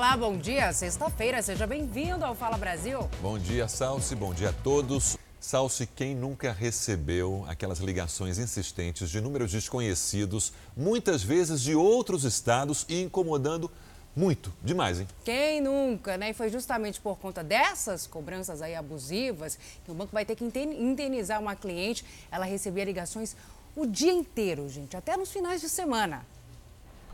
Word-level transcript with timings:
Olá, 0.00 0.16
bom 0.16 0.34
dia. 0.38 0.72
Sexta-feira, 0.72 1.42
seja 1.42 1.66
bem-vindo 1.66 2.24
ao 2.24 2.34
Fala 2.34 2.56
Brasil. 2.56 3.06
Bom 3.20 3.38
dia, 3.38 3.68
Salsi. 3.68 4.16
Bom 4.16 4.32
dia 4.32 4.48
a 4.48 4.52
todos. 4.54 5.18
Salsi, 5.38 5.86
quem 5.86 6.14
nunca 6.14 6.52
recebeu 6.52 7.44
aquelas 7.46 7.80
ligações 7.80 8.38
insistentes 8.38 9.10
de 9.10 9.20
números 9.20 9.52
desconhecidos, 9.52 10.54
muitas 10.74 11.22
vezes 11.22 11.60
de 11.60 11.74
outros 11.74 12.24
estados 12.24 12.86
e 12.88 13.02
incomodando 13.02 13.70
muito, 14.16 14.50
demais, 14.62 15.00
hein? 15.00 15.08
Quem 15.22 15.60
nunca, 15.60 16.16
né? 16.16 16.30
E 16.30 16.32
foi 16.32 16.48
justamente 16.48 16.98
por 16.98 17.18
conta 17.18 17.44
dessas 17.44 18.06
cobranças 18.06 18.62
aí 18.62 18.74
abusivas 18.74 19.58
que 19.84 19.90
o 19.90 19.94
banco 19.94 20.14
vai 20.14 20.24
ter 20.24 20.34
que 20.34 20.42
indenizar 20.42 21.38
uma 21.38 21.54
cliente. 21.54 22.06
Ela 22.32 22.46
recebia 22.46 22.86
ligações 22.86 23.36
o 23.76 23.84
dia 23.84 24.14
inteiro, 24.14 24.66
gente, 24.66 24.96
até 24.96 25.14
nos 25.14 25.30
finais 25.30 25.60
de 25.60 25.68
semana. 25.68 26.24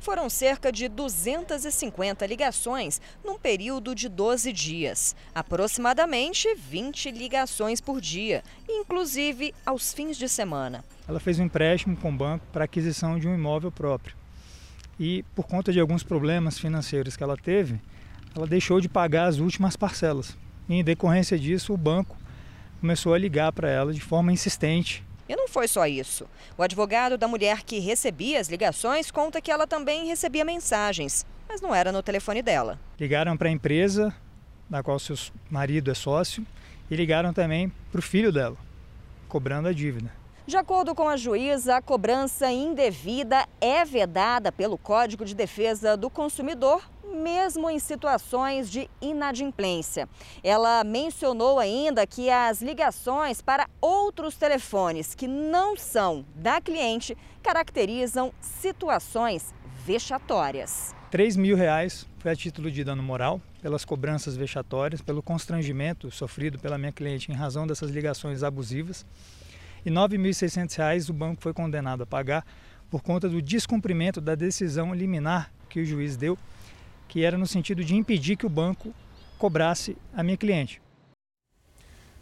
Foram 0.07 0.31
cerca 0.31 0.71
de 0.71 0.87
250 0.89 2.25
ligações 2.27 3.01
num 3.25 3.37
período 3.37 3.93
de 3.93 4.09
12 4.09 4.53
dias. 4.53 5.17
Aproximadamente 5.35 6.47
20 6.55 7.11
ligações 7.11 7.81
por 7.81 8.01
dia, 8.01 8.45
inclusive 8.69 9.53
aos 9.67 9.93
fins 9.93 10.17
de 10.17 10.29
semana. 10.29 10.85
Ela 11.09 11.19
fez 11.19 11.41
um 11.41 11.47
empréstimo 11.47 11.97
com 11.97 12.11
o 12.11 12.17
banco 12.17 12.47
para 12.53 12.67
aquisição 12.67 13.19
de 13.19 13.27
um 13.27 13.35
imóvel 13.35 13.73
próprio. 13.73 14.15
E 14.97 15.25
por 15.35 15.45
conta 15.45 15.73
de 15.73 15.81
alguns 15.81 16.05
problemas 16.05 16.57
financeiros 16.57 17.17
que 17.17 17.25
ela 17.25 17.37
teve, 17.37 17.81
ela 18.33 18.47
deixou 18.47 18.81
de 18.81 18.89
pagar 18.89 19.27
as 19.27 19.39
últimas 19.39 19.75
parcelas. 19.75 20.39
E 20.69 20.75
em 20.77 20.85
decorrência 20.85 21.37
disso, 21.37 21.75
o 21.75 21.77
banco 21.77 22.17
começou 22.81 23.13
a 23.13 23.19
ligar 23.19 23.51
para 23.51 23.69
ela 23.69 23.93
de 23.93 24.01
forma 24.01 24.33
insistente 24.33 25.05
e 25.29 25.37
não 25.37 25.49
foi 25.49 25.69
só 25.69 25.87
isso. 25.87 26.27
O 26.57 26.63
advogado 26.63 27.19
da 27.19 27.29
mulher 27.29 27.63
que 27.63 27.79
recebia 27.79 28.41
as 28.41 28.49
ligações 28.49 29.11
conta 29.11 29.41
que 29.41 29.51
ela 29.51 29.67
também 29.67 30.07
recebia 30.07 30.45
mensagens, 30.45 31.27
mas 31.49 31.61
não 31.61 31.75
era 31.75 31.93
no 31.93 32.03
telefone 32.03 32.43
dela. 32.43 32.79
Ligaram 32.99 33.37
para 33.37 33.49
a 33.49 33.53
empresa, 33.53 34.15
da 34.69 34.83
qual 34.83 34.99
seu 34.99 35.17
marido 35.51 35.91
é 35.91 35.95
sócio, 35.95 36.47
e 36.91 36.95
ligaram 36.95 37.33
também 37.33 37.73
para 37.91 37.99
o 37.99 38.03
filho 38.03 38.33
dela, 38.33 38.57
cobrando 39.29 39.69
a 39.69 39.73
dívida. 39.73 40.11
De 40.47 40.57
acordo 40.57 40.95
com 40.95 41.09
a 41.09 41.17
juíza, 41.17 41.77
a 41.77 41.83
cobrança 41.83 42.51
indevida 42.53 43.49
é 43.61 43.85
vedada 43.85 44.53
pelo 44.53 44.79
Código 44.79 45.25
de 45.25 45.35
Defesa 45.35 45.97
do 45.97 46.09
Consumidor 46.09 46.89
mesmo 47.15 47.71
em 47.71 47.79
situações 47.79 48.71
de 48.71 48.89
inadimplência. 49.01 50.09
Ela 50.43 50.85
mencionou 50.85 51.59
ainda 51.59 52.07
que 52.07 52.31
as 52.31 52.61
ligações 52.61 53.41
para 53.41 53.69
outros 53.81 54.37
telefones 54.37 55.15
que 55.15 55.27
não 55.27 55.77
são 55.77 56.25
da 56.35 56.61
cliente 56.61 57.17
caracterizam 57.43 58.33
situações 58.41 59.55
vexatórias. 59.85 60.95
3 61.11 61.37
mil 61.37 61.57
reais 61.57 62.07
foi 62.19 62.33
a 62.33 62.37
título 62.37 62.71
de 62.71 62.83
dano 62.83 63.03
moral 63.03 63.41
pelas 63.63 63.85
cobranças 63.85 64.37
vexatórias, 64.37 65.01
pelo 65.01 65.23
constrangimento 65.23 66.11
sofrido 66.11 66.59
pela 66.59 66.77
minha 66.77 66.93
cliente 66.93 67.31
em 67.31 67.35
razão 67.35 67.67
dessas 67.67 67.91
ligações 67.91 68.43
abusivas. 68.43 69.07
E 69.85 69.89
R$ 69.89 69.95
9.600 69.95 71.09
o 71.09 71.13
banco 71.13 71.41
foi 71.41 71.53
condenado 71.53 72.03
a 72.03 72.07
pagar 72.07 72.45
por 72.91 73.03
conta 73.03 73.29
do 73.29 73.41
descumprimento 73.41 74.21
da 74.21 74.35
decisão 74.35 74.93
liminar 74.93 75.53
que 75.69 75.81
o 75.81 75.85
juiz 75.85 76.17
deu 76.17 76.37
que 77.09 77.25
era 77.25 77.39
no 77.39 77.47
sentido 77.47 77.85
de 77.85 77.95
impedir 77.95 78.37
que 78.37 78.47
o 78.47 78.51
banco 78.51 78.95
cobrasse 79.39 79.97
a 80.15 80.23
minha 80.23 80.37
cliente. 80.37 80.81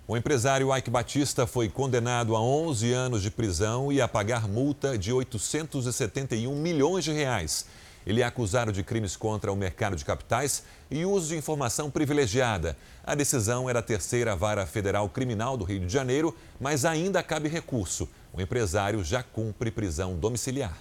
O 0.07 0.17
empresário 0.17 0.77
Ike 0.77 0.91
Batista 0.91 1.47
foi 1.47 1.69
condenado 1.69 2.37
a 2.37 2.41
11 2.41 2.93
anos 2.93 3.23
de 3.23 3.31
prisão 3.31 3.91
e 3.91 4.03
a 4.03 4.09
pagar 4.09 4.47
multa 4.47 4.99
de 4.99 5.11
871 5.11 6.55
milhões 6.55 7.05
de 7.05 7.13
reais. 7.13 7.67
Ele 8.07 8.21
é 8.21 8.25
acusado 8.25 8.71
de 8.71 8.83
crimes 8.83 9.17
contra 9.17 9.51
o 9.51 9.57
mercado 9.57 9.97
de 9.97 10.05
capitais 10.05 10.63
e 10.91 11.07
uso 11.07 11.29
de 11.29 11.37
informação 11.37 11.91
privilegiada. 11.91 12.77
A 13.03 13.15
decisão 13.15 13.69
era 13.71 13.79
a 13.79 13.83
terceira 13.83 14.37
vara 14.37 14.67
federal 14.67 15.09
criminal 15.09 15.57
do 15.57 15.65
Rio 15.65 15.81
de 15.81 15.89
Janeiro, 15.91 16.37
mas 16.61 16.85
ainda 16.85 17.23
cabe 17.23 17.49
recurso. 17.49 18.07
O 18.31 18.43
empresário 18.43 19.03
já 19.03 19.23
cumpre 19.23 19.71
prisão 19.71 20.17
domiciliar. 20.17 20.77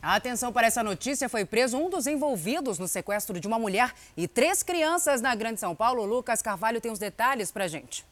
A 0.00 0.14
atenção 0.14 0.52
para 0.52 0.68
essa 0.68 0.82
notícia 0.82 1.28
foi 1.28 1.44
preso 1.44 1.76
um 1.76 1.90
dos 1.90 2.06
envolvidos 2.06 2.78
no 2.78 2.86
sequestro 2.86 3.40
de 3.40 3.48
uma 3.48 3.58
mulher 3.58 3.92
e 4.16 4.28
três 4.28 4.62
crianças 4.62 5.20
na 5.20 5.34
Grande 5.34 5.58
São 5.58 5.74
Paulo. 5.74 6.04
Lucas 6.04 6.40
Carvalho 6.40 6.80
tem 6.80 6.92
os 6.92 7.00
detalhes 7.00 7.50
para 7.50 7.66
gente. 7.66 8.06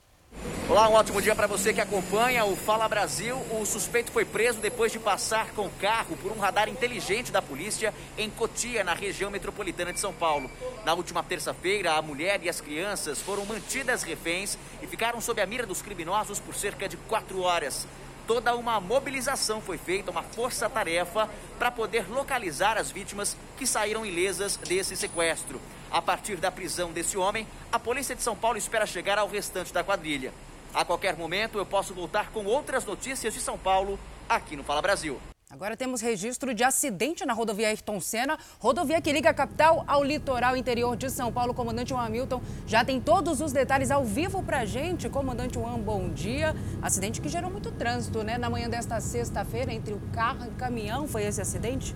Olá, 0.69 0.89
um 0.89 0.95
ótimo 0.95 1.23
dia 1.23 1.37
para 1.37 1.47
você 1.47 1.73
que 1.73 1.81
acompanha 1.81 2.45
o 2.45 2.57
Fala 2.57 2.89
Brasil. 2.89 3.37
O 3.53 3.65
suspeito 3.65 4.11
foi 4.11 4.25
preso 4.25 4.59
depois 4.59 4.91
de 4.91 4.99
passar 4.99 5.53
com 5.53 5.71
carro 5.81 6.17
por 6.17 6.33
um 6.33 6.41
radar 6.41 6.69
inteligente 6.69 7.31
da 7.31 7.41
polícia 7.41 7.95
em 8.19 8.29
Cotia, 8.29 8.83
na 8.83 8.93
região 8.93 9.31
metropolitana 9.31 9.93
de 9.93 10.01
São 10.01 10.13
Paulo. 10.13 10.51
Na 10.85 10.93
última 10.93 11.23
terça-feira, 11.23 11.93
a 11.93 12.03
mulher 12.03 12.43
e 12.43 12.49
as 12.49 12.61
crianças 12.61 13.21
foram 13.21 13.47
mantidas 13.47 14.03
reféns 14.03 14.59
e 14.83 14.89
ficaram 14.89 15.21
sob 15.21 15.41
a 15.41 15.47
mira 15.47 15.65
dos 15.65 15.83
criminosos 15.83 16.41
por 16.41 16.57
cerca 16.57 16.89
de 16.89 16.97
quatro 16.97 17.43
horas 17.43 17.87
toda 18.27 18.57
uma 18.57 18.81
mobilização 18.81 19.61
foi 19.61 19.79
feita, 19.79 20.11
uma 20.11 20.23
força-tarefa 20.23 21.29
para 21.59 21.71
poder 21.71 22.11
localizar 22.11 22.77
as 22.77 22.91
vítimas 22.91 23.37
que 23.57 23.67
saíram 23.67 24.05
ilesas 24.05 24.57
desse 24.57 24.97
sequestro. 24.97 25.61
A 25.91 26.03
partir 26.03 26.37
da 26.37 26.51
prisão 26.51 26.93
desse 26.93 27.17
homem, 27.17 27.47
a 27.71 27.79
polícia 27.79 28.15
de 28.15 28.23
São 28.23 28.37
Paulo 28.37 28.59
espera 28.59 28.87
chegar 28.87 29.19
ao 29.19 29.29
restante 29.29 29.73
da 29.73 29.85
quadrilha. 29.85 30.33
A 30.75 30.85
qualquer 30.85 31.17
momento 31.17 31.59
eu 31.59 31.65
posso 31.65 31.95
voltar 31.95 32.31
com 32.31 32.45
outras 32.45 32.85
notícias 32.85 33.33
de 33.33 33.41
São 33.41 33.57
Paulo 33.57 33.99
aqui 34.29 34.57
no 34.57 34.65
Fala 34.65 34.83
Brasil. 34.83 35.21
Agora 35.49 35.77
temos 35.77 36.01
registro 36.01 36.53
de 36.53 36.65
acidente 36.65 37.25
na 37.25 37.33
rodovia 37.33 37.69
Ayrton 37.69 38.01
Senna, 38.01 38.37
rodovia 38.59 39.01
que 39.01 39.12
liga 39.12 39.31
a 39.31 39.34
capital 39.34 39.84
ao 39.87 40.03
litoral 40.03 40.57
interior 40.57 40.97
de 40.97 41.09
São 41.09 41.33
Paulo. 41.33 41.55
Comandante 41.55 41.91
Juan 41.91 42.05
Hamilton 42.05 42.43
já 42.67 42.84
tem 42.84 43.01
todos 43.01 43.41
os 43.41 43.53
detalhes 43.53 43.93
ao 43.93 44.05
vivo 44.05 44.43
pra 44.43 44.65
gente. 44.65 45.09
Comandante 45.09 45.55
Juan, 45.55 45.79
bom 45.79 46.09
dia. 46.09 46.53
Acidente 46.83 47.21
que 47.21 47.29
gerou 47.29 47.49
muito 47.49 47.71
trânsito, 47.71 48.25
né? 48.25 48.37
Na 48.37 48.51
manhã 48.51 48.69
desta 48.69 49.01
sexta-feira, 49.01 49.73
entre 49.73 49.95
o 49.95 50.01
carro 50.12 50.47
e 50.47 50.49
o 50.49 50.53
caminhão, 50.57 51.07
foi 51.07 51.23
esse 51.23 51.41
acidente? 51.41 51.95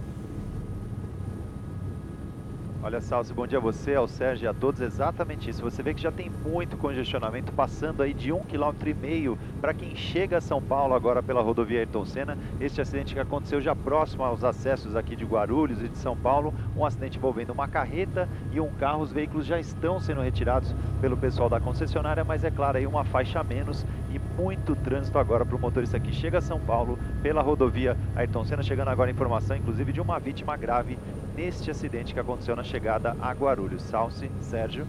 Olha, 2.83 2.99
Salsi, 2.99 3.35
bom 3.35 3.47
dia 3.47 3.59
a 3.59 3.61
você, 3.61 3.95
ao 3.95 4.09
Sérgio 4.09 4.47
e 4.47 4.49
a 4.49 4.55
todos. 4.55 4.81
Exatamente 4.81 5.51
isso. 5.51 5.61
Você 5.61 5.83
vê 5.83 5.93
que 5.93 6.01
já 6.01 6.11
tem 6.11 6.31
muito 6.31 6.79
congestionamento, 6.79 7.53
passando 7.53 8.03
aí 8.03 8.15
de 8.15 8.33
um 8.33 8.41
quilômetro 8.41 8.89
e 8.89 8.95
meio 8.95 9.39
para 9.61 9.75
quem 9.75 9.95
chega 9.95 10.39
a 10.39 10.41
São 10.41 10.63
Paulo 10.63 10.95
agora 10.95 11.23
pela 11.23 11.43
rodovia 11.43 11.81
Ayrton 11.81 12.07
Senna. 12.07 12.39
Este 12.59 12.81
acidente 12.81 13.13
que 13.13 13.21
aconteceu 13.21 13.61
já 13.61 13.77
próximo 13.77 14.25
aos 14.25 14.43
acessos 14.43 14.97
aqui 14.97 15.15
de 15.15 15.27
Guarulhos 15.27 15.83
e 15.83 15.89
de 15.89 15.99
São 15.99 16.17
Paulo. 16.17 16.55
Um 16.75 16.83
acidente 16.83 17.19
envolvendo 17.19 17.51
uma 17.51 17.69
carreta 17.69 18.27
e 18.51 18.59
um 18.59 18.71
carro. 18.71 19.03
Os 19.03 19.13
veículos 19.13 19.45
já 19.45 19.61
estão 19.61 20.01
sendo 20.01 20.23
retirados 20.23 20.75
pelo 21.03 21.19
pessoal 21.19 21.51
da 21.51 21.61
concessionária, 21.61 22.25
mas 22.25 22.45
é 22.45 22.51
claro 22.51 22.79
aí 22.79 22.87
uma 22.87 23.05
faixa 23.05 23.41
a 23.41 23.45
menos 23.45 23.85
e 24.11 24.19
muito 24.41 24.75
trânsito 24.75 25.19
agora 25.19 25.45
para 25.45 25.55
o 25.55 25.61
motorista 25.61 26.01
que 26.01 26.15
chega 26.15 26.39
a 26.39 26.43
São 26.43 26.59
Paulo 26.59 26.99
pela 27.23 27.43
rodovia 27.43 27.95
Ayrton 28.17 28.43
Senna. 28.47 28.63
Chegando 28.63 28.89
agora 28.89 29.11
a 29.11 29.13
informação, 29.13 29.55
inclusive, 29.55 29.93
de 29.93 30.01
uma 30.01 30.19
vítima 30.19 30.57
grave 30.57 30.99
neste 31.37 31.71
acidente 31.71 32.13
que 32.15 32.21
aconteceu 32.21 32.55
na 32.57 32.63
chegada 32.65 33.17
a 33.21 33.33
Guarulhos. 33.33 33.83
Salce, 33.83 34.31
Sérgio. 34.43 34.87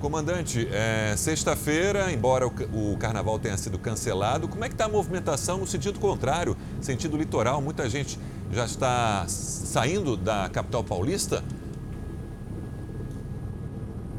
Comandante, 0.00 0.66
é, 0.72 1.14
sexta-feira, 1.14 2.10
embora 2.10 2.46
o, 2.46 2.92
o, 2.92 2.96
carnaval 2.96 3.38
tenha 3.38 3.56
sido 3.58 3.78
cancelado, 3.78 4.48
como 4.48 4.64
é 4.64 4.68
que 4.68 4.74
está 4.74 4.86
a 4.86 4.88
movimentação 4.88 5.58
no 5.58 5.66
sentido 5.66 6.00
contrário, 6.00 6.56
sentido 6.80 7.18
litoral? 7.18 7.60
Muita 7.60 7.86
gente 7.88 8.18
já 8.50 8.64
está 8.64 9.26
saindo 9.28 10.16
da 10.16 10.48
capital 10.48 10.82
paulista? 10.82 11.44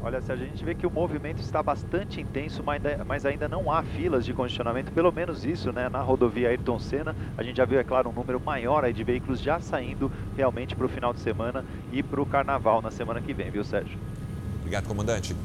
Olha, 0.04 0.20
Sérgio, 0.20 0.46
a 0.46 0.48
gente 0.48 0.64
vê 0.64 0.74
que 0.74 0.84
o 0.84 0.90
movimento 0.90 1.40
está 1.40 1.62
bastante 1.62 2.20
intenso, 2.20 2.60
mas 3.06 3.24
ainda 3.24 3.48
não 3.48 3.70
há 3.70 3.84
filas 3.84 4.24
de 4.24 4.34
congestionamento, 4.34 4.90
pelo 4.90 5.12
menos 5.12 5.44
isso, 5.44 5.72
né? 5.72 5.88
Na 5.88 6.00
rodovia 6.00 6.48
Ayrton 6.48 6.80
Senna, 6.80 7.14
a 7.38 7.42
gente 7.44 7.56
já 7.56 7.64
viu, 7.64 7.78
é 7.78 7.84
claro, 7.84 8.10
um 8.10 8.12
número 8.12 8.40
maior 8.40 8.84
aí 8.84 8.92
de 8.92 9.04
veículos 9.04 9.40
já 9.40 9.60
saindo 9.60 10.10
realmente 10.36 10.74
para 10.74 10.86
o 10.86 10.88
final 10.88 11.12
de 11.12 11.20
semana 11.20 11.64
e 11.92 12.02
para 12.02 12.20
o 12.20 12.26
carnaval 12.26 12.82
na 12.82 12.90
semana 12.90 13.20
que 13.20 13.32
vem, 13.32 13.48
viu, 13.48 13.64
Sérgio? 13.64 13.96
Obrigado, 14.58 14.88
comandante. 14.88 15.36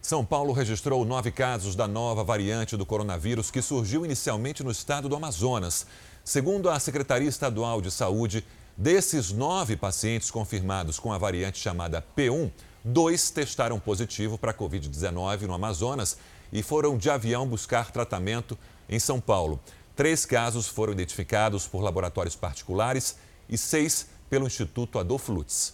São 0.00 0.24
Paulo 0.24 0.52
registrou 0.52 1.04
nove 1.04 1.30
casos 1.30 1.76
da 1.76 1.86
nova 1.86 2.24
variante 2.24 2.78
do 2.78 2.86
coronavírus 2.86 3.50
que 3.50 3.60
surgiu 3.60 4.04
inicialmente 4.04 4.64
no 4.64 4.70
estado 4.70 5.10
do 5.10 5.16
Amazonas. 5.16 5.86
Segundo 6.24 6.70
a 6.70 6.78
Secretaria 6.78 7.28
Estadual 7.28 7.82
de 7.82 7.90
Saúde, 7.90 8.46
desses 8.76 9.30
nove 9.30 9.76
pacientes 9.76 10.30
confirmados 10.30 10.98
com 10.98 11.12
a 11.12 11.18
variante 11.18 11.58
chamada 11.58 12.02
P1, 12.16 12.50
Dois 12.86 13.30
testaram 13.30 13.80
positivo 13.80 14.36
para 14.36 14.50
a 14.50 14.54
Covid-19 14.54 15.46
no 15.46 15.54
Amazonas 15.54 16.18
e 16.52 16.62
foram 16.62 16.98
de 16.98 17.08
avião 17.08 17.48
buscar 17.48 17.90
tratamento 17.90 18.58
em 18.86 18.98
São 18.98 19.18
Paulo. 19.18 19.58
Três 19.96 20.26
casos 20.26 20.68
foram 20.68 20.92
identificados 20.92 21.66
por 21.66 21.80
laboratórios 21.80 22.36
particulares 22.36 23.16
e 23.48 23.56
seis 23.56 24.08
pelo 24.28 24.46
Instituto 24.46 24.98
Adolfo 24.98 25.32
Lutz. 25.32 25.72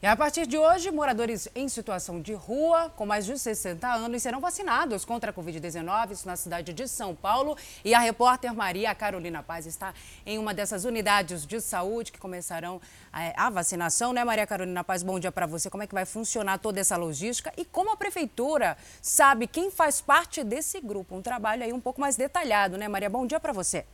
E 0.00 0.06
a 0.06 0.14
partir 0.14 0.46
de 0.46 0.56
hoje, 0.56 0.92
moradores 0.92 1.48
em 1.56 1.68
situação 1.68 2.20
de 2.20 2.32
rua 2.32 2.88
com 2.94 3.04
mais 3.04 3.26
de 3.26 3.36
60 3.36 3.84
anos 3.84 4.22
serão 4.22 4.38
vacinados 4.38 5.04
contra 5.04 5.32
a 5.32 5.34
Covid-19 5.34 6.24
na 6.24 6.36
cidade 6.36 6.72
de 6.72 6.86
São 6.86 7.16
Paulo. 7.16 7.56
E 7.84 7.92
a 7.92 7.98
repórter 7.98 8.54
Maria 8.54 8.94
Carolina 8.94 9.42
Paz 9.42 9.66
está 9.66 9.92
em 10.24 10.38
uma 10.38 10.54
dessas 10.54 10.84
unidades 10.84 11.44
de 11.44 11.60
saúde 11.60 12.12
que 12.12 12.18
começarão 12.20 12.80
eh, 13.12 13.34
a 13.36 13.50
vacinação, 13.50 14.12
né, 14.12 14.22
Maria 14.22 14.46
Carolina 14.46 14.84
Paz? 14.84 15.02
Bom 15.02 15.18
dia 15.18 15.32
para 15.32 15.46
você. 15.46 15.68
Como 15.68 15.82
é 15.82 15.86
que 15.88 15.94
vai 15.94 16.04
funcionar 16.04 16.58
toda 16.58 16.78
essa 16.78 16.96
logística 16.96 17.52
e 17.56 17.64
como 17.64 17.90
a 17.90 17.96
prefeitura 17.96 18.76
sabe 19.02 19.48
quem 19.48 19.68
faz 19.68 20.00
parte 20.00 20.44
desse 20.44 20.80
grupo? 20.80 21.16
Um 21.16 21.22
trabalho 21.22 21.64
aí 21.64 21.72
um 21.72 21.80
pouco 21.80 22.00
mais 22.00 22.14
detalhado, 22.14 22.78
né, 22.78 22.86
Maria? 22.86 23.10
Bom 23.10 23.26
dia 23.26 23.40
para 23.40 23.52
você. 23.52 23.84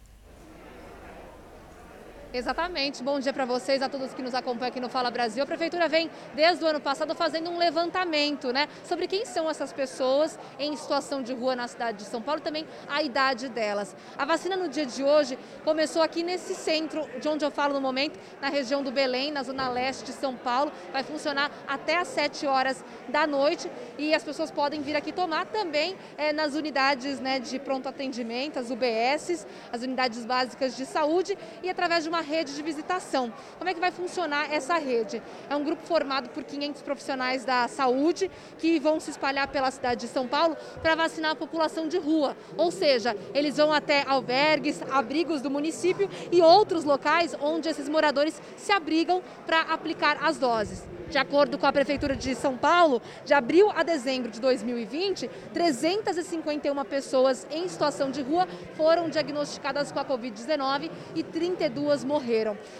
Exatamente. 2.34 3.00
Bom 3.00 3.20
dia 3.20 3.32
para 3.32 3.44
vocês, 3.44 3.80
a 3.80 3.88
todos 3.88 4.12
que 4.12 4.20
nos 4.20 4.34
acompanham 4.34 4.70
aqui 4.70 4.80
no 4.80 4.88
Fala 4.88 5.08
Brasil. 5.08 5.40
A 5.40 5.46
prefeitura 5.46 5.88
vem 5.88 6.10
desde 6.34 6.64
o 6.64 6.66
ano 6.66 6.80
passado 6.80 7.14
fazendo 7.14 7.48
um 7.48 7.56
levantamento, 7.56 8.52
né, 8.52 8.68
sobre 8.82 9.06
quem 9.06 9.24
são 9.24 9.48
essas 9.48 9.72
pessoas 9.72 10.36
em 10.58 10.74
situação 10.74 11.22
de 11.22 11.32
rua 11.32 11.54
na 11.54 11.68
cidade 11.68 11.98
de 11.98 12.04
São 12.04 12.20
Paulo 12.20 12.40
também 12.40 12.66
a 12.88 13.04
idade 13.04 13.48
delas. 13.48 13.94
A 14.18 14.24
vacina 14.24 14.56
no 14.56 14.66
dia 14.66 14.84
de 14.84 15.04
hoje 15.04 15.38
começou 15.62 16.02
aqui 16.02 16.24
nesse 16.24 16.56
centro, 16.56 17.08
de 17.20 17.28
onde 17.28 17.44
eu 17.44 17.52
falo 17.52 17.72
no 17.72 17.80
momento, 17.80 18.18
na 18.42 18.48
região 18.48 18.82
do 18.82 18.90
Belém, 18.90 19.30
na 19.30 19.44
zona 19.44 19.68
leste 19.68 20.04
de 20.04 20.12
São 20.12 20.34
Paulo. 20.34 20.72
Vai 20.92 21.04
funcionar 21.04 21.52
até 21.68 21.98
às 21.98 22.08
7 22.08 22.48
horas 22.48 22.84
da 23.08 23.28
noite 23.28 23.70
e 23.96 24.12
as 24.12 24.24
pessoas 24.24 24.50
podem 24.50 24.82
vir 24.82 24.96
aqui 24.96 25.12
tomar 25.12 25.46
também 25.46 25.96
é, 26.18 26.32
nas 26.32 26.56
unidades 26.56 27.20
né, 27.20 27.38
de 27.38 27.60
pronto 27.60 27.88
atendimento, 27.88 28.58
as 28.58 28.70
UBSs, 28.70 29.46
as 29.72 29.82
unidades 29.82 30.24
básicas 30.24 30.76
de 30.76 30.84
saúde 30.84 31.38
e 31.62 31.70
através 31.70 32.02
de 32.02 32.08
uma 32.08 32.23
rede 32.24 32.54
de 32.54 32.62
visitação. 32.62 33.32
Como 33.58 33.70
é 33.70 33.74
que 33.74 33.80
vai 33.80 33.90
funcionar 33.90 34.52
essa 34.52 34.76
rede? 34.78 35.22
É 35.48 35.54
um 35.54 35.62
grupo 35.62 35.82
formado 35.86 36.28
por 36.30 36.42
500 36.42 36.82
profissionais 36.82 37.44
da 37.44 37.68
saúde 37.68 38.30
que 38.58 38.78
vão 38.80 38.98
se 38.98 39.10
espalhar 39.10 39.48
pela 39.48 39.70
cidade 39.70 40.02
de 40.02 40.08
São 40.08 40.26
Paulo 40.26 40.56
para 40.82 40.94
vacinar 40.94 41.32
a 41.32 41.36
população 41.36 41.86
de 41.86 41.98
rua. 41.98 42.36
Ou 42.56 42.70
seja, 42.70 43.16
eles 43.32 43.56
vão 43.56 43.72
até 43.72 44.02
albergues, 44.06 44.82
abrigos 44.90 45.40
do 45.40 45.50
município 45.50 46.08
e 46.32 46.40
outros 46.40 46.84
locais 46.84 47.36
onde 47.40 47.68
esses 47.68 47.88
moradores 47.88 48.40
se 48.56 48.72
abrigam 48.72 49.22
para 49.46 49.60
aplicar 49.60 50.18
as 50.22 50.38
doses. 50.38 50.82
De 51.10 51.18
acordo 51.18 51.58
com 51.58 51.66
a 51.66 51.72
Prefeitura 51.72 52.16
de 52.16 52.34
São 52.34 52.56
Paulo, 52.56 53.00
de 53.24 53.34
abril 53.34 53.70
a 53.70 53.82
dezembro 53.82 54.30
de 54.30 54.40
2020, 54.40 55.30
351 55.52 56.84
pessoas 56.84 57.46
em 57.50 57.68
situação 57.68 58.10
de 58.10 58.22
rua 58.22 58.48
foram 58.74 59.08
diagnosticadas 59.08 59.92
com 59.92 60.00
a 60.00 60.04
Covid-19 60.04 60.90
e 61.14 61.22
32 61.22 62.04
morreram. 62.04 62.13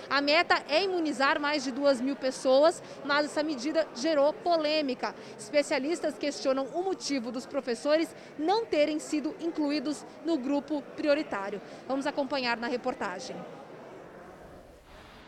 A 0.08 0.20
meta 0.20 0.62
é 0.68 0.82
imunizar 0.84 1.40
mais 1.40 1.64
de 1.64 1.72
2 1.72 2.00
mil 2.00 2.16
pessoas, 2.16 2.82
mas 3.04 3.26
essa 3.26 3.42
medida 3.42 3.86
gerou 3.94 4.32
polêmica. 4.32 5.14
Especialistas 5.38 6.16
questionam 6.18 6.66
o 6.74 6.82
motivo 6.82 7.30
dos 7.30 7.46
professores 7.46 8.14
não 8.38 8.64
terem 8.64 8.98
sido 8.98 9.34
incluídos 9.40 10.04
no 10.24 10.36
grupo 10.38 10.82
prioritário. 10.96 11.60
Vamos 11.88 12.06
acompanhar 12.06 12.56
na 12.56 12.66
reportagem. 12.66 13.36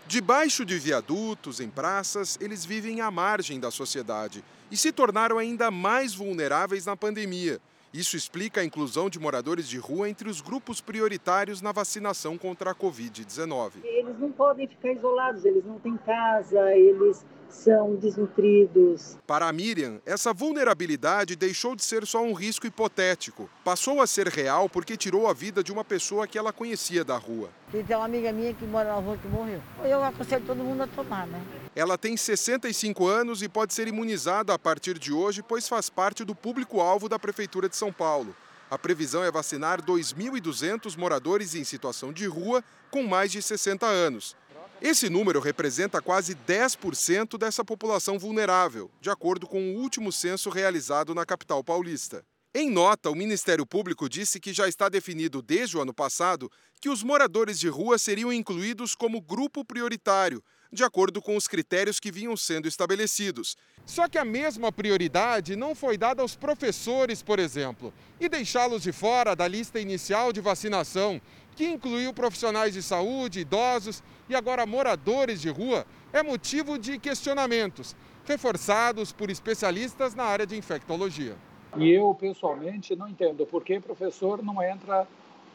Debaixo 0.07 0.65
de 0.65 0.79
viadutos, 0.79 1.59
em 1.59 1.69
praças, 1.69 2.39
eles 2.41 2.65
vivem 2.65 3.01
à 3.01 3.11
margem 3.11 3.59
da 3.59 3.73
sociedade 3.73 4.45
e 4.71 4.77
se 4.77 4.93
tornaram 4.93 5.37
ainda 5.37 5.69
mais 5.69 6.15
vulneráveis 6.15 6.87
na 6.87 6.97
pandemia. 6.97 7.61
Isso 7.97 8.15
explica 8.15 8.61
a 8.61 8.65
inclusão 8.65 9.09
de 9.09 9.19
moradores 9.19 9.67
de 9.67 9.79
rua 9.79 10.07
entre 10.07 10.29
os 10.29 10.43
grupos 10.43 10.83
prioritários 10.83 11.63
na 11.63 11.73
vacinação 11.73 12.37
contra 12.37 12.73
a 12.73 12.75
Covid-19. 12.75 13.83
Eles 13.83 14.19
não 14.19 14.31
podem 14.31 14.69
ficar 14.69 14.93
isolados, 14.93 15.47
eles 15.47 15.65
não 15.65 15.79
têm 15.79 15.97
casa, 16.05 16.77
eles 16.77 17.25
são 17.49 17.97
desnutridos. 17.97 19.17
Para 19.27 19.49
a 19.49 19.53
Miriam, 19.53 20.01
essa 20.05 20.33
vulnerabilidade 20.33 21.37
deixou 21.37 21.75
de 21.77 21.83
ser 21.83 22.07
só 22.07 22.23
um 22.23 22.33
risco 22.33 22.67
hipotético. 22.67 23.49
Passou 23.65 24.01
a 24.01 24.07
ser 24.07 24.29
real 24.29 24.69
porque 24.69 24.97
tirou 24.97 25.29
a 25.29 25.33
vida 25.33 25.63
de 25.63 25.73
uma 25.73 25.85
pessoa 25.85 26.27
que 26.27 26.39
ela 26.39 26.53
conhecia 26.53 27.05
da 27.05 27.17
rua. 27.17 27.51
Tem 27.71 27.85
uma 27.97 28.05
amiga 28.05 28.33
minha 28.33 28.55
que 28.55 28.65
mora 28.65 28.89
na 28.89 28.97
rua 28.97 29.17
que 29.17 29.29
morreu. 29.29 29.61
Eu 29.85 30.03
aconselho 30.03 30.45
todo 30.47 30.59
mundo 30.59 30.83
a 30.83 30.87
tomar, 30.87 31.27
né? 31.27 31.43
Ela 31.75 31.99
tem 31.99 32.17
65 32.17 33.07
anos 33.07 33.43
e 33.43 33.49
pode 33.49 33.75
ser 33.75 33.87
imunizada 33.87 34.55
a 34.55 34.59
partir 34.59 34.99
de 34.99 35.13
hoje, 35.13 35.43
pois 35.43 35.69
faz 35.69 35.91
parte 35.91 36.25
do 36.25 36.35
público-alvo 36.35 37.09
da 37.09 37.19
Prefeitura 37.19 37.69
de 37.69 37.77
São 37.77 37.93
Paulo. 37.93 38.35
A 38.69 38.77
previsão 38.77 39.23
é 39.23 39.31
vacinar 39.31 39.81
2.200 39.81 40.97
moradores 40.97 41.55
em 41.55 41.63
situação 41.63 42.13
de 42.13 42.27
rua 42.27 42.65
com 42.91 43.05
mais 43.05 43.31
de 43.31 43.41
60 43.41 43.87
anos. 43.87 44.35
Esse 44.81 45.09
número 45.09 45.41
representa 45.41 46.03
quase 46.03 46.35
10% 46.35 47.39
dessa 47.39 47.65
população 47.65 48.19
vulnerável, 48.19 48.91
de 49.01 49.09
acordo 49.09 49.47
com 49.47 49.75
o 49.75 49.79
último 49.79 50.13
censo 50.13 50.51
realizado 50.51 51.15
na 51.15 51.25
capital 51.25 51.65
paulista. 51.65 52.23
Em 52.55 52.71
nota, 52.71 53.11
o 53.11 53.15
Ministério 53.15 53.67
Público 53.67 54.09
disse 54.09 54.39
que 54.39 54.53
já 54.53 54.69
está 54.69 54.89
definido 54.89 55.41
desde 55.41 55.77
o 55.77 55.81
ano 55.81 55.95
passado 55.95 56.51
que 56.81 56.91
os 56.91 57.03
moradores 57.03 57.59
de 57.59 57.69
rua 57.69 57.99
seriam 57.99 58.33
incluídos 58.33 58.95
como 58.95 59.21
grupo 59.21 59.65
prioritário, 59.65 60.43
de 60.73 60.85
acordo 60.85 61.23
com 61.23 61.37
os 61.37 61.49
critérios 61.49 61.99
que 61.99 62.13
vinham 62.13 62.37
sendo 62.37 62.69
estabelecidos. 62.69 63.57
Só 63.85 64.09
que 64.09 64.19
a 64.19 64.25
mesma 64.25 64.73
prioridade 64.73 65.57
não 65.57 65.75
foi 65.75 65.97
dada 65.97 66.23
aos 66.23 66.37
professores, 66.37 67.23
por 67.23 67.39
exemplo, 67.39 67.93
e 68.21 68.29
deixá-los 68.29 68.83
de 68.83 68.93
fora 68.93 69.35
da 69.35 69.47
lista 69.47 69.81
inicial 69.81 70.33
de 70.33 70.41
vacinação, 70.41 71.21
que 71.57 71.67
incluiu 71.67 72.13
profissionais 72.13 72.75
de 72.75 72.83
saúde, 72.83 73.41
idosos 73.41 74.03
e 74.29 74.35
agora 74.35 74.67
moradores 74.67 75.41
de 75.41 75.49
rua, 75.49 75.87
é 76.13 76.23
motivo 76.23 76.79
de 76.79 76.99
questionamentos, 76.99 77.97
reforçados 78.27 79.11
por 79.11 79.31
especialistas 79.31 80.15
na 80.15 80.25
área 80.25 80.47
de 80.47 80.57
infectologia. 80.57 81.35
E 81.77 81.91
eu, 81.91 82.15
pessoalmente, 82.15 82.95
não 82.95 83.09
entendo 83.09 83.47
por 83.47 83.65
que 83.65 83.81
professor 83.81 84.43
não 84.43 84.63
entra 84.63 85.09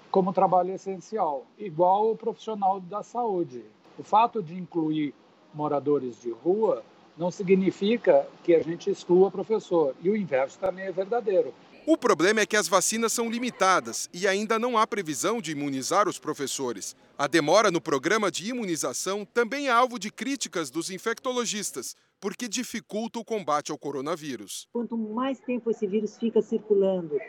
como 0.10 0.34
trabalho 0.34 0.74
essencial, 0.74 1.46
igual 1.58 2.12
o 2.12 2.18
profissional 2.18 2.80
da 2.80 3.04
saúde. 3.04 3.64
O 3.98 4.04
fato 4.04 4.42
de 4.42 4.56
incluir 4.56 5.14
moradores 5.54 6.20
de 6.22 6.32
rua 6.32 6.84
não 7.18 7.30
significa 7.30 8.28
que 8.44 8.56
a 8.56 8.64
gente 8.64 8.90
exclua 8.90 9.30
professor. 9.30 9.96
E 10.02 10.10
o 10.10 10.16
inverso 10.16 10.58
também 10.58 10.86
é 10.86 10.92
verdadeiro. 10.92 11.54
O 11.84 11.98
problema 11.98 12.42
é 12.42 12.46
que 12.46 12.56
as 12.56 12.68
vacinas 12.68 13.12
são 13.12 13.28
limitadas 13.28 14.08
e 14.14 14.28
ainda 14.28 14.60
não 14.60 14.78
há 14.78 14.86
previsão 14.86 15.42
de 15.42 15.52
imunizar 15.52 16.08
os 16.08 16.20
professores. 16.20 16.96
A 17.18 17.26
demora 17.26 17.72
no 17.72 17.82
programa 17.82 18.30
de 18.30 18.48
imunização 18.48 19.26
também 19.26 19.68
é 19.68 19.72
alvo 19.72 19.98
de 19.98 20.12
críticas 20.12 20.70
dos 20.70 20.92
infectologistas, 20.92 21.96
porque 22.20 22.48
dificulta 22.48 23.18
o 23.18 23.26
combate 23.26 23.72
ao 23.72 23.80
coronavírus. 23.80 24.68
Quanto 24.72 24.96
mais 24.96 25.40
tempo 25.40 25.72
esse 25.72 25.88
vírus 25.88 26.16
fica 26.20 26.40
circulando, 26.40 27.20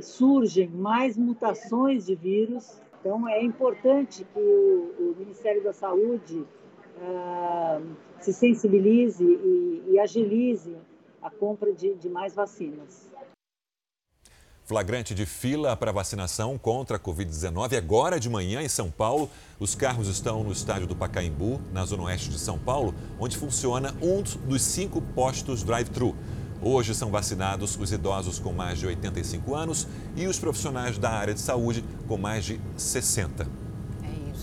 surgem 0.00 0.68
mais 0.68 1.16
mutações 1.16 2.06
de 2.06 2.14
vírus. 2.14 2.80
Então, 3.00 3.28
é 3.28 3.42
importante 3.42 4.24
que 4.32 4.38
o, 4.38 5.16
Ministério 5.18 5.64
da 5.64 5.72
Saúde 5.72 6.44
ah, 7.00 7.80
se 8.20 8.32
sensibilize 8.32 9.24
e, 9.24 9.82
e, 9.88 9.98
agilize 9.98 10.76
a 11.20 11.28
compra 11.28 11.72
de, 11.72 11.94
de 11.94 12.08
mais 12.08 12.34
vacinas. 12.34 13.10
Flagrante 14.66 15.14
de 15.14 15.24
fila 15.24 15.76
para 15.76 15.92
vacinação 15.92 16.58
contra 16.58 16.96
a 16.96 17.00
Covid-19 17.00 17.78
agora 17.78 18.18
de 18.18 18.28
manhã 18.28 18.60
em 18.60 18.68
São 18.68 18.90
Paulo. 18.90 19.30
Os 19.60 19.76
carros 19.76 20.08
estão 20.08 20.42
no 20.42 20.50
estádio 20.50 20.88
do 20.88 20.96
Pacaembu, 20.96 21.60
na 21.72 21.84
zona 21.84 22.02
oeste 22.02 22.30
de 22.30 22.38
São 22.40 22.58
Paulo, 22.58 22.92
onde 23.16 23.36
funciona 23.36 23.94
um 24.02 24.20
dos 24.22 24.62
cinco 24.62 25.00
postos 25.00 25.62
drive-thru. 25.62 26.16
Hoje 26.60 26.96
são 26.96 27.12
vacinados 27.12 27.78
os 27.78 27.92
idosos 27.92 28.40
com 28.40 28.52
mais 28.52 28.80
de 28.80 28.88
85 28.88 29.54
anos 29.54 29.86
e 30.16 30.26
os 30.26 30.36
profissionais 30.36 30.98
da 30.98 31.10
área 31.10 31.32
de 31.32 31.40
saúde 31.40 31.84
com 32.08 32.16
mais 32.16 32.44
de 32.44 32.60
60. 32.76 33.65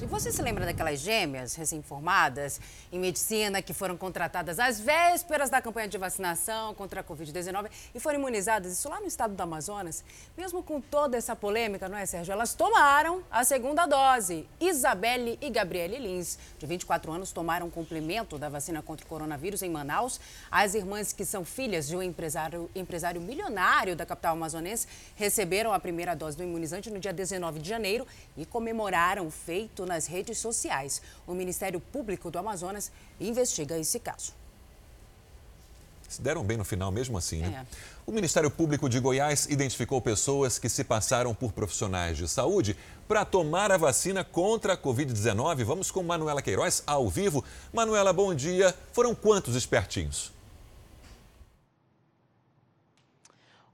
E 0.03 0.05
você 0.05 0.33
se 0.33 0.41
lembra 0.41 0.65
daquelas 0.65 0.99
gêmeas 0.99 1.55
recém-formadas 1.55 2.59
em 2.91 2.99
medicina 2.99 3.61
que 3.61 3.73
foram 3.73 3.95
contratadas 3.95 4.59
às 4.59 4.77
vésperas 4.77 5.49
da 5.49 5.61
campanha 5.61 5.87
de 5.87 5.97
vacinação 5.97 6.73
contra 6.73 6.99
a 6.99 7.03
Covid-19 7.05 7.69
e 7.95 8.01
foram 8.01 8.19
imunizadas, 8.19 8.73
isso 8.73 8.89
lá 8.89 8.99
no 8.99 9.07
estado 9.07 9.33
do 9.33 9.41
Amazonas? 9.41 10.03
Mesmo 10.35 10.61
com 10.61 10.81
toda 10.81 11.15
essa 11.15 11.37
polêmica, 11.37 11.87
não 11.87 11.97
é, 11.97 12.05
Sérgio? 12.05 12.33
Elas 12.33 12.53
tomaram 12.53 13.23
a 13.31 13.45
segunda 13.45 13.85
dose. 13.85 14.45
Isabelle 14.59 15.39
e 15.41 15.49
Gabriele 15.49 15.97
Lins, 15.97 16.37
de 16.59 16.65
24 16.65 17.09
anos, 17.09 17.31
tomaram 17.31 17.69
complemento 17.69 18.37
da 18.37 18.49
vacina 18.49 18.81
contra 18.81 19.05
o 19.05 19.07
coronavírus 19.09 19.61
em 19.61 19.69
Manaus. 19.69 20.19
As 20.51 20.75
irmãs, 20.75 21.13
que 21.13 21.23
são 21.23 21.45
filhas 21.45 21.87
de 21.87 21.95
um 21.95 22.03
empresário, 22.03 22.69
empresário 22.75 23.21
milionário 23.21 23.95
da 23.95 24.05
capital 24.05 24.33
amazonense, 24.33 24.85
receberam 25.15 25.71
a 25.71 25.79
primeira 25.79 26.13
dose 26.13 26.35
do 26.35 26.43
imunizante 26.43 26.89
no 26.89 26.99
dia 26.99 27.13
19 27.13 27.59
de 27.59 27.69
janeiro 27.69 28.05
e 28.35 28.45
comemoraram 28.45 29.25
o 29.27 29.31
feito 29.31 29.85
na 29.85 29.92
nas 29.93 30.07
redes 30.07 30.39
sociais. 30.39 31.01
O 31.27 31.33
Ministério 31.33 31.79
Público 31.79 32.31
do 32.31 32.39
Amazonas 32.39 32.91
investiga 33.19 33.77
esse 33.77 33.99
caso. 33.99 34.33
se 36.09 36.21
deram 36.21 36.43
bem 36.43 36.57
no 36.57 36.65
final 36.65 36.91
mesmo 36.91 37.17
assim, 37.17 37.41
né? 37.41 37.65
É. 37.65 37.93
O 38.05 38.11
Ministério 38.11 38.51
Público 38.51 38.89
de 38.89 38.99
Goiás 38.99 39.47
identificou 39.49 40.01
pessoas 40.01 40.59
que 40.59 40.67
se 40.67 40.83
passaram 40.83 41.33
por 41.33 41.53
profissionais 41.53 42.17
de 42.17 42.27
saúde 42.27 42.75
para 43.07 43.23
tomar 43.23 43.71
a 43.71 43.77
vacina 43.77 44.23
contra 44.23 44.73
a 44.73 44.77
Covid-19. 44.77 45.63
Vamos 45.63 45.89
com 45.89 46.03
Manuela 46.03 46.41
Queiroz 46.41 46.83
ao 46.85 47.09
vivo. 47.09 47.43
Manuela, 47.71 48.11
bom 48.11 48.35
dia. 48.35 48.75
Foram 48.91 49.15
quantos 49.15 49.55
espertinhos? 49.55 50.32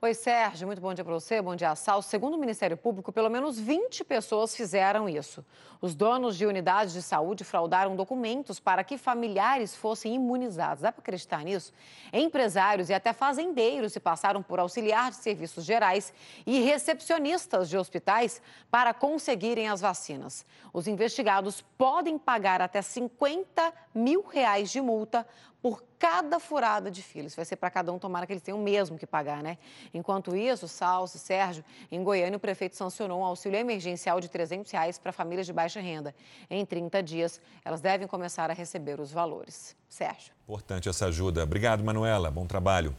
Oi, 0.01 0.13
Sérgio, 0.13 0.65
muito 0.65 0.79
bom 0.79 0.93
dia 0.93 1.03
para 1.03 1.13
você, 1.13 1.41
bom 1.41 1.57
dia, 1.57 1.75
Sal. 1.75 2.01
Segundo 2.01 2.35
o 2.35 2.37
Ministério 2.37 2.77
Público, 2.77 3.11
pelo 3.11 3.29
menos 3.29 3.59
20 3.59 4.05
pessoas 4.05 4.55
fizeram 4.55 5.09
isso. 5.09 5.45
Os 5.81 5.93
donos 5.93 6.37
de 6.37 6.45
unidades 6.45 6.93
de 6.93 7.01
saúde 7.01 7.43
fraudaram 7.43 7.97
documentos 7.97 8.61
para 8.61 8.81
que 8.81 8.97
familiares 8.97 9.75
fossem 9.75 10.15
imunizados. 10.15 10.83
Dá 10.83 10.91
para 10.93 11.01
acreditar 11.01 11.43
nisso? 11.43 11.73
Empresários 12.13 12.89
e 12.89 12.93
até 12.93 13.11
fazendeiros 13.11 13.91
se 13.91 13.99
passaram 13.99 14.41
por 14.41 14.57
auxiliar 14.57 15.09
de 15.11 15.17
serviços 15.17 15.65
gerais 15.65 16.13
e 16.47 16.61
recepcionistas 16.61 17.67
de 17.67 17.77
hospitais 17.77 18.41
para 18.71 18.93
conseguirem 18.93 19.67
as 19.67 19.81
vacinas. 19.81 20.45
Os 20.71 20.87
investigados 20.87 21.61
podem 21.77 22.17
pagar 22.17 22.61
até 22.61 22.81
50 22.81 23.73
mil 23.93 24.25
reais 24.25 24.71
de 24.71 24.79
multa 24.79 25.27
por 25.61 25.83
cada 25.97 26.39
furada 26.39 26.89
de 26.89 27.03
fila. 27.03 27.27
Isso 27.27 27.35
vai 27.35 27.45
ser 27.45 27.57
para 27.57 27.69
cada 27.69 27.91
um, 27.91 27.99
tomara 27.99 28.25
que 28.25 28.31
eles 28.31 28.41
tenham 28.41 28.59
mesmo 28.59 28.97
que 28.97 29.05
pagar, 29.05 29.43
né? 29.43 29.57
Enquanto 29.93 30.35
isso, 30.35 30.67
Salso 30.67 31.17
Sérgio, 31.17 31.63
em 31.91 32.01
Goiânia, 32.03 32.37
o 32.37 32.39
prefeito 32.39 32.75
sancionou 32.75 33.19
um 33.19 33.25
auxílio 33.25 33.59
emergencial 33.59 34.21
de 34.21 34.29
300 34.29 34.71
reais 34.71 34.97
para 34.97 35.11
famílias 35.11 35.45
de 35.45 35.51
baixa 35.51 35.81
renda. 35.81 36.15
Em 36.49 36.65
30 36.65 37.03
dias, 37.03 37.41
elas 37.65 37.81
devem 37.81 38.07
começar 38.07 38.49
a 38.49 38.53
receber 38.53 38.99
os 38.99 39.11
valores. 39.11 39.75
Sérgio. 39.89 40.31
Importante 40.43 40.87
essa 40.87 41.07
ajuda. 41.07 41.43
Obrigado, 41.43 41.83
Manuela. 41.83 42.31
Bom 42.31 42.45
trabalho. 42.45 42.95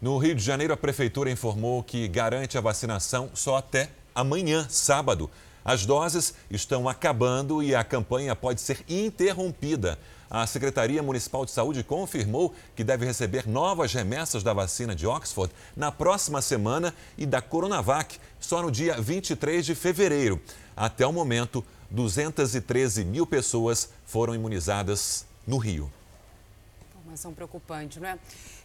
No 0.00 0.18
Rio 0.18 0.34
de 0.34 0.42
Janeiro, 0.42 0.74
a 0.74 0.76
prefeitura 0.76 1.30
informou 1.30 1.82
que 1.82 2.08
garante 2.08 2.58
a 2.58 2.60
vacinação 2.60 3.30
só 3.34 3.56
até 3.58 3.88
amanhã, 4.12 4.66
sábado. 4.68 5.30
As 5.64 5.86
doses 5.86 6.34
estão 6.50 6.88
acabando 6.88 7.62
e 7.62 7.72
a 7.72 7.84
campanha 7.84 8.34
pode 8.34 8.60
ser 8.60 8.84
interrompida 8.88 9.96
a 10.32 10.46
Secretaria 10.46 11.02
Municipal 11.02 11.44
de 11.44 11.50
Saúde 11.50 11.84
confirmou 11.84 12.54
que 12.74 12.82
deve 12.82 13.04
receber 13.04 13.46
novas 13.46 13.92
remessas 13.92 14.42
da 14.42 14.54
vacina 14.54 14.94
de 14.94 15.06
Oxford 15.06 15.52
na 15.76 15.92
próxima 15.92 16.40
semana 16.40 16.94
e 17.18 17.26
da 17.26 17.42
Coronavac 17.42 18.18
só 18.40 18.62
no 18.62 18.70
dia 18.70 18.98
23 18.98 19.66
de 19.66 19.74
fevereiro. 19.74 20.40
Até 20.74 21.06
o 21.06 21.12
momento, 21.12 21.62
213 21.90 23.04
mil 23.04 23.26
pessoas 23.26 23.90
foram 24.06 24.34
imunizadas 24.34 25.26
no 25.46 25.58
Rio. 25.58 25.92
Informação 26.96 27.34
preocupante, 27.34 28.00
não 28.00 28.08
é? 28.08 28.18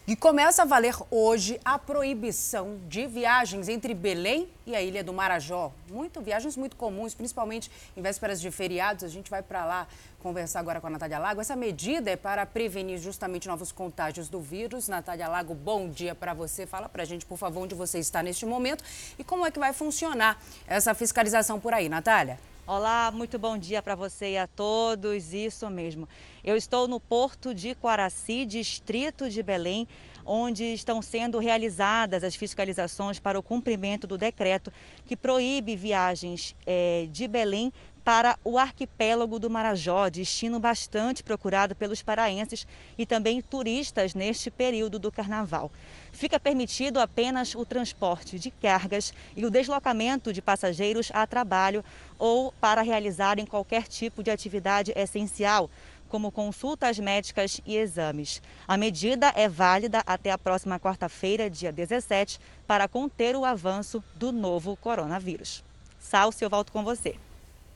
E 0.08 0.16
começa 0.16 0.62
a 0.62 0.66
valer 0.66 0.96
hoje 1.12 1.60
a 1.66 1.78
proibição 1.78 2.80
de 2.88 3.06
viagens 3.08 3.68
entre 3.68 3.94
Belém 3.94 4.48
e 4.66 4.74
a 4.74 4.82
Ilha 4.82 5.04
do 5.04 5.12
Marajó. 5.12 5.74
Muito, 5.92 6.22
viagens 6.22 6.56
muito 6.56 6.78
comuns, 6.78 7.14
principalmente 7.14 7.70
em 7.94 8.02
vésperas 8.02 8.40
de 8.40 8.50
feriados. 8.50 9.04
A 9.04 9.10
gente 9.10 9.30
vai 9.30 9.44
para 9.44 9.66
lá 9.66 9.86
conversar 10.24 10.62
agora 10.62 10.80
com 10.80 10.88
a 10.88 10.92
Natália 10.92 11.20
Lago. 11.20 11.42
Essa 11.42 11.58
medida 11.58 12.10
é 12.10 12.16
para 12.16 12.46
prevenir 12.46 13.00
justamente 13.00 13.50
novos 13.50 13.74
contágios 13.74 14.30
do 14.30 14.40
vírus. 14.40 14.88
Natália 14.88 15.28
Lago, 15.28 15.54
bom 15.54 15.90
dia 15.90 16.16
para 16.16 16.34
você. 16.34 16.66
Fala 16.66 16.88
para 16.88 17.04
a 17.04 17.06
gente, 17.06 17.26
por 17.26 17.38
favor, 17.38 17.64
onde 17.64 17.76
você 17.76 18.00
está 18.00 18.24
neste 18.24 18.46
momento 18.46 18.86
e 19.20 19.26
como 19.26 19.46
é 19.46 19.52
que 19.52 19.60
vai 19.60 19.74
funcionar 19.74 20.42
essa 20.68 20.94
fiscalização 20.94 21.60
por 21.60 21.74
aí, 21.74 21.90
Natália. 21.90 22.40
Olá, 22.68 23.10
muito 23.14 23.40
bom 23.40 23.58
dia 23.58 23.82
para 23.82 23.96
você 23.96 24.34
e 24.34 24.38
a 24.38 24.46
todos. 24.46 25.34
Isso 25.34 25.70
mesmo. 25.70 26.06
Eu 26.44 26.58
estou 26.58 26.86
no 26.86 27.00
Porto 27.00 27.54
de 27.54 27.74
Quaraci, 27.74 28.46
distrito 28.46 29.30
de 29.30 29.42
Belém, 29.42 29.88
onde 30.26 30.66
estão 30.74 31.02
sendo 31.02 31.40
realizadas 31.40 32.26
as 32.26 32.36
fiscalizações 32.36 33.20
para 33.20 33.40
o 33.40 33.42
cumprimento 33.42 34.06
do 34.06 34.18
decreto 34.18 34.70
que 35.06 35.16
proíbe 35.16 35.78
viagens 35.78 36.54
é, 36.66 37.08
de 37.10 37.26
Belém 37.26 37.72
para 38.08 38.40
o 38.42 38.58
arquipélago 38.58 39.38
do 39.38 39.50
Marajó, 39.50 40.08
destino 40.08 40.62
bastante 40.62 41.22
procurado 41.22 41.76
pelos 41.76 42.02
paraenses 42.02 42.66
e 42.98 43.06
também 43.06 43.42
turistas 43.42 44.16
neste 44.16 44.50
período 44.50 44.98
do 44.98 45.12
carnaval. 45.12 45.70
Fica 46.14 46.40
permitido 46.40 47.02
apenas 47.02 47.54
o 47.54 47.66
transporte 47.66 48.40
de 48.40 48.50
cargas 48.50 49.14
e 49.36 49.46
o 49.46 49.50
deslocamento 49.52 50.32
de 50.32 50.42
passageiros 50.42 51.12
a 51.14 51.28
trabalho 51.28 51.84
ou 52.18 52.54
para 52.62 52.82
realizarem 52.82 53.46
qualquer 53.46 53.84
tipo 53.90 54.24
de 54.24 54.32
atividade 54.32 54.94
essencial, 54.96 55.70
como 56.08 56.32
consultas 56.32 56.98
médicas 57.00 57.60
e 57.66 57.76
exames. 57.76 58.42
A 58.66 58.78
medida 58.78 59.34
é 59.36 59.50
válida 59.50 60.02
até 60.08 60.32
a 60.32 60.38
próxima 60.38 60.80
quarta-feira, 60.80 61.50
dia 61.50 61.74
17, 61.74 62.40
para 62.66 62.88
conter 62.88 63.36
o 63.36 63.44
avanço 63.44 64.02
do 64.16 64.32
novo 64.32 64.78
coronavírus. 64.78 65.62
Sal, 66.00 66.32
eu 66.40 66.50
volto 66.50 66.72
com 66.72 66.86
você. 66.86 67.18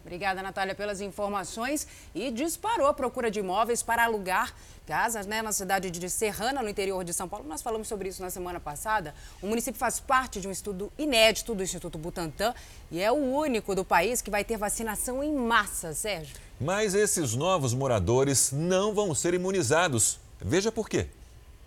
Obrigada, 0.02 0.42
Natália, 0.42 0.76
pelas 0.76 1.00
informações. 1.02 1.88
E 2.14 2.32
disparou 2.32 2.88
a 2.88 2.94
procura 2.94 3.32
de 3.32 3.40
imóveis 3.40 3.82
para 3.82 4.04
alugar 4.04 4.54
casas 4.86 5.26
né, 5.26 5.42
na 5.42 5.52
cidade 5.52 5.90
de 5.90 6.10
Serrana, 6.10 6.62
no 6.62 6.70
interior 6.70 7.04
de 7.04 7.14
São 7.14 7.30
Paulo. 7.30 7.48
Nós 7.48 7.62
falamos 7.62 7.88
sobre 7.88 8.10
isso 8.10 8.22
na 8.22 8.30
semana 8.30 8.60
passada. 8.60 9.14
O 9.42 9.48
município 9.48 9.80
faz 9.80 10.00
parte 10.00 10.42
de 10.42 10.48
um 10.48 10.52
estudo 10.52 10.92
inédito 10.98 11.56
do 11.56 11.64
Instituto 11.64 11.98
Butantan 11.98 12.54
e 12.92 13.00
é 13.00 13.12
o 13.12 13.16
único 13.16 13.74
do 13.76 13.86
país 13.86 14.22
que 14.22 14.30
vai 14.30 14.44
ter 14.44 14.58
vacinação 14.58 15.24
em 15.24 15.34
massa, 15.34 15.94
Sérgio. 15.94 16.36
Mas 16.60 16.94
esses 16.94 17.36
novos 17.36 17.74
moradores 17.74 18.52
não 18.52 18.94
vão 18.94 19.16
ser 19.16 19.34
imunizados. 19.34 20.20
Veja 20.40 20.72
por 20.72 20.90
quê. 20.90 21.08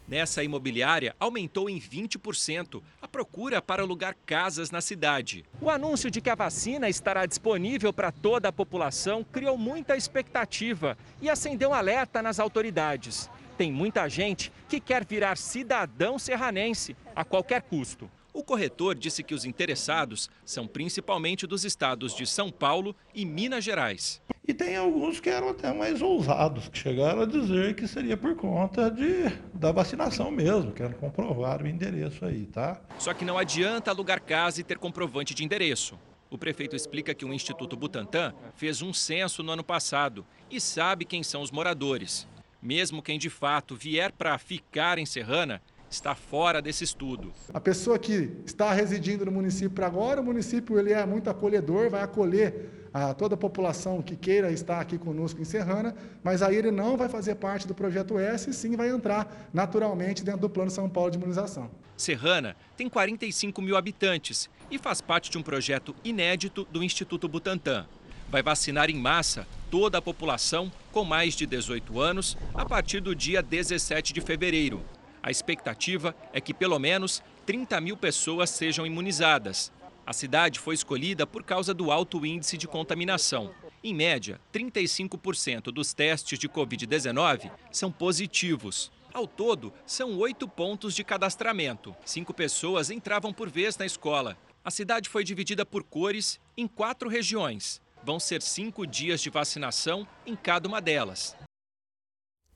Nessa 0.06 0.44
imobiliária, 0.44 1.16
aumentou 1.18 1.68
em 1.70 1.80
20% 1.80 2.82
a 3.00 3.08
procura 3.08 3.62
para 3.62 3.82
alugar 3.82 4.14
casas 4.26 4.70
na 4.70 4.82
cidade. 4.82 5.44
O 5.60 5.70
anúncio 5.70 6.10
de 6.10 6.20
que 6.20 6.28
a 6.28 6.34
vacina 6.34 6.88
estará 6.90 7.24
disponível 7.24 7.92
para 7.92 8.12
toda 8.12 8.48
a 8.48 8.52
população 8.52 9.24
criou 9.24 9.56
muita 9.56 9.96
expectativa 9.96 10.98
e 11.22 11.30
acendeu 11.30 11.72
alerta 11.72 12.20
nas 12.20 12.38
autoridades. 12.38 13.30
Tem 13.56 13.72
muita 13.72 14.06
gente 14.08 14.52
que 14.68 14.78
quer 14.78 15.06
virar 15.06 15.36
cidadão 15.36 16.18
serranense 16.18 16.94
a 17.16 17.24
qualquer 17.24 17.62
custo. 17.62 18.10
O 18.34 18.42
corretor 18.42 18.96
disse 18.96 19.22
que 19.22 19.32
os 19.32 19.44
interessados 19.44 20.28
são 20.44 20.66
principalmente 20.66 21.46
dos 21.46 21.64
estados 21.64 22.16
de 22.16 22.26
São 22.26 22.50
Paulo 22.50 22.94
e 23.14 23.24
Minas 23.24 23.62
Gerais. 23.62 24.20
E 24.46 24.52
tem 24.52 24.76
alguns 24.76 25.20
que 25.20 25.30
eram 25.30 25.50
até 25.50 25.72
mais 25.72 26.02
ousados, 26.02 26.68
que 26.68 26.76
chegaram 26.76 27.22
a 27.22 27.26
dizer 27.26 27.76
que 27.76 27.86
seria 27.86 28.16
por 28.16 28.34
conta 28.34 28.90
de, 28.90 29.30
da 29.54 29.70
vacinação 29.70 30.32
mesmo, 30.32 30.72
querem 30.72 30.94
comprovar 30.94 31.62
o 31.62 31.68
endereço 31.68 32.24
aí, 32.24 32.44
tá? 32.46 32.82
Só 32.98 33.14
que 33.14 33.24
não 33.24 33.38
adianta 33.38 33.92
alugar 33.92 34.20
casa 34.20 34.60
e 34.60 34.64
ter 34.64 34.78
comprovante 34.78 35.32
de 35.32 35.44
endereço. 35.44 35.96
O 36.28 36.36
prefeito 36.36 36.74
explica 36.74 37.14
que 37.14 37.24
o 37.24 37.32
Instituto 37.32 37.76
Butantan 37.76 38.34
fez 38.56 38.82
um 38.82 38.92
censo 38.92 39.44
no 39.44 39.52
ano 39.52 39.62
passado 39.62 40.26
e 40.50 40.60
sabe 40.60 41.04
quem 41.04 41.22
são 41.22 41.40
os 41.40 41.52
moradores. 41.52 42.26
Mesmo 42.60 43.00
quem 43.00 43.16
de 43.16 43.30
fato 43.30 43.76
vier 43.76 44.10
para 44.10 44.36
ficar 44.38 44.98
em 44.98 45.06
Serrana, 45.06 45.62
está 45.94 46.14
fora 46.14 46.60
desse 46.60 46.84
estudo. 46.84 47.32
A 47.52 47.60
pessoa 47.60 47.98
que 47.98 48.30
está 48.44 48.72
residindo 48.72 49.24
no 49.24 49.32
município 49.32 49.84
agora, 49.84 50.20
o 50.20 50.24
município 50.24 50.78
ele 50.78 50.92
é 50.92 51.06
muito 51.06 51.30
acolhedor, 51.30 51.88
vai 51.88 52.02
acolher 52.02 52.88
a 52.92 53.12
toda 53.12 53.34
a 53.34 53.38
população 53.38 54.02
que 54.02 54.14
queira 54.14 54.52
estar 54.52 54.80
aqui 54.80 54.98
conosco 54.98 55.40
em 55.40 55.44
Serrana, 55.44 55.94
mas 56.22 56.42
aí 56.42 56.56
ele 56.56 56.70
não 56.70 56.96
vai 56.96 57.08
fazer 57.08 57.34
parte 57.36 57.66
do 57.66 57.74
projeto 57.74 58.18
S, 58.18 58.50
e 58.50 58.54
sim 58.54 58.76
vai 58.76 58.88
entrar 58.88 59.48
naturalmente 59.52 60.22
dentro 60.22 60.42
do 60.42 60.50
Plano 60.50 60.70
São 60.70 60.88
Paulo 60.88 61.10
de 61.10 61.18
Imunização. 61.18 61.70
Serrana 61.96 62.56
tem 62.76 62.88
45 62.88 63.62
mil 63.62 63.76
habitantes 63.76 64.48
e 64.70 64.78
faz 64.78 65.00
parte 65.00 65.30
de 65.30 65.38
um 65.38 65.42
projeto 65.42 65.94
inédito 66.04 66.66
do 66.70 66.82
Instituto 66.82 67.28
Butantan. 67.28 67.86
Vai 68.30 68.42
vacinar 68.42 68.90
em 68.90 68.96
massa 68.96 69.46
toda 69.70 69.98
a 69.98 70.02
população 70.02 70.70
com 70.92 71.04
mais 71.04 71.34
de 71.34 71.46
18 71.46 72.00
anos 72.00 72.36
a 72.54 72.64
partir 72.64 73.00
do 73.00 73.14
dia 73.14 73.42
17 73.42 74.12
de 74.12 74.20
fevereiro. 74.20 74.80
A 75.24 75.30
expectativa 75.30 76.14
é 76.34 76.40
que 76.40 76.52
pelo 76.52 76.78
menos 76.78 77.22
30 77.46 77.80
mil 77.80 77.96
pessoas 77.96 78.50
sejam 78.50 78.86
imunizadas. 78.86 79.72
A 80.04 80.12
cidade 80.12 80.60
foi 80.60 80.74
escolhida 80.74 81.26
por 81.26 81.42
causa 81.42 81.72
do 81.72 81.90
alto 81.90 82.26
índice 82.26 82.58
de 82.58 82.68
contaminação. 82.68 83.54
Em 83.82 83.94
média, 83.94 84.38
35% 84.52 85.72
dos 85.72 85.94
testes 85.94 86.38
de 86.38 86.46
Covid-19 86.46 87.50
são 87.72 87.90
positivos. 87.90 88.92
Ao 89.14 89.26
todo, 89.26 89.72
são 89.86 90.14
oito 90.18 90.46
pontos 90.46 90.94
de 90.94 91.02
cadastramento. 91.02 91.96
Cinco 92.04 92.34
pessoas 92.34 92.90
entravam 92.90 93.32
por 93.32 93.48
vez 93.48 93.78
na 93.78 93.86
escola. 93.86 94.36
A 94.62 94.70
cidade 94.70 95.08
foi 95.08 95.24
dividida 95.24 95.64
por 95.64 95.84
cores 95.84 96.38
em 96.54 96.68
quatro 96.68 97.08
regiões. 97.08 97.80
Vão 98.02 98.20
ser 98.20 98.42
cinco 98.42 98.86
dias 98.86 99.22
de 99.22 99.30
vacinação 99.30 100.06
em 100.26 100.36
cada 100.36 100.68
uma 100.68 100.82
delas. 100.82 101.34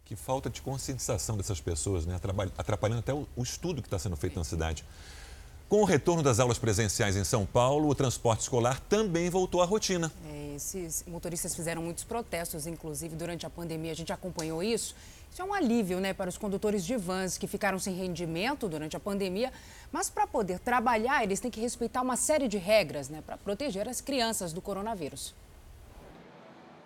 Que 0.09 0.17
falta 0.17 0.49
de 0.49 0.63
conscientização 0.63 1.37
dessas 1.37 1.61
pessoas, 1.61 2.07
né? 2.07 2.19
atrapalhando 2.57 3.01
até 3.01 3.13
o 3.13 3.27
estudo 3.37 3.83
que 3.83 3.89
está 3.89 3.99
sendo 3.99 4.17
feito 4.17 4.39
na 4.39 4.45
cidade. 4.45 4.83
Com 5.69 5.83
o 5.83 5.85
retorno 5.85 6.23
das 6.23 6.41
aulas 6.41 6.59
presenciais 6.59 7.15
em 7.15 7.25
São 7.25 7.45
Paulo, 7.45 7.91
o 7.91 7.95
transporte 7.95 8.41
escolar 8.41 8.81
também 8.89 9.29
voltou 9.29 9.61
à 9.61 9.67
rotina. 9.67 10.11
É 10.33 10.55
Esses 10.57 11.05
motoristas 11.07 11.55
fizeram 11.55 11.83
muitos 11.83 12.05
protestos, 12.05 12.67
inclusive 12.67 13.15
durante 13.15 13.45
a 13.45 13.51
pandemia. 13.51 13.93
A 13.93 13.95
gente 13.95 14.11
acompanhou 14.11 14.63
isso. 14.63 14.97
Isso 15.31 15.43
é 15.43 15.45
um 15.45 15.53
alívio 15.53 16.01
né, 16.01 16.15
para 16.15 16.31
os 16.31 16.39
condutores 16.39 16.87
de 16.87 16.97
vans 16.97 17.37
que 17.37 17.47
ficaram 17.47 17.79
sem 17.79 17.95
rendimento 17.95 18.67
durante 18.67 18.97
a 18.97 19.01
pandemia. 19.01 19.53
Mas 19.93 20.09
para 20.09 20.27
poder 20.27 20.59
trabalhar, 20.59 21.23
eles 21.23 21.39
têm 21.39 21.51
que 21.51 21.61
respeitar 21.61 22.01
uma 22.01 22.17
série 22.17 22.49
de 22.49 22.57
regras 22.57 23.11
né, 23.11 23.23
para 23.27 23.37
proteger 23.37 23.87
as 23.87 24.01
crianças 24.01 24.55
do 24.55 24.63
coronavírus. 24.63 25.35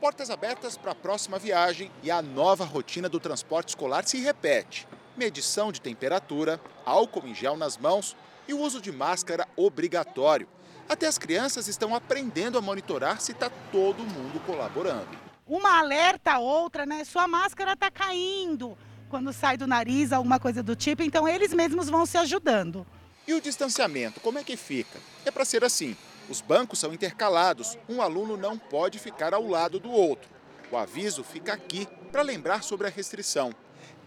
Portas 0.02 0.30
abertas 0.30 0.76
para 0.76 0.90
a 0.90 0.97
próxima 0.97 1.38
viagem 1.38 1.88
e 2.02 2.11
a 2.11 2.21
nova 2.21 2.64
rotina 2.64 3.09
do 3.09 3.21
transporte 3.21 3.68
escolar 3.68 4.04
se 4.04 4.18
repete. 4.18 4.85
Medição 5.16 5.71
de 5.71 5.80
temperatura, 5.80 6.61
álcool 6.85 7.25
em 7.25 7.32
gel 7.32 7.56
nas 7.56 7.78
mãos 7.78 8.16
e 8.49 8.52
o 8.52 8.59
uso 8.59 8.80
de 8.80 8.90
máscara 8.90 9.47
obrigatório. 9.54 10.49
Até 10.88 11.06
as 11.06 11.18
crianças 11.18 11.68
estão 11.68 11.94
aprendendo 11.94 12.59
a 12.59 12.61
monitorar 12.61 13.21
se 13.21 13.30
está 13.30 13.49
todo 13.71 14.02
mundo 14.02 14.44
colaborando. 14.44 15.16
Uma 15.47 15.78
alerta 15.78 16.32
a 16.32 16.38
outra, 16.40 16.85
né? 16.85 17.04
Sua 17.04 17.28
máscara 17.28 17.75
está 17.75 17.88
caindo 17.88 18.76
quando 19.09 19.32
sai 19.32 19.56
do 19.56 19.68
nariz, 19.68 20.12
alguma 20.12 20.40
coisa 20.40 20.64
do 20.64 20.75
tipo, 20.75 21.04
então 21.04 21.28
eles 21.28 21.54
mesmos 21.54 21.88
vão 21.88 22.04
se 22.06 22.18
ajudando. 22.18 22.85
E 23.25 23.35
o 23.35 23.40
distanciamento, 23.40 24.18
como 24.18 24.37
é 24.37 24.42
que 24.42 24.56
fica? 24.56 24.99
É 25.25 25.30
para 25.30 25.44
ser 25.44 25.62
assim. 25.62 25.97
Os 26.29 26.41
bancos 26.41 26.79
são 26.79 26.93
intercalados, 26.93 27.76
um 27.88 28.00
aluno 28.00 28.37
não 28.37 28.59
pode 28.59 28.99
ficar 28.99 29.35
ao 29.35 29.47
lado 29.47 29.79
do 29.79 29.91
outro. 29.91 30.31
O 30.71 30.76
aviso 30.76 31.23
fica 31.23 31.52
aqui 31.52 31.87
para 32.11 32.23
lembrar 32.23 32.62
sobre 32.62 32.87
a 32.87 32.91
restrição. 32.91 33.52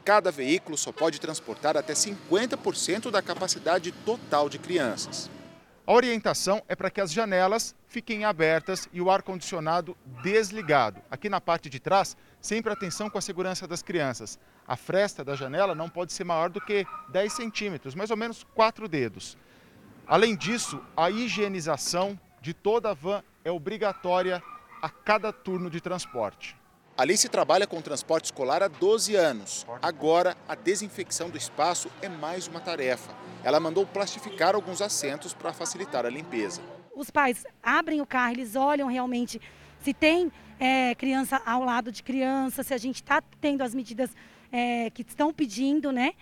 Cada 0.03 0.31
veículo 0.31 0.77
só 0.77 0.91
pode 0.91 1.19
transportar 1.19 1.75
até 1.77 1.93
50% 1.93 3.11
da 3.11 3.21
capacidade 3.21 3.91
total 3.91 4.49
de 4.49 4.59
crianças. 4.59 5.29
A 5.87 5.93
orientação 5.93 6.63
é 6.67 6.75
para 6.75 6.89
que 6.89 6.99
as 6.99 7.11
janelas 7.11 7.75
fiquem 7.87 8.25
abertas 8.25 8.89
e 8.91 8.99
o 8.99 9.11
ar-condicionado 9.11 9.95
desligado. 10.23 10.99
Aqui 11.11 11.29
na 11.29 11.39
parte 11.39 11.69
de 11.69 11.79
trás, 11.79 12.17
sempre 12.41 12.73
atenção 12.73 13.07
com 13.07 13.19
a 13.19 13.21
segurança 13.21 13.67
das 13.67 13.83
crianças. 13.83 14.39
A 14.67 14.75
fresta 14.75 15.23
da 15.23 15.35
janela 15.35 15.75
não 15.75 15.87
pode 15.87 16.11
ser 16.11 16.23
maior 16.23 16.49
do 16.49 16.59
que 16.59 16.87
10 17.09 17.31
centímetros, 17.31 17.93
mais 17.93 18.09
ou 18.09 18.17
menos 18.17 18.43
4 18.55 18.87
dedos. 18.87 19.37
Além 20.07 20.35
disso, 20.35 20.79
a 20.95 21.09
higienização 21.09 22.19
de 22.39 22.53
toda 22.53 22.91
a 22.91 22.93
van 22.93 23.23
é 23.43 23.49
obrigatória 23.49 24.41
a 24.79 24.87
cada 24.87 25.33
turno 25.33 25.67
de 25.67 25.81
transporte. 25.81 26.55
Alice 26.95 27.27
trabalha 27.27 27.65
com 27.65 27.81
transporte 27.81 28.25
escolar 28.25 28.61
há 28.61 28.67
12 28.67 29.15
anos. 29.15 29.65
Agora, 29.81 30.37
a 30.47 30.53
desinfecção 30.53 31.29
do 31.29 31.37
espaço 31.37 31.89
é 32.03 32.07
mais 32.07 32.47
uma 32.47 32.59
tarefa. 32.59 33.11
Ela 33.43 33.59
mandou 33.59 33.85
plastificar 33.85 34.53
alguns 34.53 34.79
assentos 34.79 35.33
para 35.33 35.51
facilitar 35.51 36.05
a 36.05 36.09
limpeza. 36.09 36.61
Os 36.95 37.09
pais 37.09 37.43
abrem 37.61 37.99
o 37.99 38.05
carro, 38.05 38.33
eles 38.33 38.55
olham 38.55 38.87
realmente 38.87 39.41
se 39.79 39.93
tem 39.93 40.31
é, 40.59 40.93
criança 40.95 41.41
ao 41.45 41.63
lado 41.63 41.91
de 41.91 42.03
criança, 42.03 42.61
se 42.61 42.73
a 42.73 42.77
gente 42.77 42.97
está 42.97 43.21
tendo 43.41 43.63
as 43.63 43.73
medidas 43.73 44.11
é, 44.51 44.89
que 44.91 45.01
estão 45.01 45.33
pedindo, 45.33 45.91
né? 45.91 46.13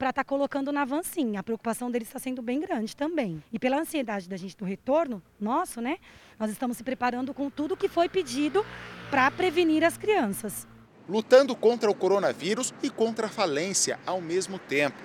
Para 0.00 0.08
estar 0.08 0.24
tá 0.24 0.28
colocando 0.28 0.72
na 0.72 0.82
van, 0.86 1.02
sim. 1.02 1.36
A 1.36 1.42
preocupação 1.42 1.90
deles 1.90 2.08
está 2.08 2.18
sendo 2.18 2.40
bem 2.40 2.58
grande 2.58 2.96
também. 2.96 3.44
E 3.52 3.58
pela 3.58 3.78
ansiedade 3.78 4.30
da 4.30 4.36
gente 4.38 4.56
do 4.56 4.64
retorno 4.64 5.22
nosso, 5.38 5.82
né? 5.82 5.98
Nós 6.38 6.50
estamos 6.50 6.78
se 6.78 6.82
preparando 6.82 7.34
com 7.34 7.50
tudo 7.50 7.76
que 7.76 7.86
foi 7.86 8.08
pedido 8.08 8.64
para 9.10 9.30
prevenir 9.30 9.84
as 9.84 9.98
crianças. 9.98 10.66
Lutando 11.06 11.54
contra 11.54 11.90
o 11.90 11.94
coronavírus 11.94 12.72
e 12.82 12.88
contra 12.88 13.26
a 13.26 13.28
falência 13.28 14.00
ao 14.06 14.22
mesmo 14.22 14.58
tempo. 14.58 14.96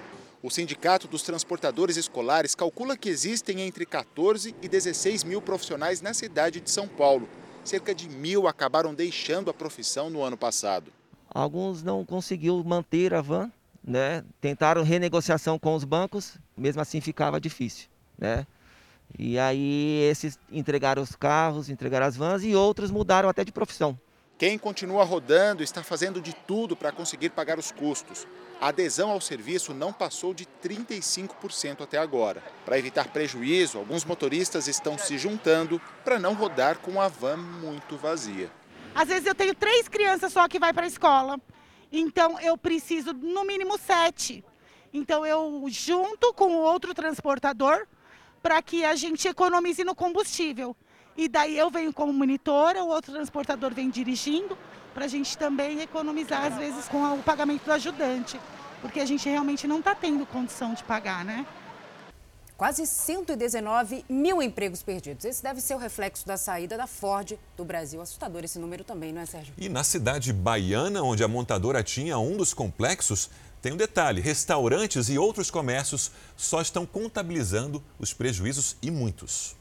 O 0.41 0.49
Sindicato 0.49 1.09
dos 1.09 1.23
Transportadores 1.23 1.97
Escolares 1.97 2.55
calcula 2.55 2.95
que 2.95 3.09
existem 3.09 3.59
entre 3.59 3.85
14 3.85 4.55
e 4.61 4.69
16 4.69 5.25
mil 5.25 5.41
profissionais 5.41 5.99
na 5.99 6.13
cidade 6.13 6.61
de 6.61 6.71
São 6.71 6.87
Paulo. 6.87 7.27
Cerca 7.65 7.93
de 7.93 8.07
mil 8.07 8.47
acabaram 8.47 8.93
deixando 8.93 9.49
a 9.51 9.53
profissão 9.53 10.09
no 10.09 10.21
ano 10.21 10.37
passado. 10.37 10.89
Alguns 11.29 11.83
não 11.83 12.05
conseguiu 12.05 12.63
manter 12.63 13.13
a 13.13 13.19
van, 13.19 13.51
né? 13.85 14.23
Tentaram 14.41 14.83
renegociação 14.83 15.59
com 15.59 15.75
os 15.75 15.83
bancos, 15.83 16.37
mesmo 16.57 16.81
assim 16.81 16.99
ficava 16.99 17.39
difícil, 17.39 17.87
né? 18.17 18.47
E 19.17 19.37
aí 19.37 20.01
esses 20.09 20.39
entregaram 20.51 21.03
os 21.03 21.15
carros, 21.15 21.69
entregaram 21.69 22.07
as 22.07 22.15
vans 22.15 22.43
e 22.43 22.55
outros 22.55 22.89
mudaram 22.89 23.29
até 23.29 23.43
de 23.43 23.51
profissão. 23.51 23.97
Quem 24.37 24.57
continua 24.57 25.05
rodando 25.05 25.63
está 25.63 25.81
fazendo 25.81 26.19
de 26.19 26.33
tudo 26.33 26.75
para 26.75 26.91
conseguir 26.91 27.29
pagar 27.29 27.57
os 27.57 27.71
custos. 27.71 28.27
A 28.59 28.69
adesão 28.69 29.11
ao 29.11 29.21
serviço 29.21 29.73
não 29.73 29.93
passou 29.93 30.33
de 30.33 30.45
35% 30.61 31.81
até 31.81 31.97
agora. 31.97 32.43
Para 32.65 32.77
evitar 32.77 33.07
prejuízo, 33.07 33.77
alguns 33.77 34.03
motoristas 34.03 34.67
estão 34.67 34.97
se 34.97 35.17
juntando 35.17 35.79
para 36.03 36.19
não 36.19 36.33
rodar 36.33 36.79
com 36.79 36.99
a 36.99 37.07
van 37.07 37.37
muito 37.37 37.95
vazia. 37.95 38.49
Às 38.93 39.07
vezes 39.07 39.25
eu 39.25 39.35
tenho 39.35 39.53
três 39.53 39.87
crianças 39.87 40.33
só 40.33 40.47
que 40.49 40.59
vai 40.59 40.73
para 40.73 40.85
a 40.85 40.87
escola, 40.87 41.39
então 41.99 42.39
eu 42.39 42.57
preciso 42.57 43.13
no 43.13 43.43
mínimo 43.45 43.77
sete. 43.77 44.43
Então 44.93 45.25
eu 45.25 45.63
junto 45.67 46.33
com 46.33 46.47
o 46.47 46.61
outro 46.61 46.93
transportador 46.93 47.85
para 48.41 48.61
que 48.61 48.85
a 48.85 48.95
gente 48.95 49.27
economize 49.27 49.83
no 49.83 49.95
combustível. 49.95 50.75
E 51.17 51.27
daí 51.27 51.57
eu 51.57 51.69
venho 51.69 51.93
como 51.93 52.11
monitora, 52.11 52.83
o 52.83 52.89
outro 52.89 53.13
transportador 53.13 53.73
vem 53.73 53.89
dirigindo, 53.89 54.57
para 54.93 55.05
a 55.05 55.07
gente 55.07 55.37
também 55.37 55.81
economizar, 55.81 56.45
às 56.45 56.57
vezes, 56.57 56.87
com 56.87 57.01
o 57.13 57.23
pagamento 57.23 57.63
do 57.63 57.71
ajudante. 57.71 58.39
Porque 58.81 58.99
a 58.99 59.05
gente 59.05 59.27
realmente 59.27 59.67
não 59.67 59.79
está 59.79 59.95
tendo 59.95 60.25
condição 60.25 60.73
de 60.73 60.83
pagar, 60.83 61.25
né? 61.25 61.45
Quase 62.57 62.87
119 62.87 64.05
mil 64.07 64.41
empregos 64.41 64.81
perdidos. 64.81 65.25
Esse 65.25 65.43
deve 65.43 65.59
ser 65.59 65.75
o 65.75 65.77
reflexo 65.77 66.25
da 66.25 66.37
saída 66.37 66.77
da 66.77 66.87
Ford 66.87 67.37
do 67.57 67.65
Brasil. 67.65 67.99
Assustador 67.99 68.45
esse 68.45 68.57
número 68.57 68.81
também, 68.81 69.11
não 69.11 69.21
é, 69.21 69.25
Sérgio? 69.25 69.53
E 69.57 69.67
na 69.67 69.83
cidade 69.83 70.31
baiana, 70.31 71.03
onde 71.03 71.21
a 71.21 71.27
montadora 71.27 71.83
tinha 71.83 72.17
um 72.17 72.37
dos 72.37 72.53
complexos, 72.53 73.29
tem 73.61 73.73
um 73.73 73.77
detalhe: 73.77 74.21
restaurantes 74.21 75.09
e 75.09 75.17
outros 75.17 75.51
comércios 75.51 76.11
só 76.37 76.61
estão 76.61 76.85
contabilizando 76.85 77.83
os 77.99 78.13
prejuízos 78.13 78.77
e 78.81 78.89
muitos. 78.89 79.53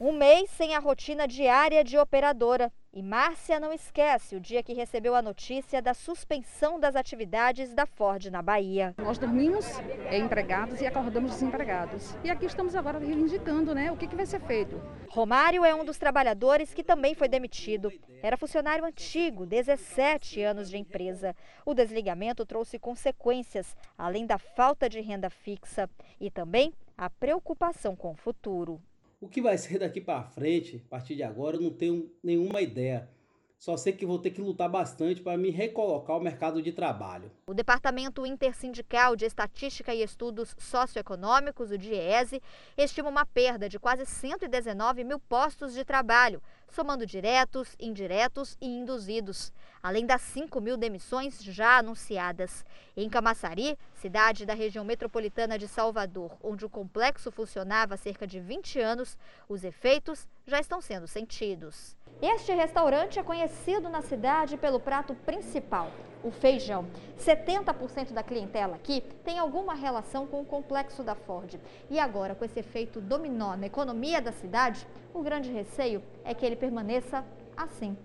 Um 0.00 0.10
mês 0.10 0.50
sem 0.56 0.74
a 0.74 0.80
rotina 0.80 1.28
diária 1.28 1.84
de 1.84 1.96
operadora. 1.96 2.72
E 2.94 3.02
Márcia 3.02 3.58
não 3.58 3.72
esquece 3.72 4.36
o 4.36 4.40
dia 4.40 4.62
que 4.62 4.74
recebeu 4.74 5.14
a 5.14 5.22
notícia 5.22 5.80
da 5.80 5.94
suspensão 5.94 6.78
das 6.78 6.94
atividades 6.94 7.72
da 7.72 7.86
Ford 7.86 8.26
na 8.26 8.42
Bahia. 8.42 8.94
Nós 8.98 9.16
dormimos 9.16 9.64
empregados 10.10 10.78
e 10.78 10.86
acordamos 10.86 11.30
desempregados. 11.30 12.14
E 12.22 12.28
aqui 12.28 12.44
estamos 12.44 12.74
agora 12.74 12.98
reivindicando 12.98 13.74
né, 13.74 13.90
o 13.90 13.96
que, 13.96 14.06
que 14.06 14.14
vai 14.14 14.26
ser 14.26 14.42
feito. 14.42 14.78
Romário 15.08 15.64
é 15.64 15.74
um 15.74 15.86
dos 15.86 15.96
trabalhadores 15.96 16.74
que 16.74 16.84
também 16.84 17.14
foi 17.14 17.28
demitido. 17.28 17.90
Era 18.22 18.36
funcionário 18.36 18.84
antigo, 18.84 19.46
17 19.46 20.42
anos 20.42 20.68
de 20.68 20.76
empresa. 20.76 21.34
O 21.64 21.72
desligamento 21.72 22.44
trouxe 22.44 22.78
consequências, 22.78 23.74
além 23.96 24.26
da 24.26 24.36
falta 24.36 24.86
de 24.86 25.00
renda 25.00 25.30
fixa 25.30 25.88
e 26.20 26.30
também 26.30 26.74
a 26.98 27.08
preocupação 27.08 27.96
com 27.96 28.10
o 28.10 28.16
futuro. 28.16 28.78
O 29.22 29.28
que 29.28 29.40
vai 29.40 29.56
ser 29.56 29.78
daqui 29.78 30.00
para 30.00 30.24
frente, 30.24 30.82
a 30.84 30.88
partir 30.90 31.14
de 31.14 31.22
agora, 31.22 31.56
eu 31.56 31.60
não 31.60 31.70
tenho 31.70 32.10
nenhuma 32.20 32.60
ideia. 32.60 33.08
Só 33.56 33.76
sei 33.76 33.92
que 33.92 34.04
vou 34.04 34.18
ter 34.18 34.32
que 34.32 34.40
lutar 34.40 34.68
bastante 34.68 35.22
para 35.22 35.38
me 35.38 35.48
recolocar 35.48 36.16
ao 36.16 36.20
mercado 36.20 36.60
de 36.60 36.72
trabalho. 36.72 37.30
O 37.46 37.54
Departamento 37.54 38.26
Intersindical 38.26 39.14
de 39.14 39.24
Estatística 39.24 39.94
e 39.94 40.02
Estudos 40.02 40.56
Socioeconômicos, 40.58 41.70
o 41.70 41.78
DIESE, 41.78 42.42
estima 42.76 43.08
uma 43.08 43.24
perda 43.24 43.68
de 43.68 43.78
quase 43.78 44.04
119 44.04 45.04
mil 45.04 45.20
postos 45.20 45.72
de 45.72 45.84
trabalho, 45.84 46.42
somando 46.72 47.06
diretos, 47.06 47.76
indiretos 47.78 48.56
e 48.60 48.66
induzidos, 48.66 49.52
além 49.82 50.06
das 50.06 50.22
5 50.22 50.60
mil 50.60 50.76
demissões 50.76 51.42
já 51.42 51.78
anunciadas. 51.78 52.64
Em 52.96 53.08
Camaçari, 53.08 53.78
cidade 53.94 54.46
da 54.46 54.54
região 54.54 54.84
metropolitana 54.84 55.58
de 55.58 55.68
Salvador, 55.68 56.32
onde 56.42 56.64
o 56.64 56.70
complexo 56.70 57.30
funcionava 57.30 57.94
há 57.94 57.98
cerca 57.98 58.26
de 58.26 58.40
20 58.40 58.80
anos, 58.80 59.18
os 59.48 59.64
efeitos 59.64 60.26
já 60.46 60.58
estão 60.58 60.80
sendo 60.80 61.06
sentidos. 61.06 61.94
Este 62.20 62.52
restaurante 62.52 63.18
é 63.18 63.22
conhecido 63.22 63.88
na 63.88 64.02
cidade 64.02 64.56
pelo 64.56 64.78
prato 64.78 65.14
principal, 65.14 65.90
o 66.22 66.30
feijão. 66.30 66.86
70% 67.18 68.12
da 68.12 68.22
clientela 68.22 68.76
aqui 68.76 69.02
tem 69.24 69.38
alguma 69.38 69.74
relação 69.74 70.26
com 70.26 70.40
o 70.40 70.44
complexo 70.44 71.02
da 71.02 71.14
Ford. 71.14 71.58
E 71.90 71.98
agora, 71.98 72.34
com 72.34 72.44
esse 72.44 72.60
efeito 72.60 73.00
dominó 73.00 73.56
na 73.56 73.66
economia 73.66 74.20
da 74.20 74.32
cidade, 74.32 74.86
o 75.12 75.22
grande 75.22 75.50
receio 75.50 76.02
é 76.24 76.34
que 76.34 76.46
ele 76.46 76.56
permaneça 76.56 77.24
assim, 77.56 77.96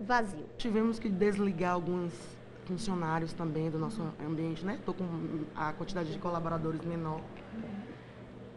vazio. 0.00 0.46
Tivemos 0.58 0.98
que 0.98 1.08
desligar 1.08 1.74
alguns 1.74 2.12
funcionários 2.66 3.32
também 3.32 3.70
do 3.70 3.78
nosso 3.78 4.02
ambiente, 4.20 4.64
né? 4.64 4.74
Estou 4.74 4.92
com 4.92 5.04
a 5.54 5.72
quantidade 5.72 6.12
de 6.12 6.18
colaboradores 6.18 6.84
menor. 6.84 7.20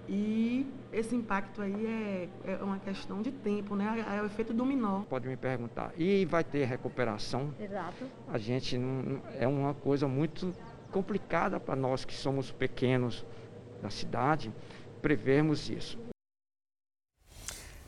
E 0.08 0.66
esse 0.92 1.16
impacto 1.16 1.62
aí 1.62 1.86
é, 1.86 2.30
é 2.54 2.64
uma 2.64 2.80
questão 2.80 3.22
de 3.22 3.32
tempo, 3.32 3.76
né? 3.76 4.06
É 4.18 4.22
o 4.22 4.26
efeito 4.26 4.54
dominó. 4.54 5.02
Pode 5.10 5.28
me 5.28 5.38
perguntar. 5.38 5.92
E 5.98 6.26
vai 6.26 6.44
ter 6.44 6.66
recuperação? 6.66 7.54
Exato. 7.60 8.06
A 8.28 8.38
gente 8.38 8.78
não, 8.78 9.22
é 9.38 9.48
uma 9.48 9.74
coisa 9.74 10.08
muito 10.08 10.54
complicada 10.92 11.60
para 11.60 11.76
nós 11.76 12.04
que 12.04 12.14
somos 12.14 12.52
pequenos 12.52 13.26
da 13.82 13.90
cidade 13.90 14.52
prevermos 15.02 15.70
isso. 15.70 15.98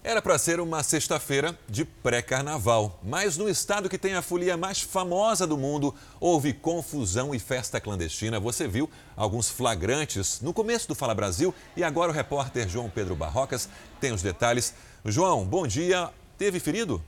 Era 0.03 0.19
para 0.19 0.35
ser 0.39 0.59
uma 0.59 0.81
sexta-feira 0.81 1.55
de 1.69 1.85
pré-carnaval, 1.85 2.99
mas 3.03 3.37
no 3.37 3.47
estado 3.47 3.87
que 3.87 3.99
tem 3.99 4.15
a 4.15 4.21
folia 4.23 4.57
mais 4.57 4.81
famosa 4.81 5.45
do 5.45 5.55
mundo, 5.55 5.93
houve 6.19 6.53
confusão 6.53 7.35
e 7.35 7.39
festa 7.39 7.79
clandestina. 7.79 8.39
Você 8.39 8.67
viu 8.67 8.89
alguns 9.15 9.47
flagrantes 9.51 10.41
no 10.41 10.55
começo 10.55 10.87
do 10.87 10.95
Fala 10.95 11.13
Brasil 11.13 11.53
e 11.77 11.83
agora 11.83 12.11
o 12.11 12.15
repórter 12.15 12.67
João 12.67 12.89
Pedro 12.89 13.15
Barrocas 13.15 13.69
tem 13.99 14.11
os 14.11 14.23
detalhes. 14.23 14.73
João, 15.05 15.45
bom 15.45 15.67
dia. 15.67 16.09
Teve 16.35 16.59
ferido? 16.59 16.99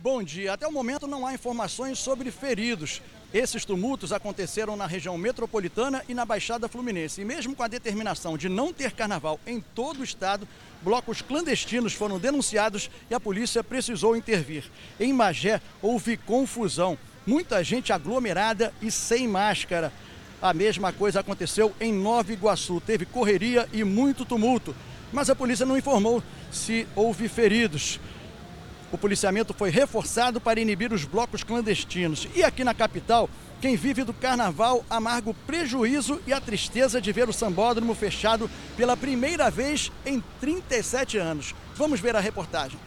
Bom 0.00 0.20
dia. 0.20 0.54
Até 0.54 0.66
o 0.66 0.72
momento 0.72 1.06
não 1.06 1.24
há 1.24 1.32
informações 1.32 2.00
sobre 2.00 2.32
feridos. 2.32 3.00
Esses 3.34 3.64
tumultos 3.64 4.12
aconteceram 4.12 4.76
na 4.76 4.86
região 4.86 5.18
metropolitana 5.18 6.04
e 6.08 6.14
na 6.14 6.24
Baixada 6.24 6.68
Fluminense. 6.68 7.20
E 7.20 7.24
mesmo 7.24 7.56
com 7.56 7.64
a 7.64 7.68
determinação 7.68 8.38
de 8.38 8.48
não 8.48 8.72
ter 8.72 8.92
carnaval 8.92 9.40
em 9.44 9.60
todo 9.74 9.98
o 9.98 10.04
estado, 10.04 10.46
blocos 10.82 11.20
clandestinos 11.20 11.94
foram 11.94 12.20
denunciados 12.20 12.88
e 13.10 13.14
a 13.14 13.18
polícia 13.18 13.64
precisou 13.64 14.16
intervir. 14.16 14.70
Em 15.00 15.12
Magé 15.12 15.60
houve 15.82 16.16
confusão, 16.16 16.96
muita 17.26 17.64
gente 17.64 17.92
aglomerada 17.92 18.72
e 18.80 18.88
sem 18.88 19.26
máscara. 19.26 19.92
A 20.40 20.54
mesma 20.54 20.92
coisa 20.92 21.18
aconteceu 21.18 21.74
em 21.80 21.92
Nova 21.92 22.32
Iguaçu. 22.32 22.80
Teve 22.86 23.04
correria 23.04 23.68
e 23.72 23.82
muito 23.82 24.24
tumulto, 24.24 24.76
mas 25.12 25.28
a 25.28 25.34
polícia 25.34 25.66
não 25.66 25.76
informou 25.76 26.22
se 26.52 26.86
houve 26.94 27.28
feridos. 27.28 27.98
O 28.94 28.96
policiamento 28.96 29.52
foi 29.52 29.70
reforçado 29.70 30.40
para 30.40 30.60
inibir 30.60 30.92
os 30.92 31.04
blocos 31.04 31.42
clandestinos. 31.42 32.28
E 32.32 32.44
aqui 32.44 32.62
na 32.62 32.72
capital, 32.72 33.28
quem 33.60 33.74
vive 33.74 34.04
do 34.04 34.14
carnaval 34.14 34.84
amarga 34.88 35.30
o 35.30 35.34
prejuízo 35.34 36.22
e 36.28 36.32
a 36.32 36.40
tristeza 36.40 37.00
de 37.00 37.10
ver 37.10 37.28
o 37.28 37.32
sambódromo 37.32 37.92
fechado 37.92 38.48
pela 38.76 38.96
primeira 38.96 39.50
vez 39.50 39.90
em 40.06 40.22
37 40.40 41.18
anos. 41.18 41.56
Vamos 41.74 41.98
ver 41.98 42.14
a 42.14 42.20
reportagem. 42.20 42.78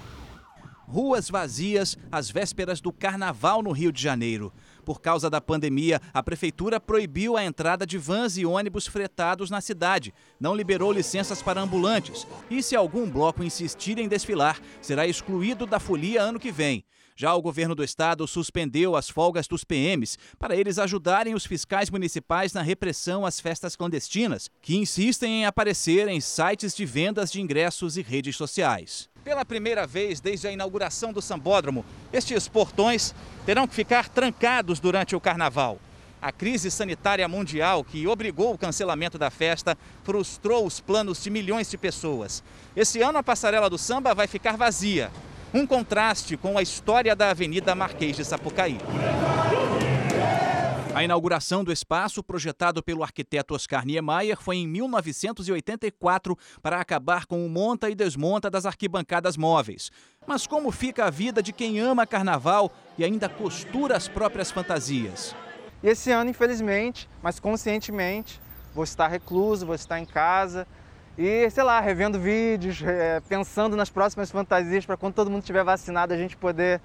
Ruas 0.87 1.29
vazias 1.29 1.97
às 2.09 2.31
vésperas 2.31 2.79
do 2.79 2.93
carnaval 2.93 3.61
no 3.61 3.73
Rio 3.73 3.91
de 3.91 4.01
Janeiro. 4.01 4.53
Por 4.87 5.01
causa 5.01 5.29
da 5.29 5.41
pandemia, 5.41 6.01
a 6.13 6.23
prefeitura 6.23 6.79
proibiu 6.79 7.35
a 7.35 7.43
entrada 7.43 7.85
de 7.85 7.97
vans 7.97 8.37
e 8.37 8.45
ônibus 8.45 8.87
fretados 8.87 9.49
na 9.49 9.59
cidade, 9.59 10.13
não 10.39 10.55
liberou 10.55 10.93
licenças 10.93 11.41
para 11.41 11.59
ambulantes 11.59 12.25
e, 12.49 12.63
se 12.63 12.73
algum 12.73 13.09
bloco 13.09 13.43
insistir 13.43 13.99
em 13.99 14.07
desfilar, 14.07 14.61
será 14.81 15.05
excluído 15.05 15.65
da 15.65 15.77
folia 15.77 16.21
ano 16.21 16.39
que 16.39 16.53
vem. 16.53 16.85
Já 17.17 17.33
o 17.33 17.41
governo 17.41 17.75
do 17.75 17.83
estado 17.83 18.25
suspendeu 18.25 18.95
as 18.95 19.09
folgas 19.09 19.45
dos 19.45 19.65
PMs 19.65 20.17
para 20.39 20.55
eles 20.55 20.79
ajudarem 20.79 21.35
os 21.35 21.45
fiscais 21.45 21.89
municipais 21.89 22.53
na 22.53 22.61
repressão 22.61 23.25
às 23.25 23.41
festas 23.41 23.75
clandestinas, 23.75 24.49
que 24.61 24.77
insistem 24.77 25.41
em 25.41 25.45
aparecer 25.45 26.07
em 26.07 26.21
sites 26.21 26.73
de 26.73 26.85
vendas 26.85 27.29
de 27.29 27.41
ingressos 27.41 27.97
e 27.97 28.01
redes 28.01 28.37
sociais. 28.37 29.09
Pela 29.27 29.43
primeira 29.43 29.85
vez 29.85 30.21
desde 30.21 30.47
a 30.47 30.51
inauguração 30.53 31.11
do 31.11 31.21
Sambódromo, 31.21 31.83
estes 32.13 32.47
portões 32.47 33.13
terão 33.45 33.67
que 33.67 33.75
ficar 33.75 34.07
trancados 34.07 34.79
durante 34.79 35.17
o 35.17 35.19
carnaval. 35.19 35.79
A 36.21 36.31
crise 36.31 36.71
sanitária 36.71 37.27
mundial 37.27 37.83
que 37.83 38.07
obrigou 38.07 38.53
o 38.53 38.57
cancelamento 38.57 39.17
da 39.17 39.29
festa 39.29 39.77
frustrou 40.01 40.65
os 40.65 40.79
planos 40.79 41.21
de 41.21 41.29
milhões 41.29 41.69
de 41.69 41.77
pessoas. 41.77 42.41
Esse 42.73 43.01
ano 43.01 43.17
a 43.17 43.23
passarela 43.23 43.69
do 43.69 43.77
samba 43.77 44.15
vai 44.15 44.27
ficar 44.27 44.55
vazia. 44.55 45.11
Um 45.53 45.67
contraste 45.67 46.37
com 46.37 46.57
a 46.57 46.61
história 46.61 47.13
da 47.13 47.29
Avenida 47.29 47.75
Marquês 47.75 48.15
de 48.15 48.23
Sapucaí. 48.23 48.77
A 50.97 51.03
inauguração 51.03 51.63
do 51.63 51.71
espaço, 51.71 52.23
projetado 52.23 52.81
pelo 52.81 53.03
arquiteto 53.03 53.53
Oscar 53.53 53.85
Niemeyer, 53.85 54.35
foi 54.35 54.55
em 54.55 54.67
1984 54.67 56.35
para 56.59 56.81
acabar 56.81 57.27
com 57.27 57.45
o 57.45 57.47
monta 57.47 57.87
e 57.87 57.93
desmonta 57.93 58.49
das 58.49 58.65
arquibancadas 58.65 59.37
móveis. 59.37 59.91
Mas 60.25 60.47
como 60.47 60.71
fica 60.71 61.05
a 61.05 61.11
vida 61.11 61.43
de 61.43 61.53
quem 61.53 61.79
ama 61.79 62.07
carnaval 62.07 62.71
e 62.97 63.05
ainda 63.05 63.29
costura 63.29 63.95
as 63.95 64.07
próprias 64.07 64.49
fantasias? 64.49 65.35
Esse 65.83 66.09
ano, 66.09 66.31
infelizmente, 66.31 67.07
mas 67.21 67.39
conscientemente, 67.39 68.41
vou 68.73 68.83
estar 68.83 69.07
recluso, 69.07 69.67
vou 69.67 69.75
estar 69.75 69.99
em 69.99 70.05
casa 70.05 70.65
e, 71.15 71.47
sei 71.51 71.63
lá, 71.63 71.79
revendo 71.79 72.19
vídeos, 72.19 72.81
é, 72.81 73.19
pensando 73.19 73.75
nas 73.75 73.91
próximas 73.91 74.31
fantasias 74.31 74.83
para 74.83 74.97
quando 74.97 75.13
todo 75.13 75.29
mundo 75.29 75.41
estiver 75.41 75.63
vacinado 75.63 76.11
a 76.11 76.17
gente 76.17 76.35
poder 76.35 76.81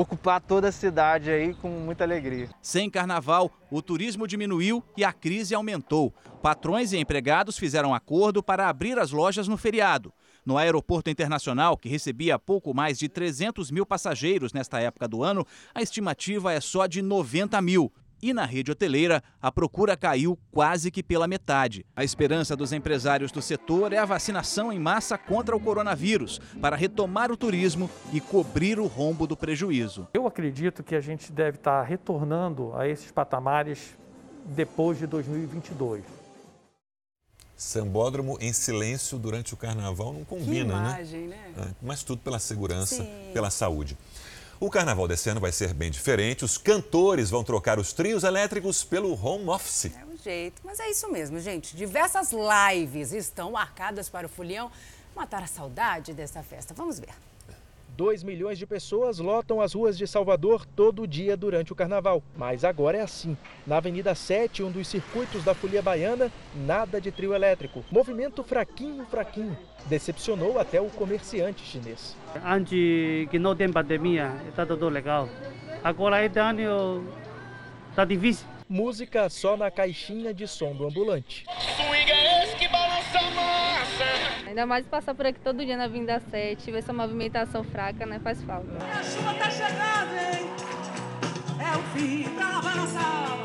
ocupar 0.00 0.40
toda 0.40 0.68
a 0.68 0.72
cidade 0.72 1.28
aí 1.28 1.52
com 1.54 1.68
muita 1.68 2.04
alegria. 2.04 2.48
Sem 2.62 2.88
carnaval, 2.88 3.50
o 3.68 3.82
turismo 3.82 4.28
diminuiu 4.28 4.82
e 4.96 5.04
a 5.04 5.12
crise 5.12 5.56
aumentou. 5.56 6.14
Patrões 6.40 6.92
e 6.92 6.98
empregados 6.98 7.58
fizeram 7.58 7.92
acordo 7.92 8.40
para 8.40 8.68
abrir 8.68 8.96
as 8.96 9.10
lojas 9.10 9.48
no 9.48 9.56
feriado. 9.56 10.12
No 10.46 10.56
aeroporto 10.56 11.10
internacional, 11.10 11.76
que 11.76 11.88
recebia 11.88 12.38
pouco 12.38 12.72
mais 12.72 12.96
de 12.96 13.08
300 13.08 13.72
mil 13.72 13.84
passageiros 13.84 14.52
nesta 14.52 14.80
época 14.80 15.08
do 15.08 15.24
ano, 15.24 15.44
a 15.74 15.82
estimativa 15.82 16.52
é 16.52 16.60
só 16.60 16.86
de 16.86 17.02
90 17.02 17.60
mil. 17.60 17.92
E 18.20 18.32
na 18.32 18.44
rede 18.44 18.72
hoteleira, 18.72 19.22
a 19.40 19.52
procura 19.52 19.96
caiu 19.96 20.36
quase 20.50 20.90
que 20.90 21.02
pela 21.02 21.28
metade. 21.28 21.86
A 21.94 22.02
esperança 22.02 22.56
dos 22.56 22.72
empresários 22.72 23.30
do 23.30 23.40
setor 23.40 23.92
é 23.92 23.98
a 23.98 24.04
vacinação 24.04 24.72
em 24.72 24.78
massa 24.78 25.16
contra 25.16 25.56
o 25.56 25.60
coronavírus, 25.60 26.40
para 26.60 26.74
retomar 26.74 27.30
o 27.30 27.36
turismo 27.36 27.88
e 28.12 28.20
cobrir 28.20 28.80
o 28.80 28.86
rombo 28.86 29.26
do 29.26 29.36
prejuízo. 29.36 30.08
Eu 30.12 30.26
acredito 30.26 30.82
que 30.82 30.94
a 30.94 31.00
gente 31.00 31.30
deve 31.30 31.58
estar 31.58 31.82
retornando 31.82 32.72
a 32.74 32.88
esses 32.88 33.12
patamares 33.12 33.96
depois 34.44 34.98
de 34.98 35.06
2022. 35.06 36.02
Sambódromo 37.56 38.38
em 38.40 38.52
silêncio 38.52 39.18
durante 39.18 39.52
o 39.52 39.56
carnaval 39.56 40.12
não 40.12 40.24
combina, 40.24 40.74
que 40.74 40.80
imagem, 40.80 41.26
né? 41.26 41.52
né? 41.56 41.74
Mas 41.82 42.04
tudo 42.04 42.22
pela 42.22 42.38
segurança, 42.38 43.02
Sim. 43.02 43.30
pela 43.32 43.50
saúde. 43.50 43.98
O 44.60 44.68
carnaval 44.68 45.06
desse 45.06 45.30
ano 45.30 45.40
vai 45.40 45.52
ser 45.52 45.72
bem 45.72 45.88
diferente. 45.88 46.44
Os 46.44 46.58
cantores 46.58 47.30
vão 47.30 47.44
trocar 47.44 47.78
os 47.78 47.92
trios 47.92 48.24
elétricos 48.24 48.82
pelo 48.82 49.12
home 49.14 49.48
office. 49.48 49.86
É 49.86 50.04
um 50.04 50.16
jeito, 50.16 50.60
mas 50.64 50.80
é 50.80 50.90
isso 50.90 51.08
mesmo, 51.12 51.38
gente. 51.38 51.76
Diversas 51.76 52.32
lives 52.32 53.12
estão 53.12 53.52
marcadas 53.52 54.08
para 54.08 54.26
o 54.26 54.28
Folião 54.28 54.68
matar 55.14 55.44
a 55.44 55.46
saudade 55.46 56.12
dessa 56.12 56.42
festa. 56.42 56.74
Vamos 56.74 56.98
ver. 56.98 57.14
2 57.98 58.22
milhões 58.22 58.56
de 58.56 58.64
pessoas 58.64 59.18
lotam 59.18 59.60
as 59.60 59.74
ruas 59.74 59.98
de 59.98 60.06
Salvador 60.06 60.64
todo 60.64 61.04
dia 61.04 61.36
durante 61.36 61.72
o 61.72 61.74
carnaval. 61.74 62.22
Mas 62.36 62.62
agora 62.62 62.96
é 62.96 63.00
assim. 63.00 63.36
Na 63.66 63.78
Avenida 63.78 64.14
7, 64.14 64.62
um 64.62 64.70
dos 64.70 64.86
circuitos 64.86 65.42
da 65.42 65.52
Folia 65.52 65.82
Baiana, 65.82 66.30
nada 66.64 67.00
de 67.00 67.10
trio 67.10 67.34
elétrico. 67.34 67.84
Movimento 67.90 68.44
fraquinho, 68.44 69.04
fraquinho. 69.06 69.58
Decepcionou 69.86 70.60
até 70.60 70.80
o 70.80 70.88
comerciante 70.90 71.66
chinês. 71.66 72.16
Antes 72.46 73.28
que 73.30 73.36
não 73.36 73.56
tem 73.56 73.68
pandemia, 73.68 74.30
está 74.48 74.64
tudo 74.64 74.88
legal. 74.88 75.28
Agora 75.82 76.24
este 76.24 76.38
ano 76.38 77.04
está 77.90 78.04
difícil. 78.04 78.46
Música 78.68 79.28
só 79.28 79.56
na 79.56 79.72
caixinha 79.72 80.32
de 80.32 80.46
som 80.46 80.72
do 80.72 80.86
ambulante. 80.86 81.46
Swing 81.74 82.17
Ainda 84.58 84.66
mais 84.66 84.84
passar 84.88 85.14
por 85.14 85.24
aqui 85.24 85.38
todo 85.38 85.64
dia 85.64 85.76
na 85.76 85.86
Vinda 85.86 86.18
7, 86.18 86.72
ver 86.72 86.78
essa 86.78 86.92
movimentação 86.92 87.62
fraca, 87.62 88.04
né? 88.04 88.18
Faz 88.18 88.42
falta. 88.42 88.66
A 88.76 89.04
chuva 89.04 89.32
tá 89.34 89.48
chegando, 89.48 90.14
hein? 90.18 90.48
É 91.60 91.76
o 91.76 91.82
fim 91.96 92.24
pra 92.34 92.60
balançar, 92.60 93.38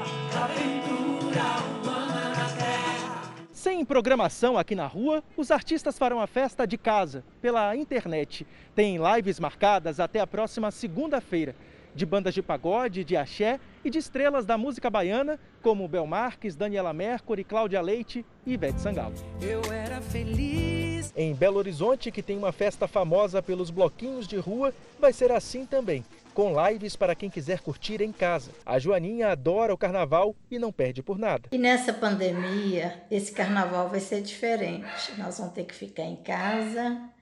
aventura 0.44 1.44
humana 1.84 2.30
na 2.30 2.50
terra. 2.58 3.32
Sem 3.52 3.86
programação 3.86 4.58
aqui 4.58 4.74
na 4.74 4.88
rua, 4.88 5.24
os 5.38 5.52
artistas 5.52 6.00
farão 6.00 6.20
a 6.20 6.26
festa 6.26 6.66
de 6.66 6.80
casa, 6.80 7.24
pela 7.40 7.76
internet. 7.76 8.48
Tem 8.74 8.98
lives 8.98 9.40
marcadas 9.40 10.00
até 10.00 10.20
a 10.20 10.26
próxima 10.26 10.72
segunda-feira 10.72 11.54
de 11.96 12.06
bandas 12.06 12.34
de 12.34 12.42
pagode, 12.42 13.04
de 13.04 13.16
axé 13.16 13.60
e 13.84 13.90
de 13.90 13.98
estrelas 13.98 14.46
da 14.46 14.58
música 14.58 14.90
baiana, 14.90 15.40
como 15.62 15.88
Bel 15.88 16.08
Marques, 16.08 16.56
Daniela 16.56 16.94
Mercury, 16.94 17.44
Cláudia 17.44 17.82
Leite 17.82 18.26
e 18.46 18.54
Ivete 18.54 18.80
Sangalo. 18.80 19.14
Eu 19.42 19.62
era 19.72 20.02
feliz. 20.02 21.12
Em 21.16 21.34
Belo 21.34 21.58
Horizonte, 21.58 22.12
que 22.12 22.24
tem 22.24 22.38
uma 22.38 22.52
festa 22.52 22.88
famosa 22.88 23.42
pelos 23.42 23.70
bloquinhos 23.70 24.28
de 24.28 24.38
rua, 24.38 24.74
vai 25.00 25.14
ser 25.14 25.32
assim 25.32 25.66
também, 25.66 26.04
com 26.34 26.54
lives 26.68 26.96
para 26.96 27.14
quem 27.14 27.30
quiser 27.30 27.60
curtir 27.60 28.02
em 28.02 28.12
casa. 28.12 28.52
A 28.66 28.80
Joaninha 28.80 29.30
adora 29.30 29.74
o 29.74 29.78
carnaval 29.78 30.36
e 30.50 30.58
não 30.58 30.72
perde 30.72 31.04
por 31.04 31.20
nada. 31.20 31.50
E 31.52 31.58
nessa 31.58 31.94
pandemia, 31.94 33.04
esse 33.12 33.32
carnaval 33.32 33.90
vai 33.90 34.00
ser 34.00 34.22
diferente. 34.22 34.88
Nós 35.18 35.38
vamos 35.38 35.54
ter 35.54 35.66
que 35.66 35.76
ficar 35.76 36.04
em 36.04 36.16
casa 36.16 37.13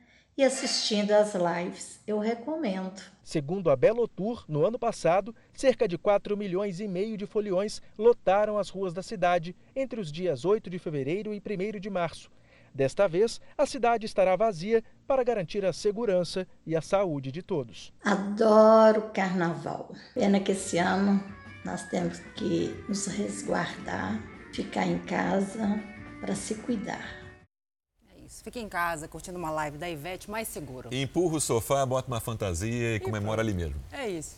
e 0.41 0.43
assistindo 0.43 1.11
às 1.11 1.35
lives. 1.35 1.99
Eu 2.05 2.17
recomendo. 2.17 2.99
Segundo 3.23 3.69
a 3.69 3.75
Belo 3.75 4.07
Tour, 4.07 4.43
no 4.47 4.65
ano 4.65 4.79
passado, 4.79 5.35
cerca 5.53 5.87
de 5.87 5.99
4 5.99 6.35
milhões 6.35 6.79
e 6.79 6.87
meio 6.87 7.15
de 7.15 7.27
foliões 7.27 7.79
lotaram 7.95 8.57
as 8.57 8.67
ruas 8.69 8.91
da 8.91 9.03
cidade 9.03 9.55
entre 9.75 9.99
os 9.99 10.11
dias 10.11 10.43
8 10.43 10.67
de 10.67 10.79
fevereiro 10.79 11.31
e 11.31 11.39
1 11.39 11.79
de 11.79 11.89
março. 11.91 12.31
Desta 12.73 13.07
vez, 13.07 13.39
a 13.55 13.67
cidade 13.67 14.07
estará 14.07 14.35
vazia 14.35 14.83
para 15.05 15.23
garantir 15.23 15.63
a 15.63 15.71
segurança 15.71 16.47
e 16.65 16.75
a 16.75 16.81
saúde 16.81 17.31
de 17.31 17.43
todos. 17.43 17.93
Adoro 18.03 19.11
carnaval. 19.13 19.93
Pena 20.15 20.39
que 20.39 20.53
esse 20.53 20.79
ano 20.79 21.23
nós 21.63 21.83
temos 21.89 22.17
que 22.35 22.83
nos 22.89 23.05
resguardar, 23.05 24.19
ficar 24.53 24.87
em 24.87 24.97
casa 24.99 25.79
para 26.19 26.33
se 26.33 26.55
cuidar. 26.55 27.20
Fica 28.43 28.59
em 28.59 28.67
casa, 28.67 29.07
curtindo 29.07 29.37
uma 29.37 29.51
live 29.51 29.77
da 29.77 29.87
Ivete, 29.87 30.29
mais 30.29 30.47
seguro. 30.47 30.89
Empurra 30.91 31.35
o 31.37 31.41
sofá, 31.41 31.85
bota 31.85 32.07
uma 32.07 32.19
fantasia 32.19 32.93
e, 32.93 32.95
e 32.95 32.99
comemora 32.99 33.41
ali 33.41 33.53
mesmo. 33.53 33.75
É 33.91 34.09
isso. 34.09 34.35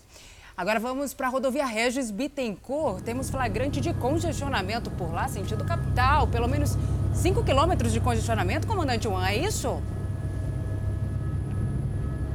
Agora 0.57 0.79
vamos 0.79 1.13
para 1.13 1.27
a 1.27 1.29
rodovia 1.29 1.65
Regis 1.65 2.11
Bittencourt. 2.11 3.01
Temos 3.01 3.29
flagrante 3.29 3.79
de 3.79 3.93
congestionamento 3.93 4.91
por 4.91 5.11
lá, 5.11 5.27
sentido 5.29 5.63
capital. 5.63 6.27
Pelo 6.27 6.49
menos 6.49 6.77
5 7.15 7.43
quilômetros 7.43 7.93
de 7.93 8.01
congestionamento, 8.01 8.67
comandante 8.67 9.05
Juan, 9.05 9.25
é 9.25 9.37
isso? 9.37 9.81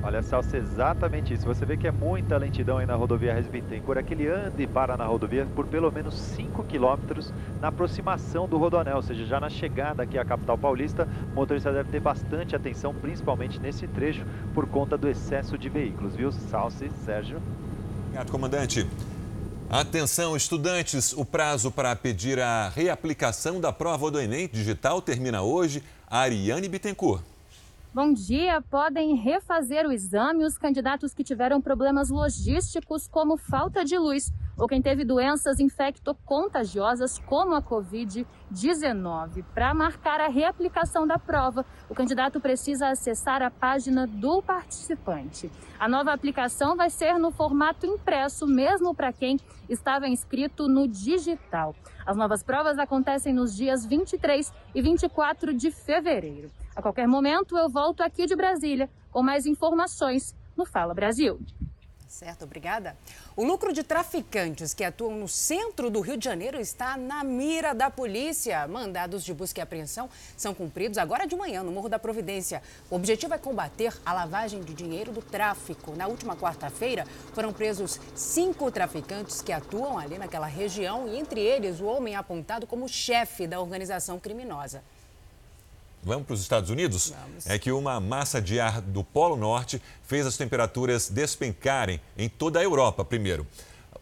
Olha, 0.08 0.22
Celso, 0.22 0.56
exatamente 0.56 1.34
isso. 1.34 1.44
Você 1.44 1.66
vê 1.66 1.76
que 1.76 1.86
é 1.86 1.90
muita 1.92 2.38
lentidão 2.38 2.78
aí 2.78 2.86
na 2.86 2.94
rodovia 2.94 3.34
Regis 3.34 3.50
Bittencourt. 3.50 3.98
Aquele 3.98 4.26
anda 4.26 4.54
e 4.56 4.66
para 4.66 4.96
na 4.96 5.04
rodovia 5.04 5.46
por 5.54 5.66
pelo 5.66 5.92
menos 5.92 6.14
5 6.14 6.64
quilômetros 6.64 7.30
na 7.60 7.68
aproximação 7.68 8.48
do 8.48 8.56
Rodonel, 8.56 8.96
ou 8.96 9.02
seja, 9.02 9.26
já 9.26 9.38
na 9.38 9.50
chegada 9.50 10.04
aqui 10.04 10.16
à 10.16 10.24
capital 10.24 10.56
paulista, 10.56 11.06
o 11.30 11.34
motorista 11.34 11.70
deve 11.70 11.90
ter 11.90 12.00
bastante 12.00 12.56
atenção, 12.56 12.94
principalmente 12.94 13.60
nesse 13.60 13.86
trecho, 13.86 14.24
por 14.54 14.66
conta 14.66 14.96
do 14.96 15.10
excesso 15.10 15.58
de 15.58 15.68
veículos, 15.68 16.16
viu, 16.16 16.32
Salsi, 16.32 16.90
Sérgio? 17.04 17.42
Obrigado, 18.06 18.30
comandante. 18.30 18.86
Atenção, 19.68 20.34
estudantes, 20.34 21.12
o 21.12 21.22
prazo 21.22 21.70
para 21.70 21.94
pedir 21.94 22.40
a 22.40 22.70
reaplicação 22.70 23.60
da 23.60 23.74
prova 23.74 24.10
do 24.10 24.18
Enem 24.18 24.48
digital 24.50 25.02
termina 25.02 25.42
hoje. 25.42 25.82
Ariane 26.10 26.66
Bittencourt. 26.66 27.22
Bom 28.00 28.12
dia. 28.12 28.62
Podem 28.62 29.16
refazer 29.16 29.84
o 29.84 29.90
exame 29.90 30.44
os 30.44 30.56
candidatos 30.56 31.12
que 31.12 31.24
tiveram 31.24 31.60
problemas 31.60 32.10
logísticos, 32.10 33.08
como 33.08 33.36
falta 33.36 33.84
de 33.84 33.98
luz, 33.98 34.32
ou 34.56 34.68
quem 34.68 34.80
teve 34.80 35.04
doenças 35.04 35.58
infecto-contagiosas, 35.58 37.18
como 37.18 37.56
a 37.56 37.60
Covid-19. 37.60 39.44
Para 39.52 39.74
marcar 39.74 40.20
a 40.20 40.28
reaplicação 40.28 41.08
da 41.08 41.18
prova, 41.18 41.66
o 41.90 41.94
candidato 41.94 42.40
precisa 42.40 42.86
acessar 42.86 43.42
a 43.42 43.50
página 43.50 44.06
do 44.06 44.40
participante. 44.42 45.50
A 45.76 45.88
nova 45.88 46.12
aplicação 46.12 46.76
vai 46.76 46.90
ser 46.90 47.18
no 47.18 47.32
formato 47.32 47.84
impresso, 47.84 48.46
mesmo 48.46 48.94
para 48.94 49.12
quem 49.12 49.40
estava 49.68 50.06
inscrito 50.06 50.68
no 50.68 50.86
digital. 50.86 51.74
As 52.06 52.16
novas 52.16 52.44
provas 52.44 52.78
acontecem 52.78 53.34
nos 53.34 53.56
dias 53.56 53.84
23 53.84 54.52
e 54.72 54.80
24 54.80 55.52
de 55.52 55.72
fevereiro. 55.72 56.48
A 56.78 56.80
qualquer 56.80 57.08
momento 57.08 57.58
eu 57.58 57.68
volto 57.68 58.04
aqui 58.04 58.24
de 58.24 58.36
Brasília 58.36 58.88
com 59.10 59.20
mais 59.20 59.46
informações 59.46 60.32
no 60.56 60.64
Fala 60.64 60.94
Brasil. 60.94 61.40
Certo, 62.06 62.44
obrigada. 62.44 62.96
O 63.34 63.44
lucro 63.44 63.72
de 63.72 63.82
traficantes 63.82 64.72
que 64.72 64.84
atuam 64.84 65.16
no 65.16 65.26
centro 65.26 65.90
do 65.90 66.00
Rio 66.00 66.16
de 66.16 66.24
Janeiro 66.24 66.60
está 66.60 66.96
na 66.96 67.24
mira 67.24 67.74
da 67.74 67.90
polícia. 67.90 68.64
Mandados 68.68 69.24
de 69.24 69.34
busca 69.34 69.58
e 69.58 69.62
apreensão 69.62 70.08
são 70.36 70.54
cumpridos 70.54 70.98
agora 70.98 71.26
de 71.26 71.34
manhã 71.34 71.64
no 71.64 71.72
Morro 71.72 71.88
da 71.88 71.98
Providência. 71.98 72.62
O 72.88 72.94
objetivo 72.94 73.34
é 73.34 73.38
combater 73.38 73.92
a 74.06 74.12
lavagem 74.12 74.62
de 74.62 74.72
dinheiro 74.72 75.10
do 75.10 75.20
tráfico. 75.20 75.96
Na 75.96 76.06
última 76.06 76.36
quarta-feira, 76.36 77.04
foram 77.34 77.52
presos 77.52 77.98
cinco 78.14 78.70
traficantes 78.70 79.42
que 79.42 79.50
atuam 79.50 79.98
ali 79.98 80.16
naquela 80.16 80.46
região 80.46 81.08
e, 81.08 81.18
entre 81.18 81.40
eles, 81.40 81.80
o 81.80 81.86
homem 81.86 82.14
apontado 82.14 82.68
como 82.68 82.88
chefe 82.88 83.48
da 83.48 83.60
organização 83.60 84.20
criminosa. 84.20 84.80
Vamos 86.02 86.26
para 86.26 86.34
os 86.34 86.40
Estados 86.40 86.70
Unidos? 86.70 87.10
Vamos. 87.10 87.46
É 87.46 87.58
que 87.58 87.72
uma 87.72 88.00
massa 88.00 88.40
de 88.40 88.60
ar 88.60 88.80
do 88.80 89.02
Polo 89.02 89.36
Norte 89.36 89.80
fez 90.04 90.26
as 90.26 90.36
temperaturas 90.36 91.08
despencarem 91.08 92.00
em 92.16 92.28
toda 92.28 92.60
a 92.60 92.62
Europa 92.62 93.04
primeiro. 93.04 93.46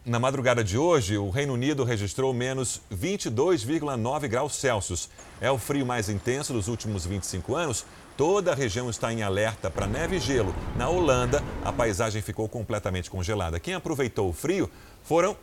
Na 0.05 0.19
madrugada 0.19 0.63
de 0.63 0.77
hoje, 0.77 1.17
o 1.17 1.29
Reino 1.29 1.53
Unido 1.53 1.83
registrou 1.83 2.33
menos 2.33 2.81
22,9 2.93 4.27
graus 4.29 4.55
Celsius. 4.55 5.09
É 5.41 5.51
o 5.51 5.57
frio 5.57 5.85
mais 5.85 6.07
intenso 6.07 6.53
dos 6.53 6.69
últimos 6.69 7.05
25 7.05 7.55
anos. 7.55 7.85
Toda 8.15 8.53
a 8.53 8.55
região 8.55 8.89
está 8.89 9.11
em 9.11 9.21
alerta 9.21 9.69
para 9.69 9.85
neve 9.85 10.15
e 10.15 10.19
gelo. 10.19 10.55
Na 10.77 10.87
Holanda, 10.87 11.43
a 11.63 11.73
paisagem 11.73 12.21
ficou 12.21 12.47
completamente 12.47 13.11
congelada. 13.11 13.59
Quem 13.59 13.73
aproveitou 13.73 14.29
o 14.29 14.33
frio 14.33 14.71
foram 15.03 15.35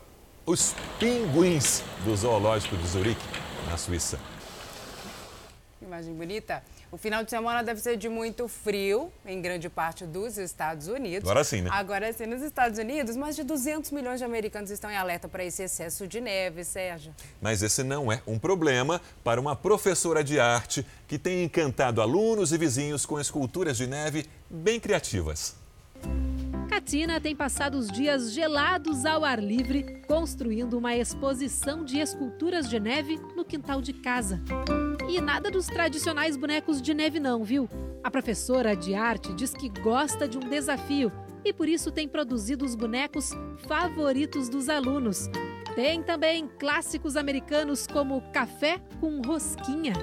os 0.46 0.74
pinguins 0.98 1.82
do 2.04 2.16
Zoológico 2.16 2.76
de 2.76 2.86
Zurique, 2.86 3.24
na 3.68 3.76
Suíça. 3.76 4.18
Imagem 5.85 6.14
bonita. 6.14 6.62
O 6.90 6.97
final 6.97 7.23
de 7.23 7.31
semana 7.31 7.62
deve 7.62 7.81
ser 7.81 7.97
de 7.97 8.09
muito 8.09 8.49
frio 8.49 9.12
em 9.27 9.40
grande 9.40 9.68
parte 9.68 10.07
dos 10.07 10.38
Estados 10.38 10.88
Unidos. 10.88 11.29
Agora 11.29 11.44
sim, 11.44 11.61
né? 11.61 11.70
Agora 11.70 12.12
sim, 12.12 12.27
nos 12.27 12.42
Estados 12.42 12.79
Unidos, 12.79 13.16
mais 13.16 13.37
de 13.37 13.44
200 13.44 13.90
milhões 13.90 14.18
de 14.18 14.25
americanos 14.25 14.70
estão 14.70 14.90
em 14.90 14.97
alerta 14.97 15.29
para 15.29 15.44
esse 15.44 15.62
excesso 15.62 16.07
de 16.07 16.20
neve, 16.20 16.64
Sérgio. 16.64 17.14
Mas 17.40 17.62
esse 17.62 17.83
não 17.83 18.11
é 18.11 18.23
um 18.27 18.38
problema 18.38 19.01
para 19.23 19.40
uma 19.40 19.55
professora 19.55 20.25
de 20.25 20.40
arte 20.40 20.87
que 21.07 21.18
tem 21.18 21.44
encantado 21.44 22.01
alunos 22.01 22.53
e 22.53 22.59
vizinhos 22.59 23.05
com 23.05 23.20
esculturas 23.20 23.77
de 23.77 23.87
neve 23.87 24.27
bem 24.49 24.81
criativas. 24.81 25.63
Katina 26.85 27.18
tem 27.18 27.35
passado 27.35 27.79
os 27.79 27.90
dias 27.90 28.31
gelados 28.35 29.07
ao 29.07 29.25
ar 29.25 29.42
livre, 29.42 30.03
construindo 30.07 30.77
uma 30.77 30.94
exposição 30.94 31.83
de 31.83 31.99
esculturas 31.99 32.68
de 32.68 32.79
neve 32.79 33.18
no 33.35 33.42
quintal 33.42 33.81
de 33.81 33.94
casa. 33.94 34.38
E 35.09 35.18
nada 35.18 35.51
dos 35.51 35.64
tradicionais 35.64 36.37
bonecos 36.37 36.83
de 36.83 36.92
neve, 36.92 37.18
não, 37.18 37.42
viu? 37.42 37.70
A 38.03 38.11
professora 38.11 38.77
de 38.77 38.94
arte 38.94 39.33
diz 39.33 39.55
que 39.55 39.70
gosta 39.70 40.29
de 40.29 40.37
um 40.37 40.42
desafio 40.42 41.11
e 41.42 41.55
por 41.55 41.70
isso 41.70 41.90
tem 41.90 42.07
produzido 42.07 42.66
os 42.66 42.75
bonecos 42.75 43.31
favoritos 43.66 44.51
dos 44.51 44.68
alunos. 44.68 45.31
Tem 45.75 46.03
também 46.03 46.47
clássicos 46.59 47.16
americanos 47.16 47.87
como 47.87 48.20
café 48.31 48.79
com 49.01 49.23
rosquinha 49.23 49.94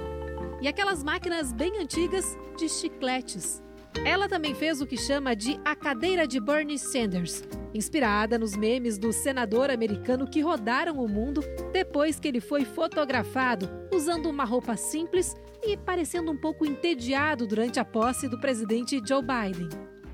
e 0.59 0.67
aquelas 0.67 1.03
máquinas 1.03 1.53
bem 1.53 1.77
antigas 1.77 2.35
de 2.57 2.67
chicletes. 2.67 3.61
Ela 4.05 4.27
também 4.27 4.55
fez 4.55 4.81
o 4.81 4.87
que 4.87 4.97
chama 4.97 5.35
de 5.35 5.59
a 5.63 5.75
cadeira 5.75 6.27
de 6.27 6.39
Bernie 6.39 6.79
Sanders, 6.79 7.43
inspirada 7.73 8.37
nos 8.39 8.55
memes 8.55 8.97
do 8.97 9.13
senador 9.13 9.69
americano 9.69 10.27
que 10.27 10.41
rodaram 10.41 10.97
o 10.97 11.07
mundo 11.07 11.41
depois 11.71 12.19
que 12.19 12.27
ele 12.27 12.41
foi 12.41 12.65
fotografado 12.65 13.69
usando 13.93 14.29
uma 14.29 14.43
roupa 14.43 14.75
simples 14.75 15.35
e 15.63 15.77
parecendo 15.77 16.31
um 16.31 16.37
pouco 16.37 16.65
entediado 16.65 17.45
durante 17.45 17.79
a 17.79 17.85
posse 17.85 18.27
do 18.27 18.39
presidente 18.39 19.01
Joe 19.05 19.21
Biden. 19.21 19.69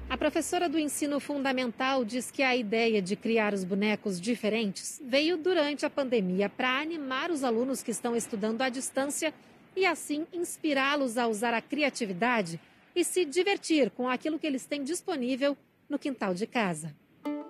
A 0.10 0.18
professora 0.18 0.70
do 0.70 0.80
ensino 0.80 1.20
fundamental 1.20 2.06
diz 2.06 2.32
que 2.32 2.42
a 2.42 2.56
ideia 2.56 3.02
de 3.02 3.16
criar 3.16 3.54
os 3.54 3.64
bonecos 3.64 4.22
diferentes 4.22 5.02
veio 5.06 5.38
durante 5.38 5.86
a 5.86 5.90
pandemia 5.90 6.50
para 6.50 6.80
animar 6.80 7.30
os 7.30 7.44
alunos 7.44 7.84
que 7.84 7.92
estão 7.92 8.16
estudando 8.16 8.62
à 8.62 8.70
distância 8.70 9.34
e 9.76 9.86
assim 9.86 10.26
inspirá-los 10.34 11.18
a 11.18 11.28
usar 11.28 11.54
a 11.54 11.62
criatividade 11.62 12.60
e 12.98 13.04
se 13.04 13.24
divertir 13.24 13.92
com 13.92 14.10
aquilo 14.10 14.40
que 14.40 14.48
eles 14.48 14.66
têm 14.66 14.84
disponível 14.84 15.56
no 15.88 16.00
quintal 16.00 16.34
de 16.34 16.48
casa. 16.48 16.96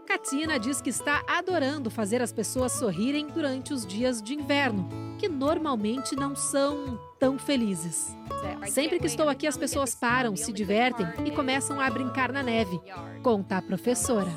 Katina 0.05 0.59
diz 0.59 0.81
que 0.81 0.89
está 0.89 1.23
adorando 1.25 1.89
fazer 1.89 2.21
as 2.21 2.33
pessoas 2.33 2.73
sorrirem 2.73 3.27
durante 3.27 3.73
os 3.73 3.85
dias 3.85 4.21
de 4.21 4.33
inverno, 4.33 4.89
que 5.17 5.29
normalmente 5.29 6.15
não 6.15 6.35
são 6.35 6.99
tão 7.17 7.39
felizes. 7.39 8.15
Sempre 8.67 8.99
que 8.99 9.07
estou 9.07 9.29
aqui, 9.29 9.47
as 9.47 9.57
pessoas 9.57 9.95
param, 9.95 10.35
se 10.35 10.51
divertem 10.51 11.05
e 11.25 11.31
começam 11.31 11.79
a 11.79 11.89
brincar 11.89 12.31
na 12.31 12.43
neve, 12.43 12.79
conta 13.23 13.57
a 13.57 13.61
professora. 13.61 14.29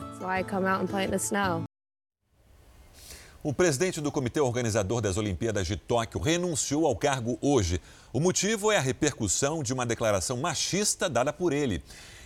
O 3.43 3.55
presidente 3.55 4.03
do 4.03 4.13
comitê 4.13 4.39
organizador 4.39 5.01
das 5.01 5.17
Olimpíadas 5.17 5.67
de 5.67 5.75
Tóquio 5.75 6.21
renunciou 6.21 6.87
ao 6.87 6.95
cargo 6.95 7.39
hoje. 7.41 7.81
O 8.13 8.21
motivo 8.21 8.71
é 8.71 8.77
a 8.77 8.83
repercussão 8.83 9.63
de 9.63 9.73
uma 9.73 9.87
declaração 9.87 10.37
machista 10.37 11.09
dada 11.09 11.33
por 11.33 11.51
ele. 11.51 11.83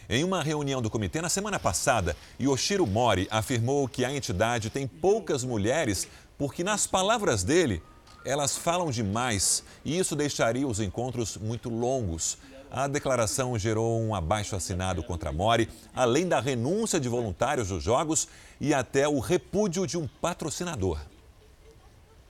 Em 0.08 0.24
uma 0.24 0.42
reunião 0.42 0.82
do 0.82 0.90
comitê 0.90 1.22
na 1.22 1.28
semana 1.28 1.56
passada, 1.56 2.16
Yoshiro 2.40 2.84
Mori 2.84 3.28
afirmou 3.30 3.86
que 3.86 4.04
a 4.04 4.12
entidade 4.12 4.70
tem 4.70 4.88
poucas 4.88 5.44
mulheres 5.44 6.08
porque, 6.36 6.64
nas 6.64 6.84
palavras 6.84 7.44
dele, 7.44 7.80
elas 8.24 8.56
falam 8.56 8.90
demais 8.90 9.62
e 9.84 9.96
isso 9.96 10.16
deixaria 10.16 10.66
os 10.66 10.80
encontros 10.80 11.36
muito 11.36 11.68
longos. 11.68 12.38
A 12.76 12.88
declaração 12.88 13.56
gerou 13.56 14.00
um 14.00 14.16
abaixo 14.16 14.56
assinado 14.56 15.00
contra 15.04 15.30
Mori, 15.30 15.70
além 15.94 16.26
da 16.26 16.40
renúncia 16.40 16.98
de 16.98 17.08
voluntários 17.08 17.68
dos 17.68 17.80
Jogos 17.80 18.26
e 18.60 18.74
até 18.74 19.06
o 19.06 19.20
repúdio 19.20 19.86
de 19.86 19.96
um 19.96 20.08
patrocinador. 20.08 20.98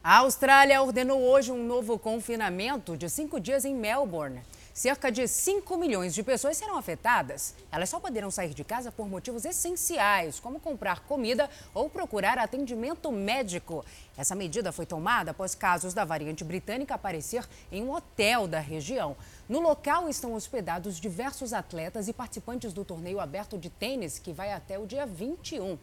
A 0.02 0.18
Austrália 0.18 0.82
ordenou 0.82 1.18
hoje 1.22 1.50
um 1.50 1.66
novo 1.66 1.98
confinamento 1.98 2.94
de 2.94 3.08
cinco 3.08 3.40
dias 3.40 3.64
em 3.64 3.74
Melbourne. 3.74 4.42
Cerca 4.74 5.10
de 5.10 5.28
5 5.28 5.78
milhões 5.78 6.12
de 6.12 6.20
pessoas 6.24 6.56
serão 6.56 6.76
afetadas. 6.76 7.54
Elas 7.70 7.88
só 7.88 8.00
poderão 8.00 8.28
sair 8.28 8.52
de 8.52 8.64
casa 8.64 8.90
por 8.90 9.08
motivos 9.08 9.44
essenciais, 9.44 10.40
como 10.40 10.58
comprar 10.58 10.98
comida 11.04 11.48
ou 11.72 11.88
procurar 11.88 12.38
atendimento 12.38 13.12
médico. 13.12 13.84
Essa 14.16 14.34
medida 14.34 14.72
foi 14.72 14.84
tomada 14.84 15.30
após 15.30 15.54
casos 15.54 15.94
da 15.94 16.04
variante 16.04 16.42
britânica 16.42 16.96
aparecer 16.96 17.48
em 17.70 17.84
um 17.84 17.94
hotel 17.94 18.48
da 18.48 18.58
região. 18.58 19.16
No 19.46 19.60
local 19.60 20.08
estão 20.08 20.32
hospedados 20.32 20.98
diversos 20.98 21.52
atletas 21.52 22.08
e 22.08 22.12
participantes 22.12 22.72
do 22.72 22.84
torneio 22.84 23.20
aberto 23.20 23.58
de 23.58 23.68
tênis, 23.68 24.18
que 24.18 24.32
vai 24.32 24.52
até 24.52 24.78
o 24.78 24.86
dia 24.86 25.04
21. 25.04 25.76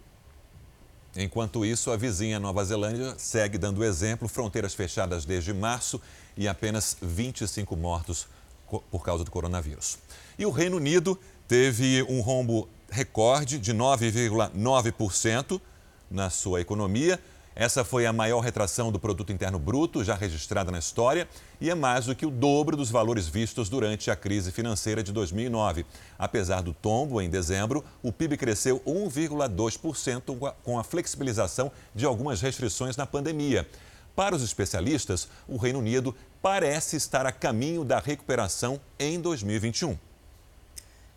Enquanto 1.15 1.63
isso, 1.63 1.91
a 1.91 1.97
vizinha 1.97 2.39
Nova 2.39 2.63
Zelândia 2.63 3.13
segue 3.17 3.57
dando 3.57 3.83
exemplo, 3.83 4.27
fronteiras 4.27 4.73
fechadas 4.73 5.25
desde 5.25 5.53
março 5.53 6.01
e 6.35 6.47
apenas 6.47 6.97
25 7.01 7.75
mortos 7.75 8.27
por 8.89 9.03
causa 9.03 9.23
do 9.23 9.29
coronavírus. 9.29 9.99
E 10.39 10.45
o 10.45 10.49
Reino 10.49 10.77
Unido 10.77 11.19
teve 11.47 12.01
um 12.03 12.21
rombo 12.21 12.67
recorde 12.89 13.59
de 13.59 13.73
9,9% 13.73 15.61
na 16.09 16.29
sua 16.29 16.61
economia. 16.61 17.19
Essa 17.53 17.83
foi 17.83 18.05
a 18.05 18.13
maior 18.13 18.39
retração 18.39 18.91
do 18.91 18.99
produto 18.99 19.33
interno 19.33 19.59
bruto 19.59 20.03
já 20.05 20.15
registrada 20.15 20.71
na 20.71 20.79
história 20.79 21.27
e 21.59 21.69
é 21.69 21.75
mais 21.75 22.05
do 22.05 22.15
que 22.15 22.25
o 22.25 22.31
dobro 22.31 22.77
dos 22.77 22.89
valores 22.89 23.27
vistos 23.27 23.67
durante 23.67 24.09
a 24.09 24.15
crise 24.15 24.51
financeira 24.51 25.03
de 25.03 25.11
2009. 25.11 25.85
Apesar 26.17 26.61
do 26.61 26.73
tombo 26.73 27.21
em 27.21 27.29
dezembro, 27.29 27.83
o 28.01 28.11
PIB 28.11 28.37
cresceu 28.37 28.79
1,2% 28.87 30.53
com 30.63 30.79
a 30.79 30.83
flexibilização 30.83 31.69
de 31.93 32.05
algumas 32.05 32.41
restrições 32.41 32.95
na 32.95 33.05
pandemia. 33.05 33.67
Para 34.15 34.35
os 34.35 34.43
especialistas, 34.43 35.27
o 35.47 35.57
Reino 35.57 35.79
Unido 35.79 36.15
parece 36.41 36.95
estar 36.95 37.25
a 37.25 37.31
caminho 37.33 37.83
da 37.83 37.99
recuperação 37.99 38.79
em 38.97 39.19
2021. 39.19 39.97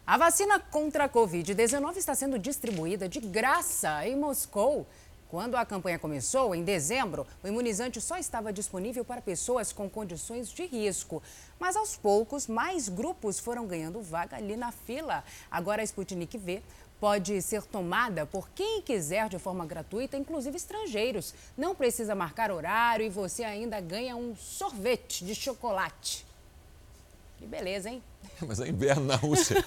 A 0.06 0.18
vacina 0.18 0.58
contra 0.58 1.04
a 1.04 1.08
Covid-19 1.08 1.96
está 1.96 2.14
sendo 2.14 2.38
distribuída 2.38 3.08
de 3.08 3.20
graça 3.20 4.06
em 4.06 4.16
Moscou. 4.16 4.86
Quando 5.34 5.56
a 5.56 5.66
campanha 5.66 5.98
começou, 5.98 6.54
em 6.54 6.62
dezembro, 6.62 7.26
o 7.42 7.48
imunizante 7.48 8.00
só 8.00 8.16
estava 8.16 8.52
disponível 8.52 9.04
para 9.04 9.20
pessoas 9.20 9.72
com 9.72 9.90
condições 9.90 10.48
de 10.48 10.64
risco. 10.64 11.20
Mas 11.58 11.74
aos 11.74 11.96
poucos, 11.96 12.46
mais 12.46 12.88
grupos 12.88 13.40
foram 13.40 13.66
ganhando 13.66 14.00
vaga 14.00 14.36
ali 14.36 14.56
na 14.56 14.70
fila. 14.70 15.24
Agora 15.50 15.82
a 15.82 15.84
Sputnik 15.84 16.38
V 16.38 16.62
pode 17.00 17.42
ser 17.42 17.64
tomada 17.64 18.24
por 18.24 18.48
quem 18.50 18.80
quiser 18.80 19.28
de 19.28 19.40
forma 19.40 19.66
gratuita, 19.66 20.16
inclusive 20.16 20.56
estrangeiros. 20.56 21.34
Não 21.58 21.74
precisa 21.74 22.14
marcar 22.14 22.52
horário 22.52 23.04
e 23.04 23.10
você 23.10 23.42
ainda 23.42 23.80
ganha 23.80 24.14
um 24.14 24.36
sorvete 24.36 25.24
de 25.24 25.34
chocolate. 25.34 26.24
Que 27.38 27.44
beleza, 27.44 27.90
hein? 27.90 28.00
Mas 28.46 28.60
é 28.60 28.68
inverno 28.68 29.06
na 29.06 29.16
Rússia. 29.16 29.64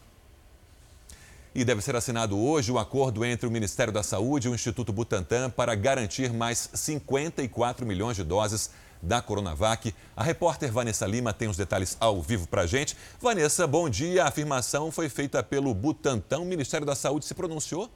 E 1.55 1.64
deve 1.64 1.81
ser 1.81 1.96
assinado 1.96 2.38
hoje 2.38 2.70
o 2.70 2.79
acordo 2.79 3.24
entre 3.24 3.46
o 3.46 3.50
Ministério 3.50 3.92
da 3.92 4.02
Saúde 4.02 4.46
e 4.46 4.50
o 4.50 4.55
Instituto 4.55 4.92
Butantan 4.92 5.48
para 5.48 5.74
garantir 5.74 6.31
mais 6.33 6.68
54 6.74 7.87
milhões 7.87 8.16
de 8.16 8.24
doses 8.24 8.70
da 9.00 9.22
Coronavac. 9.22 9.94
A 10.14 10.22
repórter 10.22 10.70
Vanessa 10.70 11.07
Lima 11.07 11.33
tem 11.33 11.48
os 11.48 11.57
detalhes 11.57 11.96
ao 11.98 12.20
vivo 12.20 12.46
para 12.46 12.62
a 12.62 12.66
gente. 12.66 12.96
Vanessa, 13.20 13.66
bom 13.66 13.88
dia. 13.88 14.24
A 14.24 14.29
afirmação 14.29 14.90
foi 14.90 15.09
feita 15.09 15.42
pelo 15.42 15.72
Butantan. 15.72 16.40
O 16.40 16.44
Ministério 16.44 16.87
da 16.87 16.94
Saúde 16.94 17.24
se 17.24 17.35
pronunciou? 17.35 17.90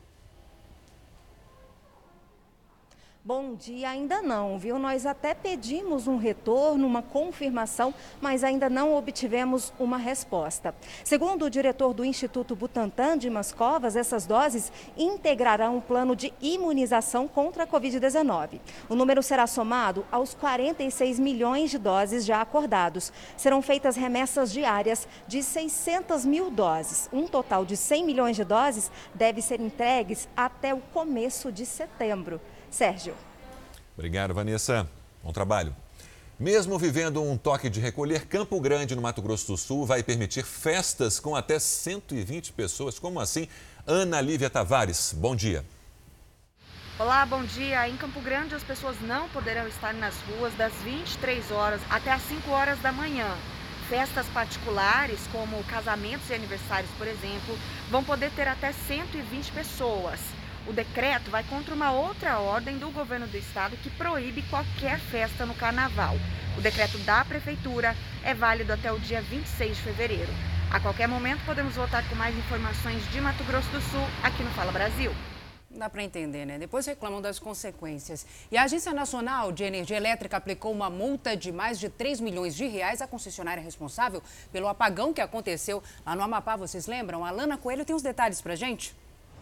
Bom 3.22 3.54
dia, 3.54 3.90
ainda 3.90 4.22
não, 4.22 4.58
viu? 4.58 4.78
Nós 4.78 5.04
até 5.04 5.34
pedimos 5.34 6.08
um 6.08 6.16
retorno, 6.16 6.86
uma 6.86 7.02
confirmação, 7.02 7.92
mas 8.18 8.42
ainda 8.42 8.70
não 8.70 8.94
obtivemos 8.94 9.74
uma 9.78 9.98
resposta. 9.98 10.74
Segundo 11.04 11.44
o 11.44 11.50
diretor 11.50 11.92
do 11.92 12.02
Instituto 12.02 12.56
Butantan 12.56 13.18
de 13.18 13.28
Mascovas, 13.28 13.94
essas 13.94 14.24
doses 14.24 14.72
integrarão 14.96 15.76
um 15.76 15.80
plano 15.82 16.16
de 16.16 16.32
imunização 16.40 17.28
contra 17.28 17.64
a 17.64 17.66
Covid-19. 17.66 18.58
O 18.88 18.94
número 18.94 19.22
será 19.22 19.46
somado 19.46 20.02
aos 20.10 20.32
46 20.32 21.18
milhões 21.18 21.70
de 21.70 21.76
doses 21.76 22.24
já 22.24 22.40
acordados. 22.40 23.12
Serão 23.36 23.60
feitas 23.60 23.96
remessas 23.96 24.50
diárias 24.50 25.06
de 25.28 25.42
600 25.42 26.24
mil 26.24 26.50
doses. 26.50 27.06
Um 27.12 27.26
total 27.26 27.66
de 27.66 27.76
100 27.76 28.02
milhões 28.02 28.34
de 28.34 28.44
doses 28.44 28.90
deve 29.14 29.42
ser 29.42 29.60
entregues 29.60 30.26
até 30.34 30.72
o 30.72 30.80
começo 30.94 31.52
de 31.52 31.66
setembro. 31.66 32.40
Sérgio. 32.70 33.14
Obrigado, 33.96 34.32
Vanessa. 34.32 34.88
Bom 35.22 35.32
trabalho. 35.32 35.74
Mesmo 36.38 36.78
vivendo 36.78 37.22
um 37.22 37.36
toque 37.36 37.68
de 37.68 37.80
recolher, 37.80 38.26
Campo 38.26 38.58
Grande, 38.60 38.96
no 38.96 39.02
Mato 39.02 39.20
Grosso 39.20 39.48
do 39.48 39.58
Sul, 39.58 39.84
vai 39.84 40.02
permitir 40.02 40.42
festas 40.42 41.20
com 41.20 41.36
até 41.36 41.58
120 41.58 42.52
pessoas. 42.54 42.98
Como 42.98 43.20
assim? 43.20 43.46
Ana 43.86 44.22
Lívia 44.22 44.48
Tavares, 44.48 45.12
bom 45.14 45.36
dia. 45.36 45.62
Olá, 46.98 47.26
bom 47.26 47.44
dia. 47.44 47.86
Em 47.88 47.96
Campo 47.96 48.22
Grande, 48.22 48.54
as 48.54 48.62
pessoas 48.62 48.96
não 49.02 49.28
poderão 49.28 49.68
estar 49.68 49.92
nas 49.92 50.14
ruas 50.22 50.54
das 50.54 50.72
23 50.82 51.50
horas 51.50 51.80
até 51.90 52.12
as 52.12 52.22
5 52.22 52.50
horas 52.50 52.78
da 52.80 52.90
manhã. 52.90 53.28
Festas 53.90 54.26
particulares, 54.28 55.20
como 55.32 55.62
casamentos 55.64 56.30
e 56.30 56.34
aniversários, 56.34 56.90
por 56.96 57.06
exemplo, 57.06 57.58
vão 57.90 58.02
poder 58.02 58.30
ter 58.30 58.48
até 58.48 58.72
120 58.72 59.52
pessoas. 59.52 60.20
O 60.66 60.72
decreto 60.72 61.30
vai 61.30 61.42
contra 61.44 61.74
uma 61.74 61.90
outra 61.90 62.38
ordem 62.38 62.78
do 62.78 62.90
governo 62.90 63.26
do 63.26 63.36
estado 63.36 63.76
que 63.78 63.90
proíbe 63.90 64.42
qualquer 64.42 65.00
festa 65.00 65.46
no 65.46 65.54
carnaval. 65.54 66.16
O 66.58 66.60
decreto 66.60 66.98
da 66.98 67.24
prefeitura 67.24 67.96
é 68.22 68.34
válido 68.34 68.72
até 68.72 68.92
o 68.92 68.98
dia 68.98 69.22
26 69.22 69.76
de 69.76 69.82
fevereiro. 69.82 70.32
A 70.70 70.78
qualquer 70.78 71.08
momento 71.08 71.44
podemos 71.44 71.74
voltar 71.74 72.06
com 72.08 72.14
mais 72.14 72.36
informações 72.36 73.02
de 73.10 73.20
Mato 73.20 73.42
Grosso 73.44 73.68
do 73.70 73.80
Sul 73.80 74.06
aqui 74.22 74.42
no 74.42 74.50
Fala 74.50 74.70
Brasil. 74.70 75.12
Dá 75.70 75.88
para 75.88 76.02
entender, 76.02 76.44
né? 76.44 76.58
Depois 76.58 76.84
reclamam 76.84 77.22
das 77.22 77.38
consequências. 77.38 78.26
E 78.50 78.56
a 78.56 78.64
Agência 78.64 78.92
Nacional 78.92 79.52
de 79.52 79.64
Energia 79.64 79.96
Elétrica 79.96 80.36
aplicou 80.36 80.72
uma 80.72 80.90
multa 80.90 81.36
de 81.36 81.50
mais 81.50 81.78
de 81.78 81.88
3 81.88 82.20
milhões 82.20 82.54
de 82.54 82.66
reais 82.66 83.00
à 83.00 83.06
concessionária 83.06 83.62
responsável 83.62 84.22
pelo 84.52 84.68
apagão 84.68 85.14
que 85.14 85.20
aconteceu 85.20 85.82
lá 86.04 86.14
no 86.14 86.22
Amapá. 86.22 86.56
Vocês 86.56 86.86
lembram? 86.86 87.24
A 87.24 87.30
Lana 87.30 87.56
Coelho 87.56 87.84
tem 87.84 87.94
os 87.94 88.02
detalhes 88.02 88.40
para 88.40 88.54
gente. 88.56 88.94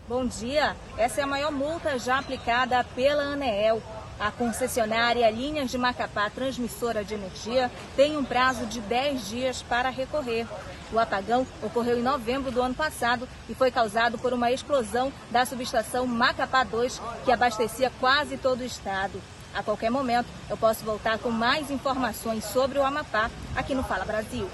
Bom 0.08 0.24
dia. 0.24 0.74
Essa 0.96 1.20
é 1.20 1.24
a 1.24 1.26
maior 1.26 1.52
multa 1.52 1.98
já 1.98 2.18
aplicada 2.18 2.82
pela 2.94 3.24
ANEEL. 3.24 3.82
A 4.18 4.30
concessionária 4.30 5.28
Linhas 5.28 5.70
de 5.70 5.76
Macapá 5.76 6.30
Transmissora 6.30 7.04
de 7.04 7.12
Energia 7.12 7.70
tem 7.94 8.16
um 8.16 8.24
prazo 8.24 8.64
de 8.64 8.80
10 8.80 9.28
dias 9.28 9.62
para 9.62 9.90
recorrer. 9.90 10.46
O 10.90 10.98
apagão 10.98 11.46
ocorreu 11.62 11.98
em 11.98 12.02
novembro 12.02 12.50
do 12.50 12.62
ano 12.62 12.74
passado 12.74 13.28
e 13.50 13.54
foi 13.54 13.70
causado 13.70 14.16
por 14.16 14.32
uma 14.32 14.50
explosão 14.50 15.12
da 15.30 15.44
subestação 15.44 16.06
Macapá 16.06 16.64
2, 16.64 17.02
que 17.26 17.30
abastecia 17.30 17.92
quase 18.00 18.38
todo 18.38 18.62
o 18.62 18.64
estado. 18.64 19.20
A 19.54 19.62
qualquer 19.62 19.90
momento, 19.90 20.28
eu 20.48 20.56
posso 20.56 20.86
voltar 20.86 21.18
com 21.18 21.30
mais 21.30 21.70
informações 21.70 22.44
sobre 22.44 22.78
o 22.78 22.82
Amapá 22.82 23.30
aqui 23.54 23.74
no 23.74 23.84
Fala 23.84 24.06
Brasil. 24.06 24.48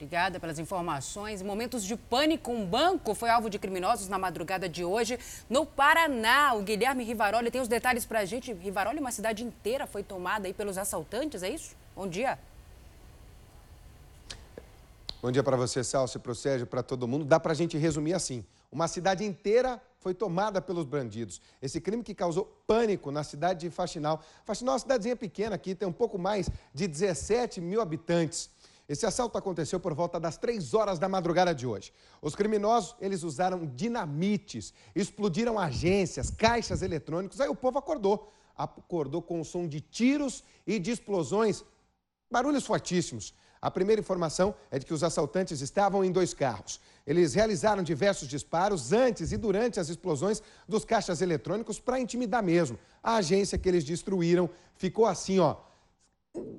Obrigada 0.00 0.40
pelas 0.40 0.58
informações. 0.58 1.42
Momentos 1.42 1.84
de 1.84 1.94
pânico, 1.94 2.50
um 2.50 2.64
banco 2.64 3.14
foi 3.14 3.28
alvo 3.28 3.50
de 3.50 3.58
criminosos 3.58 4.08
na 4.08 4.18
madrugada 4.18 4.66
de 4.66 4.82
hoje 4.82 5.18
no 5.46 5.66
Paraná. 5.66 6.54
O 6.54 6.62
Guilherme 6.62 7.04
Rivaroli 7.04 7.50
tem 7.50 7.60
os 7.60 7.68
detalhes 7.68 8.06
para 8.06 8.20
a 8.20 8.24
gente. 8.24 8.50
Rivaroli, 8.50 8.98
uma 8.98 9.12
cidade 9.12 9.44
inteira 9.44 9.86
foi 9.86 10.02
tomada 10.02 10.46
aí 10.46 10.54
pelos 10.54 10.78
assaltantes, 10.78 11.42
é 11.42 11.50
isso? 11.50 11.76
Bom 11.94 12.08
dia. 12.08 12.38
Bom 15.20 15.30
dia 15.30 15.42
para 15.42 15.58
você, 15.58 15.84
Celso, 15.84 16.18
para 16.18 16.32
o 16.32 16.34
Sérgio, 16.34 16.66
para 16.66 16.82
todo 16.82 17.06
mundo. 17.06 17.26
Dá 17.26 17.38
para 17.38 17.52
a 17.52 17.54
gente 17.54 17.76
resumir 17.76 18.14
assim. 18.14 18.42
Uma 18.72 18.88
cidade 18.88 19.22
inteira 19.22 19.78
foi 19.98 20.14
tomada 20.14 20.62
pelos 20.62 20.86
bandidos. 20.86 21.42
Esse 21.60 21.78
crime 21.78 22.02
que 22.02 22.14
causou 22.14 22.46
pânico 22.66 23.10
na 23.10 23.22
cidade 23.22 23.60
de 23.60 23.70
Faxinal. 23.70 24.24
Faxinal 24.46 24.72
é 24.72 24.74
uma 24.76 24.78
cidadezinha 24.78 25.14
pequena 25.14 25.56
aqui, 25.56 25.74
tem 25.74 25.86
um 25.86 25.92
pouco 25.92 26.18
mais 26.18 26.48
de 26.72 26.88
17 26.88 27.60
mil 27.60 27.82
habitantes. 27.82 28.48
Esse 28.90 29.06
assalto 29.06 29.38
aconteceu 29.38 29.78
por 29.78 29.94
volta 29.94 30.18
das 30.18 30.36
três 30.36 30.74
horas 30.74 30.98
da 30.98 31.08
madrugada 31.08 31.54
de 31.54 31.64
hoje. 31.64 31.92
Os 32.20 32.34
criminosos, 32.34 32.96
eles 33.00 33.22
usaram 33.22 33.64
dinamites, 33.64 34.74
explodiram 34.96 35.60
agências, 35.60 36.28
caixas 36.28 36.82
eletrônicos. 36.82 37.40
Aí 37.40 37.48
o 37.48 37.54
povo 37.54 37.78
acordou. 37.78 38.32
Acordou 38.56 39.22
com 39.22 39.40
o 39.40 39.44
som 39.44 39.68
de 39.68 39.80
tiros 39.80 40.42
e 40.66 40.76
de 40.80 40.90
explosões, 40.90 41.64
barulhos 42.28 42.66
fortíssimos. 42.66 43.32
A 43.62 43.70
primeira 43.70 44.00
informação 44.00 44.56
é 44.72 44.78
de 44.80 44.84
que 44.84 44.92
os 44.92 45.04
assaltantes 45.04 45.60
estavam 45.60 46.04
em 46.04 46.10
dois 46.10 46.34
carros. 46.34 46.80
Eles 47.06 47.32
realizaram 47.32 47.84
diversos 47.84 48.26
disparos 48.26 48.92
antes 48.92 49.30
e 49.30 49.36
durante 49.36 49.78
as 49.78 49.88
explosões 49.88 50.42
dos 50.66 50.84
caixas 50.84 51.22
eletrônicos 51.22 51.78
para 51.78 52.00
intimidar 52.00 52.42
mesmo. 52.42 52.76
A 53.00 53.18
agência 53.18 53.56
que 53.56 53.68
eles 53.68 53.84
destruíram 53.84 54.50
ficou 54.74 55.06
assim, 55.06 55.38
ó, 55.38 55.58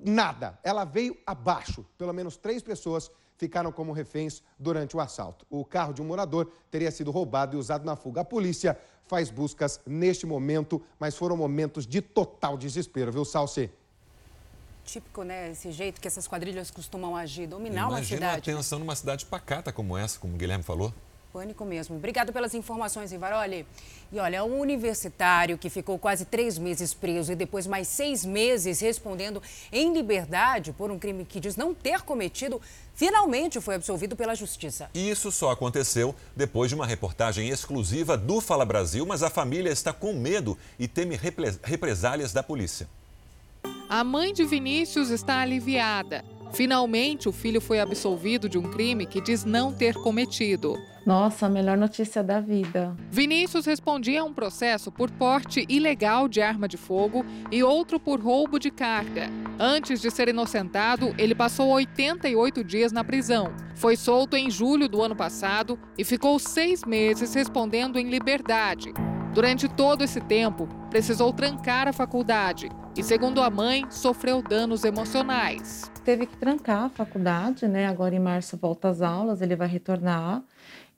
nada. 0.04 0.60
Ela 0.64 0.84
veio 0.86 1.18
abaixo. 1.26 1.86
Pelo 1.98 2.14
menos 2.14 2.38
três 2.38 2.62
pessoas 2.62 3.10
ficaram 3.38 3.72
como 3.72 3.92
reféns 3.92 4.44
durante 4.60 4.96
o 4.96 5.00
assalto. 5.00 5.46
O 5.50 5.66
carro 5.66 5.94
de 5.94 6.02
um 6.02 6.06
morador 6.06 6.52
teria 6.70 6.92
sido 6.92 7.10
roubado 7.12 7.56
e 7.56 7.60
usado 7.60 7.84
na 7.86 7.96
fuga. 7.96 8.22
A 8.22 8.26
polícia 8.26 8.78
faz 9.04 9.30
buscas 9.30 9.80
neste 9.86 10.26
momento, 10.26 10.82
mas 11.00 11.18
foram 11.18 11.36
momentos 11.36 11.86
de 11.88 12.02
total 12.02 12.58
desespero, 12.58 13.12
viu, 13.12 13.26
Salce? 13.26 13.70
Típico, 14.86 15.24
né? 15.24 15.52
Esse 15.52 15.72
jeito 15.72 16.00
que 16.00 16.08
essas 16.08 16.28
quadrilhas 16.28 16.72
costumam 16.72 17.16
agir, 17.16 17.48
dominar 17.48 17.88
uma 17.88 17.98
Imagina 17.98 18.18
cidade. 18.28 18.52
a 18.52 18.56
tensão 18.56 18.80
numa 18.80 18.96
cidade 18.96 19.26
pacata 19.26 19.72
como 19.72 19.98
essa, 19.98 20.20
como 20.20 20.36
o 20.36 20.38
Guilherme 20.38 20.64
falou. 20.64 20.94
Pânico 21.32 21.64
mesmo. 21.64 21.96
Obrigado 21.96 22.34
pelas 22.34 22.54
informações, 22.54 23.12
Ivaroli. 23.12 23.66
E 24.12 24.20
olha, 24.20 24.44
um 24.44 24.60
universitário 24.60 25.58
que 25.58 25.70
ficou 25.70 25.98
quase 25.98 26.26
três 26.26 26.58
meses 26.58 26.94
preso 26.94 27.32
e 27.32 27.36
depois 27.36 27.66
mais 27.66 27.88
seis 27.88 28.26
meses 28.26 28.82
respondendo 28.82 29.42
em 29.72 29.94
liberdade 29.94 30.74
por 30.74 30.92
um 30.92 31.00
crime 31.00 31.24
que 31.24 31.40
diz 31.40 31.56
não 31.56 31.74
ter 31.74 32.02
cometido, 32.02 32.62
finalmente 32.94 33.62
foi 33.62 33.76
absolvido 33.76 34.16
pela 34.16 34.36
justiça. 34.36 34.90
E 34.94 35.10
isso 35.10 35.32
só 35.32 35.52
aconteceu 35.52 36.14
depois 36.36 36.70
de 36.70 36.76
uma 36.76 36.86
reportagem 36.86 37.48
exclusiva 37.50 38.18
do 38.18 38.42
Fala 38.42 38.66
Brasil, 38.66 39.06
mas 39.06 39.24
a 39.24 39.30
família 39.30 39.70
está 39.70 39.94
com 39.94 40.14
medo 40.14 40.58
e 40.78 40.88
teme 40.88 41.18
represálias 41.64 42.34
da 42.34 42.44
polícia. 42.44 42.88
A 43.88 44.04
mãe 44.04 44.34
de 44.34 44.44
Vinícius 44.44 45.10
está 45.10 45.40
aliviada. 45.40 46.24
Finalmente, 46.54 47.30
o 47.30 47.32
filho 47.32 47.62
foi 47.62 47.80
absolvido 47.80 48.50
de 48.50 48.58
um 48.58 48.64
crime 48.64 49.06
que 49.06 49.22
diz 49.22 49.46
não 49.46 49.72
ter 49.72 49.96
cometido. 49.96 50.78
Nossa, 51.06 51.48
a 51.48 51.50
melhor 51.50 51.78
notícia 51.78 52.22
da 52.24 52.40
vida. 52.40 52.96
Vinícius 53.10 53.66
respondia 53.66 54.22
a 54.22 54.24
um 54.24 54.34
processo 54.34 54.92
por 54.92 55.10
porte 55.10 55.66
ilegal 55.68 56.28
de 56.28 56.42
arma 56.42 56.68
de 56.68 56.78
fogo 56.78 57.26
e 57.52 57.64
outro 57.64 58.00
por 58.00 58.20
roubo 58.20 58.60
de 58.60 58.70
carga. 58.70 59.30
Antes 59.60 60.00
de 60.00 60.12
ser 60.12 60.28
inocentado, 60.28 61.14
ele 61.18 61.34
passou 61.34 61.70
88 61.70 62.64
dias 62.64 62.92
na 62.92 63.04
prisão. 63.04 63.52
Foi 63.76 63.96
solto 63.96 64.38
em 64.38 64.52
julho 64.52 64.88
do 64.88 65.02
ano 65.02 65.16
passado 65.16 65.80
e 65.98 66.04
ficou 66.04 66.38
seis 66.38 66.84
meses 66.84 67.34
respondendo 67.34 67.98
em 67.98 68.10
liberdade. 68.10 68.94
Durante 69.34 69.70
todo 69.70 70.04
esse 70.04 70.20
tempo, 70.20 70.68
precisou 70.90 71.32
trancar 71.32 71.88
a 71.88 71.94
faculdade 71.94 72.68
e, 72.98 73.02
segundo 73.02 73.42
a 73.42 73.50
mãe, 73.50 73.90
sofreu 73.90 74.42
danos 74.42 74.84
emocionais. 74.84 75.90
Teve 76.04 76.26
que 76.26 76.36
trancar 76.36 76.84
a 76.84 76.90
faculdade, 76.90 77.66
né? 77.66 77.88
Agora 77.88 78.14
em 78.14 78.20
março 78.20 78.58
volta 78.58 78.90
às 78.90 79.02
aulas, 79.02 79.42
ele 79.42 79.56
vai 79.56 79.70
retornar. 79.70 80.44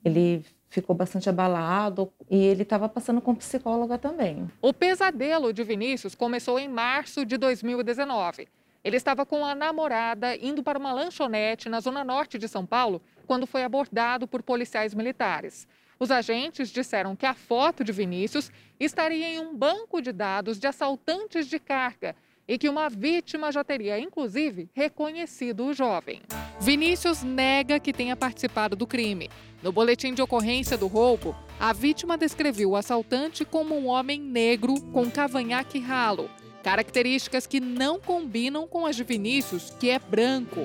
Ele 0.04 0.44
ficou 0.68 0.96
bastante 0.96 1.28
abalado 1.28 2.12
e 2.28 2.36
ele 2.36 2.62
estava 2.62 2.88
passando 2.88 3.20
com 3.20 3.36
psicóloga 3.36 3.96
também. 3.96 4.50
O 4.60 4.74
pesadelo 4.74 5.52
de 5.52 5.62
Vinícius 5.62 6.16
começou 6.16 6.58
em 6.58 6.68
março 6.68 7.24
de 7.24 7.36
2019. 7.36 8.48
Ele 8.82 8.96
estava 8.96 9.24
com 9.24 9.46
a 9.46 9.54
namorada 9.54 10.36
indo 10.36 10.60
para 10.60 10.76
uma 10.76 10.92
lanchonete 10.92 11.68
na 11.68 11.78
zona 11.78 12.02
norte 12.02 12.36
de 12.36 12.48
São 12.48 12.66
Paulo 12.66 13.00
quando 13.28 13.46
foi 13.46 13.62
abordado 13.62 14.26
por 14.26 14.42
policiais 14.42 14.92
militares. 14.92 15.68
Os 16.04 16.10
agentes 16.10 16.68
disseram 16.68 17.16
que 17.16 17.24
a 17.24 17.32
foto 17.32 17.82
de 17.82 17.90
Vinícius 17.90 18.52
estaria 18.78 19.26
em 19.26 19.38
um 19.38 19.56
banco 19.56 20.02
de 20.02 20.12
dados 20.12 20.58
de 20.58 20.66
assaltantes 20.66 21.46
de 21.46 21.58
carga 21.58 22.14
e 22.46 22.58
que 22.58 22.68
uma 22.68 22.90
vítima 22.90 23.50
já 23.50 23.64
teria, 23.64 23.98
inclusive, 23.98 24.68
reconhecido 24.74 25.64
o 25.64 25.72
jovem. 25.72 26.20
Vinícius 26.60 27.22
nega 27.22 27.80
que 27.80 27.90
tenha 27.90 28.14
participado 28.14 28.76
do 28.76 28.86
crime. 28.86 29.30
No 29.62 29.72
boletim 29.72 30.12
de 30.12 30.20
ocorrência 30.20 30.76
do 30.76 30.88
roubo, 30.88 31.34
a 31.58 31.72
vítima 31.72 32.18
descreveu 32.18 32.72
o 32.72 32.76
assaltante 32.76 33.42
como 33.42 33.74
um 33.74 33.86
homem 33.86 34.20
negro 34.20 34.78
com 34.92 35.10
cavanhaque 35.10 35.78
ralo, 35.78 36.28
características 36.64 37.46
que 37.46 37.60
não 37.60 38.00
combinam 38.00 38.66
com 38.66 38.86
as 38.86 38.96
de 38.96 39.04
Vinícius, 39.04 39.68
que 39.78 39.90
é 39.90 39.98
branco. 39.98 40.60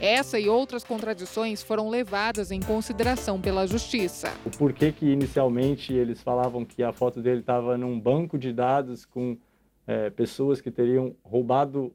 Essa 0.00 0.38
e 0.38 0.48
outras 0.48 0.84
contradições 0.84 1.60
foram 1.60 1.90
levadas 1.90 2.52
em 2.52 2.60
consideração 2.60 3.40
pela 3.40 3.66
justiça. 3.66 4.32
O 4.46 4.50
porquê 4.50 4.92
que 4.92 5.06
inicialmente 5.06 5.92
eles 5.92 6.22
falavam 6.22 6.64
que 6.64 6.84
a 6.84 6.92
foto 6.92 7.20
dele 7.20 7.40
estava 7.40 7.76
num 7.76 7.98
banco 7.98 8.38
de 8.38 8.52
dados 8.52 9.04
com 9.04 9.36
é, 9.88 10.08
pessoas 10.08 10.60
que 10.60 10.70
teriam 10.70 11.16
roubado, 11.24 11.92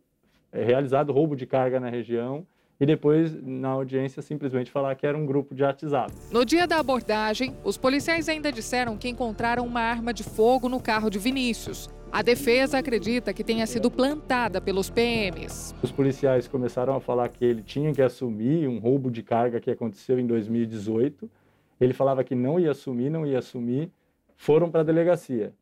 é, 0.52 0.62
realizado 0.66 1.14
roubo 1.14 1.34
de 1.34 1.46
carga 1.46 1.80
na 1.80 1.90
região 1.90 2.46
e 2.78 2.86
depois, 2.86 3.34
na 3.42 3.70
audiência, 3.70 4.22
simplesmente 4.22 4.70
falar 4.70 4.94
que 4.96 5.08
era 5.08 5.18
um 5.18 5.26
grupo 5.26 5.56
de 5.56 5.64
WhatsApp. 5.64 6.12
No 6.30 6.44
dia 6.44 6.68
da 6.68 6.78
abordagem, 6.78 7.56
os 7.64 7.78
policiais 7.78 8.28
ainda 8.28 8.52
disseram 8.52 8.98
que 8.98 9.08
encontraram 9.08 9.66
uma 9.66 9.80
arma 9.80 10.14
de 10.14 10.24
fogo 10.24 10.68
no 10.68 10.82
carro 10.82 11.10
de 11.10 11.18
Vinícius. 11.18 11.90
A 12.16 12.22
defesa 12.22 12.78
acredita 12.78 13.34
que 13.34 13.44
tenha 13.44 13.68
sido 13.68 13.92
plantada 13.92 14.62
pelos 14.62 14.90
PMs. 14.90 15.76
Os 15.84 15.92
policiais 15.92 16.48
começaram 16.48 16.96
a 16.96 17.02
falar 17.02 17.28
que 17.28 17.44
ele 17.44 17.62
tinha 17.62 17.92
que 17.94 18.02
assumir 18.02 18.70
um 18.70 18.80
roubo 18.80 19.12
de 19.12 19.22
carga 19.22 19.60
que 19.60 19.70
aconteceu 19.70 20.18
em 20.18 20.26
2018. 20.26 21.30
Ele 21.78 21.92
falava 21.92 22.24
que 22.24 22.34
não 22.34 22.58
ia 22.58 22.72
assumir, 22.72 23.10
não 23.10 23.26
ia 23.28 23.40
assumir. 23.40 23.92
Foram 24.38 24.72
para 24.72 24.80
a 24.80 24.84
delegacia. 24.86 25.54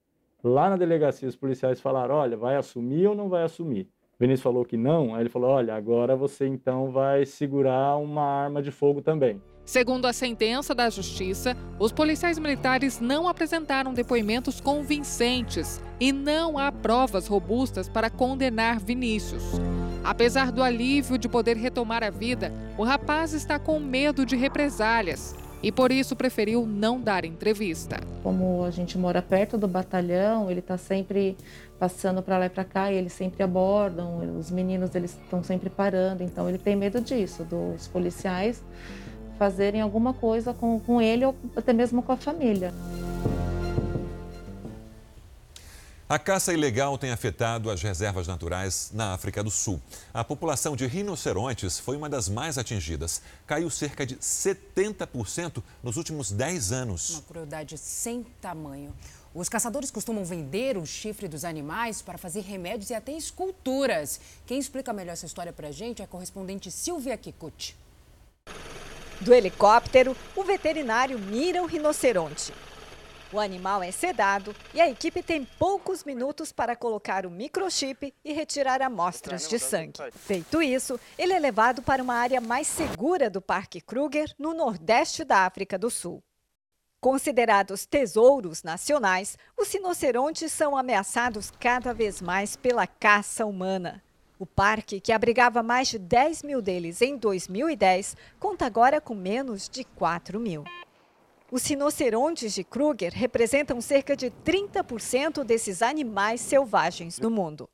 Lá 0.43 0.70
na 0.70 0.78
delegacia, 0.78 1.28
os 1.28 1.36
policiais 1.36 1.82
falaram: 1.82 2.14
olha, 2.14 2.38
vai 2.38 2.56
assumir 2.56 3.08
ou 3.08 3.16
não 3.16 3.30
vai 3.30 3.41
assumir? 3.41 3.89
Vinícius 4.20 4.43
falou 4.43 4.64
que 4.64 4.78
não. 4.78 5.16
Aí 5.16 5.24
ele 5.24 5.30
falou: 5.30 5.49
olha, 5.49 5.74
agora 5.74 6.16
você 6.16 6.45
então 6.45 6.91
vai 6.91 7.26
segurar 7.26 7.97
uma 7.97 8.22
arma 8.22 8.62
de 8.62 8.70
fogo 8.70 9.01
também. 9.01 9.41
Segundo 9.66 10.07
a 10.07 10.14
sentença 10.14 10.76
da 10.76 10.89
Justiça, 10.89 11.55
os 11.80 11.91
policiais 11.93 12.38
militares 12.38 12.99
não 12.99 13.30
apresentaram 13.30 13.93
depoimentos 13.93 14.59
convincentes 14.59 15.82
e 15.99 16.11
não 16.11 16.57
há 16.57 16.70
provas 16.70 17.28
robustas 17.28 17.88
para 17.88 18.09
condenar 18.09 18.80
Vinícius. 18.80 19.43
Apesar 20.03 20.51
do 20.51 20.61
alívio 20.61 21.18
de 21.18 21.30
poder 21.30 21.55
retomar 21.55 22.03
a 22.03 22.09
vida, 22.09 22.51
o 22.78 22.84
rapaz 22.84 23.32
está 23.32 23.57
com 23.57 23.80
medo 23.80 24.26
de 24.26 24.36
represálias 24.36 25.34
e 25.64 25.72
por 25.72 25.93
isso 25.93 26.14
preferiu 26.14 26.66
não 26.66 26.99
dar 26.99 27.24
entrevista. 27.24 28.01
Como 28.22 28.66
a 28.66 28.70
gente 28.70 28.97
mora 28.97 29.22
perto 29.22 29.57
do 29.57 29.66
batalhão, 29.66 30.51
ele 30.51 30.59
está 30.59 30.78
sempre 30.78 31.38
passando 31.80 32.22
para 32.22 32.38
lá 32.38 32.45
e 32.47 32.49
para 32.49 32.66
cá 32.66 32.91
e 32.91 32.95
eles 32.95 33.14
sempre 33.14 33.41
abordam, 33.41 34.38
os 34.38 34.51
meninos 34.51 34.93
eles 34.93 35.18
estão 35.24 35.41
sempre 35.41 35.70
parando, 35.70 36.22
então 36.22 36.49
ele 36.49 36.57
tem 36.57 36.76
medo 36.76 36.99
disso, 36.99 37.45
dos 37.45 37.88
policiais 37.88 38.61
fazerem 39.38 39.81
alguma 39.81 40.13
coisa 40.13 40.53
com, 40.53 40.79
com 40.79 41.01
ele 41.01 41.25
ou 41.25 41.36
até 41.55 41.73
mesmo 41.73 42.01
com 42.01 42.11
a 42.11 42.17
família. 42.17 42.73
A 46.13 46.19
caça 46.19 46.53
ilegal 46.53 46.95
tem 46.95 47.09
afetado 47.09 47.71
as 47.71 47.81
reservas 47.81 48.27
naturais 48.27 48.91
na 48.93 49.13
África 49.13 49.43
do 49.43 49.49
Sul. 49.49 49.81
A 50.13 50.23
população 50.23 50.75
de 50.75 50.86
rinocerontes 50.86 51.79
foi 51.79 51.97
uma 51.97 52.07
das 52.07 52.29
mais 52.29 52.57
atingidas. 52.57 53.19
Caiu 53.47 53.67
cerca 53.69 54.05
de 54.05 54.17
70% 54.17 55.63
nos 55.81 55.97
últimos 55.97 56.31
10 56.31 56.71
anos. 56.71 57.09
Uma 57.09 57.21
crueldade 57.23 57.77
sem 57.79 58.23
tamanho. 58.39 58.93
Os 59.34 59.49
caçadores 59.49 59.89
costumam 59.89 60.23
vender 60.23 60.77
o 60.77 60.86
chifre 60.86 61.27
dos 61.27 61.43
animais 61.43 62.03
para 62.03 62.19
fazer 62.19 62.41
remédios 62.41 62.91
e 62.91 62.93
até 62.93 63.13
esculturas. 63.13 64.19
Quem 64.45 64.59
explica 64.59 64.93
melhor 64.93 65.13
essa 65.13 65.25
história 65.25 65.51
para 65.51 65.69
a 65.69 65.71
gente 65.71 66.03
é 66.03 66.05
a 66.05 66.07
correspondente 66.07 66.69
Silvia 66.69 67.17
Kikuchi. 67.17 67.75
Do 69.24 69.34
helicóptero, 69.34 70.17
o 70.36 70.43
veterinário 70.43 71.17
mira 71.17 71.63
o 71.63 71.65
rinoceronte. 71.65 72.53
O 73.32 73.39
animal 73.39 73.82
é 73.82 73.89
sedado 73.89 74.53
e 74.74 74.82
a 74.82 74.89
equipe 74.89 75.24
tem 75.24 75.45
poucos 75.57 76.03
minutos 76.03 76.51
para 76.51 76.76
colocar 76.76 77.26
o 77.26 77.32
microchip 77.32 78.13
e 78.24 78.34
retirar 78.34 78.82
amostras 78.82 79.47
de 79.47 79.57
sangue. 79.57 79.93
Feito 80.11 80.61
isso, 80.61 80.99
ele 81.17 81.32
é 81.32 81.39
levado 81.39 81.82
para 81.82 82.03
uma 82.03 82.15
área 82.15 82.41
mais 82.41 82.67
segura 82.67 83.30
do 83.30 83.41
Parque 83.41 83.80
Kruger, 83.80 84.30
no 84.38 84.53
nordeste 84.53 85.24
da 85.24 85.45
África 85.45 85.80
do 85.80 85.89
Sul. 85.89 86.21
Considerados 86.99 87.86
tesouros 87.86 88.61
nacionais, 88.61 89.38
os 89.57 89.71
rinocerontes 89.71 90.51
são 90.51 90.76
ameaçados 90.76 91.49
cada 91.49 91.93
vez 91.93 92.21
mais 92.21 92.57
pela 92.57 92.86
caça 92.86 93.45
humana. 93.45 94.03
O 94.39 94.45
parque, 94.45 94.99
que 94.99 95.11
abrigava 95.11 95.61
mais 95.61 95.89
de 95.89 95.99
10 95.99 96.43
mil 96.43 96.61
deles 96.61 97.01
em 97.01 97.15
2010, 97.15 98.17
conta 98.39 98.65
agora 98.65 98.99
com 98.99 99.13
menos 99.13 99.69
de 99.69 99.84
4 99.84 100.39
mil. 100.39 100.63
Os 101.51 101.63
rinocerontes 101.67 102.53
de 102.53 102.63
Kruger 102.63 103.13
representam 103.13 103.79
cerca 103.79 104.15
de 104.15 104.31
30% 104.43 105.43
desses 105.43 105.84
animais 105.84 106.41
selvagens 106.41 107.19
no 107.19 107.29
mundo. 107.29 107.69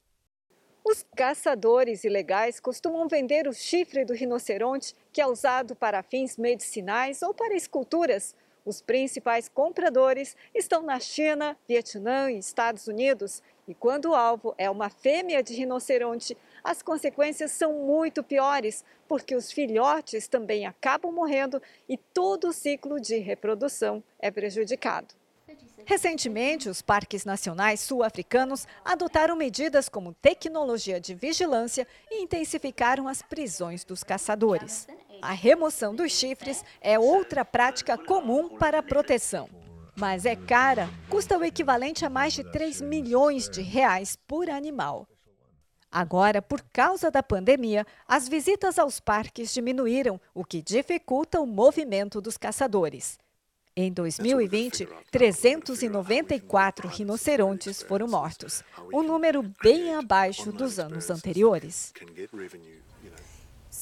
Os 0.84 1.06
caçadores 1.16 2.04
ilegais 2.04 2.60
costumam 2.60 3.08
vender 3.08 3.48
o 3.48 3.54
chifre 3.54 4.04
do 4.04 4.14
rinoceronte, 4.14 4.94
que 5.14 5.22
é 5.22 5.28
usado 5.28 5.76
para 5.76 6.04
fins 6.04 6.36
medicinais 6.36 7.22
ou 7.22 7.34
para 7.34 7.56
esculturas. 7.56 8.36
Os 8.70 8.84
principais 8.84 9.50
compradores 9.50 10.38
estão 10.54 10.84
na 10.84 11.00
China, 11.00 11.58
Vietnã 11.68 12.30
e 12.30 12.38
Estados 12.38 12.86
Unidos. 12.86 13.42
E 13.68 13.74
quando 13.74 14.12
o 14.12 14.14
alvo 14.14 14.54
é 14.60 14.70
uma 14.70 14.92
fêmea 14.92 15.42
de 15.42 15.56
rinoceronte, 15.56 16.38
as 16.64 16.84
consequências 16.84 17.52
são 17.52 17.74
muito 17.74 18.22
piores, 18.22 18.86
porque 19.08 19.34
os 19.34 19.52
filhotes 19.52 20.28
também 20.28 20.68
acabam 20.68 21.12
morrendo 21.12 21.60
e 21.90 21.98
todo 21.98 22.50
o 22.50 22.54
ciclo 22.54 23.02
de 23.02 23.18
reprodução 23.18 24.04
é 24.20 24.30
prejudicado. 24.30 25.16
Recentemente, 25.84 26.70
os 26.70 26.80
parques 26.80 27.26
nacionais 27.26 27.80
sul-africanos 27.80 28.68
adotaram 28.86 29.36
medidas 29.36 29.90
como 29.90 30.14
tecnologia 30.14 31.02
de 31.02 31.16
vigilância 31.16 31.88
e 32.12 32.22
intensificaram 32.22 33.08
as 33.08 33.24
prisões 33.24 33.84
dos 33.84 34.04
caçadores. 34.04 34.86
A 35.22 35.34
remoção 35.34 35.94
dos 35.94 36.14
chifres 36.14 36.64
é 36.80 36.98
outra 36.98 37.44
prática 37.44 37.98
comum 37.98 38.58
para 38.58 38.80
a 38.80 38.84
proteção. 38.84 39.50
Mas 39.96 40.26
é 40.26 40.36
cara, 40.36 40.90
custa 41.10 41.38
o 41.38 41.44
equivalente 41.44 42.06
a 42.06 42.10
mais 42.10 42.34
de 42.34 42.44
3 42.44 42.80
milhões 42.82 43.50
de 43.50 43.62
reais 43.62 44.18
por 44.28 44.50
animal. 44.50 45.08
Agora, 45.92 46.42
por 46.42 46.62
causa 46.72 47.12
da 47.12 47.22
pandemia, 47.22 47.86
as 48.08 48.30
visitas 48.30 48.80
aos 48.80 49.00
parques 49.00 49.54
diminuíram, 49.54 50.22
o 50.34 50.46
que 50.46 50.62
dificulta 50.62 51.42
o 51.42 51.48
movimento 51.48 52.22
dos 52.22 52.38
caçadores. 52.38 53.18
Em 53.76 53.92
2020, 53.92 54.88
394 55.12 56.88
rinocerontes 56.88 57.82
foram 57.82 58.08
mortos, 58.08 58.64
um 58.94 59.02
número 59.02 59.44
bem 59.64 59.96
abaixo 59.96 60.52
dos 60.52 60.80
anos 60.80 61.10
anteriores. 61.10 61.94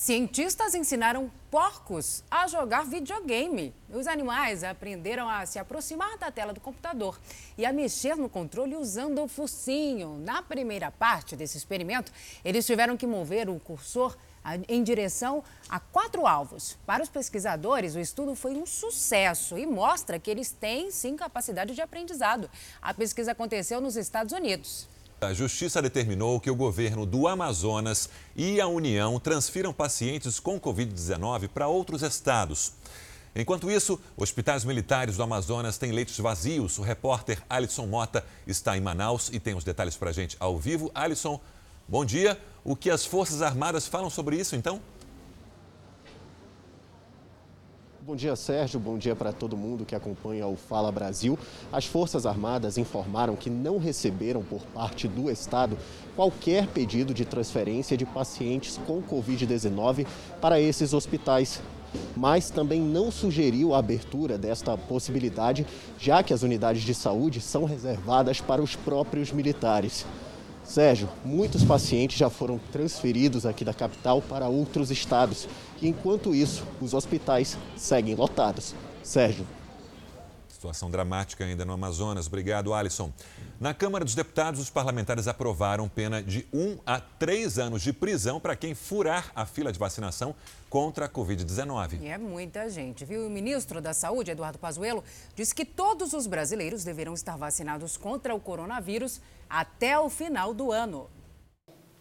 Cientistas 0.07 0.73
ensinaram 0.73 1.29
porcos 1.51 2.23
a 2.31 2.47
jogar 2.47 2.85
videogame. 2.85 3.73
Os 3.89 4.07
animais 4.07 4.63
aprenderam 4.63 5.27
a 5.27 5.45
se 5.45 5.59
aproximar 5.59 6.17
da 6.17 6.31
tela 6.31 6.53
do 6.53 6.61
computador 6.61 7.19
e 7.57 7.65
a 7.65 7.73
mexer 7.73 8.15
no 8.15 8.29
controle 8.29 8.77
usando 8.77 9.21
o 9.21 9.27
focinho. 9.27 10.17
Na 10.19 10.41
primeira 10.41 10.89
parte 10.89 11.35
desse 11.35 11.57
experimento, 11.57 12.09
eles 12.45 12.65
tiveram 12.65 12.95
que 12.95 13.05
mover 13.05 13.49
o 13.49 13.59
cursor 13.59 14.15
em 14.69 14.81
direção 14.81 15.43
a 15.67 15.77
quatro 15.77 16.25
alvos. 16.25 16.77
Para 16.85 17.03
os 17.03 17.09
pesquisadores, 17.09 17.93
o 17.93 17.99
estudo 17.99 18.33
foi 18.33 18.53
um 18.53 18.65
sucesso 18.65 19.57
e 19.57 19.65
mostra 19.65 20.17
que 20.17 20.31
eles 20.31 20.51
têm 20.51 20.89
sim 20.89 21.17
capacidade 21.17 21.75
de 21.75 21.81
aprendizado. 21.81 22.49
A 22.81 22.93
pesquisa 22.93 23.33
aconteceu 23.33 23.81
nos 23.81 23.97
Estados 23.97 24.31
Unidos. 24.31 24.87
A 25.19 25.33
Justiça 25.33 25.81
determinou 25.81 26.39
que 26.39 26.51
o 26.51 26.55
governo 26.55 27.03
do 27.03 27.27
Amazonas 27.27 28.07
e 28.35 28.61
a 28.61 28.67
União 28.67 29.19
transfiram 29.19 29.73
pacientes 29.73 30.39
com 30.39 30.59
Covid-19 30.59 31.47
para 31.47 31.67
outros 31.67 32.03
estados. 32.03 32.73
Enquanto 33.35 33.71
isso, 33.71 33.99
hospitais 34.15 34.63
militares 34.63 35.17
do 35.17 35.23
Amazonas 35.23 35.79
têm 35.79 35.91
leitos 35.91 36.19
vazios. 36.19 36.77
O 36.77 36.83
repórter 36.83 37.41
Alisson 37.49 37.87
Mota 37.87 38.23
está 38.45 38.77
em 38.77 38.81
Manaus 38.81 39.31
e 39.33 39.39
tem 39.39 39.55
os 39.55 39.63
detalhes 39.63 39.97
para 39.97 40.11
a 40.11 40.13
gente 40.13 40.37
ao 40.39 40.55
vivo. 40.59 40.91
Alisson, 40.93 41.41
bom 41.87 42.05
dia. 42.05 42.39
O 42.63 42.75
que 42.75 42.91
as 42.91 43.03
Forças 43.03 43.41
Armadas 43.41 43.87
falam 43.87 44.11
sobre 44.11 44.35
isso, 44.35 44.55
então? 44.55 44.79
Bom 48.07 48.15
dia, 48.15 48.37
Sérgio. 48.37 48.79
Bom 48.79 48.97
dia 48.97 49.17
para 49.17 49.33
todo 49.33 49.57
mundo 49.57 49.83
que 49.83 49.93
acompanha 49.93 50.47
o 50.47 50.55
Fala 50.55 50.89
Brasil. 50.93 51.37
As 51.73 51.85
Forças 51.85 52.25
Armadas 52.25 52.77
informaram 52.77 53.35
que 53.35 53.49
não 53.49 53.77
receberam 53.77 54.41
por 54.41 54.61
parte 54.67 55.09
do 55.09 55.29
Estado 55.29 55.77
qualquer 56.15 56.67
pedido 56.67 57.13
de 57.13 57.25
transferência 57.25 57.97
de 57.97 58.05
pacientes 58.05 58.79
com 58.87 59.03
Covid-19 59.03 60.07
para 60.39 60.57
esses 60.57 60.93
hospitais. 60.93 61.61
Mas 62.15 62.49
também 62.49 62.79
não 62.79 63.11
sugeriu 63.11 63.73
a 63.73 63.79
abertura 63.79 64.37
desta 64.37 64.77
possibilidade, 64.77 65.67
já 65.99 66.23
que 66.23 66.33
as 66.33 66.43
unidades 66.43 66.83
de 66.83 66.93
saúde 66.93 67.41
são 67.41 67.65
reservadas 67.65 68.39
para 68.39 68.63
os 68.63 68.73
próprios 68.73 69.33
militares. 69.33 70.05
Sérgio, 70.67 71.09
muitos 71.23 71.63
pacientes 71.63 72.17
já 72.17 72.29
foram 72.29 72.59
transferidos 72.73 73.45
aqui 73.45 73.63
da 73.63 73.73
capital 73.73 74.21
para 74.21 74.49
outros 74.49 74.91
estados. 74.91 75.47
E 75.81 75.87
enquanto 75.87 76.35
isso, 76.35 76.65
os 76.81 76.93
hospitais 76.93 77.57
seguem 77.77 78.15
lotados. 78.15 78.75
Sérgio. 79.01 79.47
Situação 80.49 80.91
dramática 80.91 81.45
ainda 81.45 81.63
no 81.63 81.71
Amazonas. 81.71 82.27
Obrigado, 82.27 82.73
Alisson. 82.73 83.13
Na 83.61 83.73
Câmara 83.73 84.03
dos 84.03 84.13
Deputados, 84.13 84.59
os 84.59 84.69
parlamentares 84.69 85.27
aprovaram 85.27 85.87
pena 85.87 86.21
de 86.21 86.45
um 86.51 86.77
a 86.85 86.99
três 86.99 87.57
anos 87.57 87.81
de 87.81 87.93
prisão 87.93 88.39
para 88.39 88.55
quem 88.55 88.75
furar 88.75 89.31
a 89.33 89.45
fila 89.45 89.71
de 89.71 89.79
vacinação 89.79 90.35
contra 90.69 91.05
a 91.05 91.09
Covid-19. 91.09 92.03
É 92.03 92.17
muita 92.17 92.69
gente, 92.69 93.05
viu? 93.05 93.25
O 93.25 93.29
ministro 93.29 93.79
da 93.79 93.93
Saúde, 93.93 94.31
Eduardo 94.31 94.59
Pazuello, 94.59 95.03
disse 95.33 95.55
que 95.55 95.63
todos 95.63 96.11
os 96.11 96.27
brasileiros 96.27 96.83
deverão 96.83 97.13
estar 97.13 97.37
vacinados 97.37 97.95
contra 97.95 98.35
o 98.35 98.39
coronavírus 98.39 99.21
até 99.49 99.99
o 99.99 100.09
final 100.09 100.53
do 100.53 100.71
ano. 100.71 101.09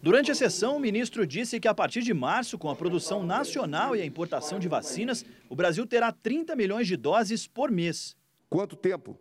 Durante 0.01 0.31
a 0.31 0.35
sessão, 0.35 0.77
o 0.77 0.79
ministro 0.79 1.25
disse 1.25 1.59
que 1.59 1.67
a 1.67 1.73
partir 1.73 2.01
de 2.01 2.13
março, 2.13 2.57
com 2.57 2.69
a 2.69 2.75
produção 2.75 3.23
nacional 3.23 3.95
e 3.95 4.01
a 4.01 4.05
importação 4.05 4.59
de 4.59 4.67
vacinas, 4.67 5.25
o 5.49 5.55
Brasil 5.55 5.85
terá 5.87 6.11
30 6.11 6.55
milhões 6.55 6.87
de 6.87 6.95
doses 6.95 7.47
por 7.47 7.71
mês. 7.71 8.15
Quanto 8.49 8.75
tempo 8.75 9.17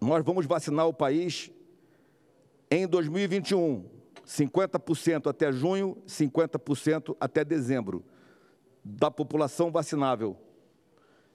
nós 0.00 0.24
vamos 0.24 0.46
vacinar 0.46 0.88
o 0.88 0.94
país 0.94 1.50
em 2.70 2.86
2021? 2.86 3.88
50% 4.26 5.28
até 5.28 5.52
junho, 5.52 6.02
50% 6.06 7.14
até 7.20 7.44
dezembro 7.44 8.04
da 8.82 9.10
população 9.10 9.70
vacinável. 9.70 10.36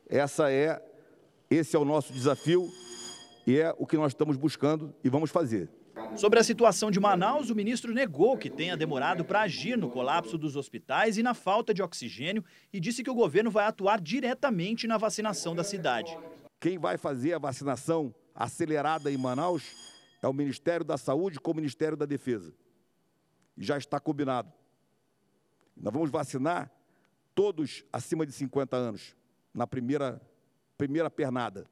Essa 0.08 0.52
é 0.52 0.84
esse 1.50 1.76
é 1.76 1.80
o 1.80 1.86
nosso 1.86 2.14
desafio 2.14 2.72
e 3.50 3.60
é 3.60 3.74
o 3.80 3.88
que 3.88 3.98
nós 3.98 4.12
estamos 4.12 4.38
buscando 4.38 4.94
e 5.04 5.10
vamos 5.10 5.32
fazer. 5.32 5.72
Sobre 6.16 6.38
a 6.38 6.44
situação 6.44 6.92
de 6.92 7.00
Manaus, 7.00 7.50
o 7.50 7.56
ministro 7.56 7.92
negou 7.92 8.38
que 8.38 8.48
tenha 8.48 8.78
demorado 8.78 9.26
para 9.26 9.42
agir 9.42 9.76
no 9.76 9.90
colapso 9.90 10.38
dos 10.38 10.56
hospitais 10.56 11.18
e 11.18 11.24
na 11.24 11.34
falta 11.34 11.74
de 11.74 11.82
oxigênio 11.82 12.46
e 12.72 12.80
disse 12.80 13.04
que 13.04 13.10
o 13.10 13.16
governo 13.16 13.50
vai 13.50 13.66
atuar 13.66 14.00
diretamente 14.00 14.86
na 14.86 15.00
vacinação 15.00 15.56
da 15.56 15.64
cidade. 15.64 16.16
Quem 16.60 16.78
vai 16.78 16.96
fazer 16.96 17.34
a 17.34 17.40
vacinação 17.40 18.14
acelerada 18.36 19.12
em 19.12 19.18
Manaus 19.18 19.64
é 20.22 20.28
o 20.28 20.34
Ministério 20.34 20.86
da 20.86 20.96
Saúde 20.96 21.40
com 21.40 21.50
o 21.50 21.56
Ministério 21.56 21.98
da 21.98 22.06
Defesa. 22.06 22.54
E 23.58 23.64
já 23.64 23.80
está 23.80 24.00
combinado. 24.00 24.54
Nós 25.76 25.92
vamos 25.92 26.12
vacinar 26.12 26.72
todos 27.34 27.84
acima 27.92 28.28
de 28.28 28.32
50 28.32 28.78
anos 28.78 29.16
na 29.52 29.66
primeira, 29.66 30.22
primeira 30.78 31.10
pernada 31.10 31.66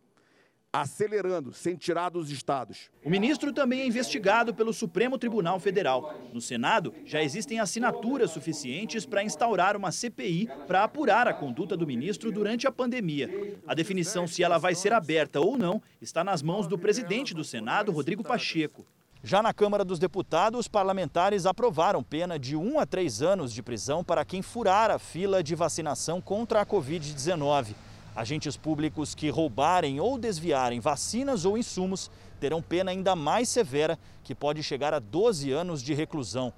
acelerando, 0.82 1.54
sem 1.54 1.76
tirar 1.76 2.10
dos 2.10 2.32
estados. 2.32 2.90
O 3.04 3.10
ministro 3.10 3.54
também 3.54 3.82
é 3.82 3.88
investigado 3.88 4.54
pelo 4.54 4.74
Supremo 4.74 5.18
Tribunal 5.18 5.60
Federal. 5.60 6.14
No 6.34 6.42
Senado, 6.42 6.94
já 7.06 7.22
existem 7.22 7.60
assinaturas 7.60 8.32
suficientes 8.32 9.06
para 9.06 9.24
instaurar 9.24 9.76
uma 9.76 9.92
CPI 9.92 10.50
para 10.68 10.84
apurar 10.84 11.28
a 11.28 11.34
conduta 11.34 11.76
do 11.76 11.88
ministro 11.88 12.32
durante 12.32 12.68
a 12.68 12.72
pandemia. 12.72 13.58
A 13.68 13.74
definição 13.74 14.28
se 14.28 14.44
ela 14.44 14.58
vai 14.58 14.76
ser 14.76 14.94
aberta 14.94 15.40
ou 15.40 15.58
não 15.58 15.82
está 16.02 16.24
nas 16.24 16.42
mãos 16.42 16.68
do 16.68 16.78
presidente 16.78 17.34
do 17.34 17.44
Senado, 17.44 17.92
Rodrigo 17.92 18.24
Pacheco. 18.24 18.86
Já 19.24 19.42
na 19.42 19.54
Câmara 19.54 19.84
dos 19.84 20.00
Deputados, 20.00 20.60
os 20.60 20.68
parlamentares 20.68 21.46
aprovaram 21.46 22.04
pena 22.04 22.38
de 22.38 22.56
um 22.56 22.80
a 22.80 22.86
três 22.86 23.22
anos 23.22 23.52
de 23.52 23.64
prisão 23.64 24.04
para 24.04 24.24
quem 24.24 24.42
furar 24.42 24.92
a 24.92 25.00
fila 25.00 25.44
de 25.44 25.56
vacinação 25.56 26.22
contra 26.22 26.62
a 26.62 26.66
Covid-19. 26.66 27.76
Agentes 28.18 28.58
públicos 28.58 29.14
que 29.14 29.30
roubarem 29.30 30.00
ou 30.00 30.18
desviarem 30.18 30.80
vacinas 30.80 31.46
ou 31.46 31.56
insumos 31.56 32.10
terão 32.40 32.64
pena 32.64 32.90
ainda 32.90 33.16
mais 33.16 33.48
severa, 33.48 34.00
que 34.24 34.34
pode 34.34 34.64
chegar 34.64 34.92
a 34.92 34.98
12 34.98 35.52
anos 35.52 35.84
de 35.84 35.94
reclusão. 35.94 36.52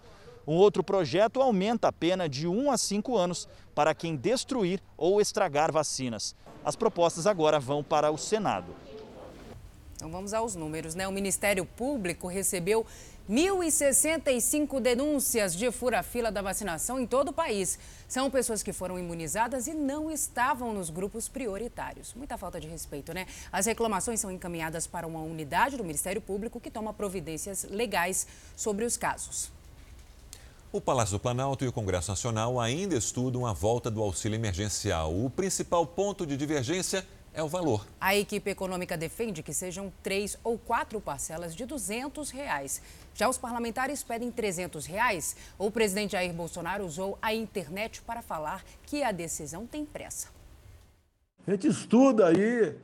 Um 0.47 0.53
outro 0.53 0.81
projeto 0.81 1.41
aumenta 1.41 1.89
a 1.89 1.91
pena 1.91 2.29
de 2.29 2.47
1 2.47 2.71
a 2.71 2.77
5 2.77 3.17
anos 3.17 3.45
para 3.75 3.93
quem 3.93 4.15
destruir 4.15 4.81
ou 4.95 5.19
estragar 5.19 5.69
vacinas. 5.69 6.33
As 6.63 6.77
propostas 6.77 7.27
agora 7.27 7.59
vão 7.59 7.83
para 7.83 8.09
o 8.09 8.17
Senado. 8.17 8.73
Então 9.99 10.09
vamos 10.09 10.33
aos 10.33 10.55
números, 10.55 10.95
né? 10.95 11.05
O 11.09 11.11
Ministério 11.11 11.65
Público 11.65 12.25
recebeu 12.25 12.85
1.065 13.29 14.79
denúncias 14.79 15.53
de 15.53 15.69
fura-fila 15.73 16.31
da 16.31 16.41
vacinação 16.41 16.97
em 16.97 17.05
todo 17.05 17.31
o 17.31 17.33
país. 17.33 17.77
São 18.07 18.31
pessoas 18.31 18.63
que 18.63 18.71
foram 18.71 18.97
imunizadas 18.97 19.67
e 19.67 19.73
não 19.73 20.09
estavam 20.09 20.73
nos 20.73 20.89
grupos 20.89 21.27
prioritários. 21.27 22.13
Muita 22.13 22.37
falta 22.37 22.61
de 22.61 22.67
respeito, 22.69 23.13
né? 23.13 23.27
As 23.51 23.65
reclamações 23.65 24.21
são 24.21 24.31
encaminhadas 24.31 24.87
para 24.87 25.05
uma 25.05 25.19
unidade 25.19 25.75
do 25.75 25.83
Ministério 25.83 26.21
Público 26.21 26.61
que 26.61 26.71
toma 26.71 26.93
providências 26.93 27.65
legais 27.65 28.25
sobre 28.55 28.85
os 28.85 28.95
casos. 28.95 29.51
O 30.71 30.79
Palácio 30.79 31.17
do 31.17 31.19
Planalto 31.19 31.65
e 31.65 31.67
o 31.67 31.73
Congresso 31.73 32.09
Nacional 32.09 32.57
ainda 32.57 32.95
estudam 32.95 33.45
a 33.45 33.51
volta 33.51 33.91
do 33.91 34.01
auxílio 34.01 34.37
emergencial. 34.37 35.13
O 35.13 35.29
principal 35.29 35.85
ponto 35.85 36.25
de 36.25 36.37
divergência 36.37 36.99
é 36.99 37.18
o 37.37 37.47
valor. 37.47 37.85
A 37.99 38.15
equipe 38.15 38.49
econômica 38.49 38.97
defende 38.97 39.43
que 39.43 39.53
sejam 39.53 39.91
três 40.01 40.37
ou 40.43 40.57
quatro 40.57 40.99
parcelas 40.99 41.55
de 41.55 41.65
200 41.65 42.29
reais. 42.31 42.81
Já 43.13 43.29
os 43.29 43.37
parlamentares 43.37 44.03
pedem 44.03 44.31
300 44.31 44.85
reais. 44.85 45.35
O 45.57 45.69
presidente 45.69 46.13
Jair 46.13 46.33
Bolsonaro 46.33 46.85
usou 46.85 47.17
a 47.21 47.33
internet 47.33 48.01
para 48.01 48.21
falar 48.21 48.63
que 48.83 49.03
a 49.03 49.11
decisão 49.11 49.65
tem 49.65 49.85
pressa. 49.85 50.29
A 51.47 51.51
gente 51.51 51.67
estuda 51.67 52.27
aí 52.27 52.75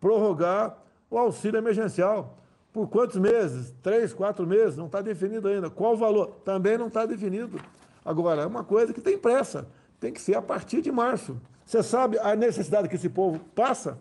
prorrogar 0.00 0.78
o 1.10 1.18
auxílio 1.18 1.58
emergencial. 1.58 2.38
Por 2.72 2.88
quantos 2.88 3.16
meses? 3.16 3.74
Três, 3.82 4.12
quatro 4.12 4.46
meses? 4.46 4.76
Não 4.76 4.86
está 4.86 5.00
definido 5.00 5.48
ainda. 5.48 5.70
Qual 5.70 5.94
o 5.94 5.96
valor? 5.96 6.40
Também 6.44 6.76
não 6.76 6.88
está 6.88 7.06
definido. 7.06 7.60
Agora, 8.04 8.42
é 8.42 8.46
uma 8.46 8.64
coisa 8.64 8.92
que 8.92 9.00
tem 9.00 9.16
pressa. 9.16 9.66
Tem 10.00 10.12
que 10.12 10.20
ser 10.20 10.36
a 10.36 10.42
partir 10.42 10.82
de 10.82 10.90
março. 10.90 11.40
Você 11.64 11.82
sabe 11.82 12.18
a 12.18 12.36
necessidade 12.36 12.88
que 12.88 12.96
esse 12.96 13.08
povo 13.08 13.40
passa 13.54 13.98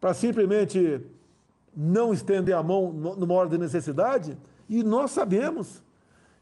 para 0.00 0.14
simplesmente 0.14 1.00
não 1.76 2.12
estender 2.12 2.54
a 2.54 2.62
mão 2.62 2.92
numa 2.92 3.34
hora 3.34 3.48
de 3.48 3.58
necessidade? 3.58 4.36
E 4.68 4.82
nós 4.82 5.10
sabemos 5.10 5.82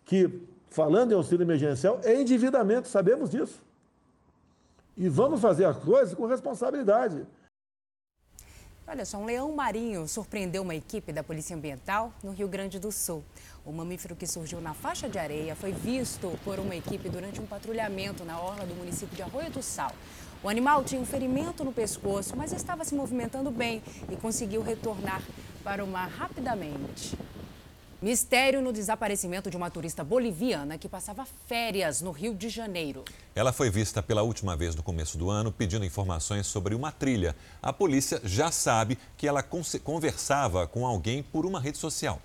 que, 0.04 0.42
falando 0.68 1.12
em 1.12 1.14
auxílio 1.14 1.44
emergencial, 1.44 2.00
é 2.04 2.20
endividamento, 2.20 2.88
sabemos 2.88 3.30
disso. 3.30 3.62
E 4.96 5.08
vamos 5.08 5.40
fazer 5.40 5.64
as 5.64 5.78
coisas 5.78 6.14
com 6.14 6.26
responsabilidade. 6.26 7.26
Olha 8.92 9.04
só, 9.04 9.18
um 9.18 9.24
leão 9.24 9.54
marinho 9.54 10.08
surpreendeu 10.08 10.62
uma 10.62 10.74
equipe 10.74 11.12
da 11.12 11.22
Polícia 11.22 11.54
Ambiental 11.54 12.12
no 12.24 12.32
Rio 12.32 12.48
Grande 12.48 12.76
do 12.80 12.90
Sul. 12.90 13.22
O 13.64 13.70
mamífero 13.70 14.16
que 14.16 14.26
surgiu 14.26 14.60
na 14.60 14.74
faixa 14.74 15.08
de 15.08 15.16
areia 15.16 15.54
foi 15.54 15.70
visto 15.70 16.36
por 16.42 16.58
uma 16.58 16.74
equipe 16.74 17.08
durante 17.08 17.40
um 17.40 17.46
patrulhamento 17.46 18.24
na 18.24 18.40
orla 18.40 18.66
do 18.66 18.74
município 18.74 19.14
de 19.14 19.22
Arroio 19.22 19.48
do 19.48 19.62
Sal. 19.62 19.92
O 20.42 20.48
animal 20.48 20.82
tinha 20.82 21.00
um 21.00 21.06
ferimento 21.06 21.62
no 21.62 21.72
pescoço, 21.72 22.36
mas 22.36 22.52
estava 22.52 22.84
se 22.84 22.92
movimentando 22.96 23.52
bem 23.52 23.80
e 24.10 24.16
conseguiu 24.16 24.60
retornar 24.60 25.22
para 25.62 25.84
o 25.84 25.86
mar 25.86 26.08
rapidamente. 26.08 27.16
Mistério 28.02 28.62
no 28.62 28.72
desaparecimento 28.72 29.50
de 29.50 29.58
uma 29.58 29.70
turista 29.70 30.02
boliviana 30.02 30.78
que 30.78 30.88
passava 30.88 31.26
férias 31.46 32.00
no 32.00 32.12
Rio 32.12 32.34
de 32.34 32.48
Janeiro. 32.48 33.04
Ela 33.34 33.52
foi 33.52 33.68
vista 33.68 34.02
pela 34.02 34.22
última 34.22 34.56
vez 34.56 34.74
no 34.74 34.82
começo 34.82 35.18
do 35.18 35.28
ano 35.28 35.52
pedindo 35.52 35.84
informações 35.84 36.46
sobre 36.46 36.74
uma 36.74 36.90
trilha. 36.90 37.36
A 37.60 37.74
polícia 37.74 38.18
já 38.24 38.50
sabe 38.50 38.96
que 39.18 39.28
ela 39.28 39.44
conversava 39.84 40.66
com 40.66 40.86
alguém 40.86 41.22
por 41.22 41.44
uma 41.44 41.60
rede 41.60 41.76
social. 41.76 42.22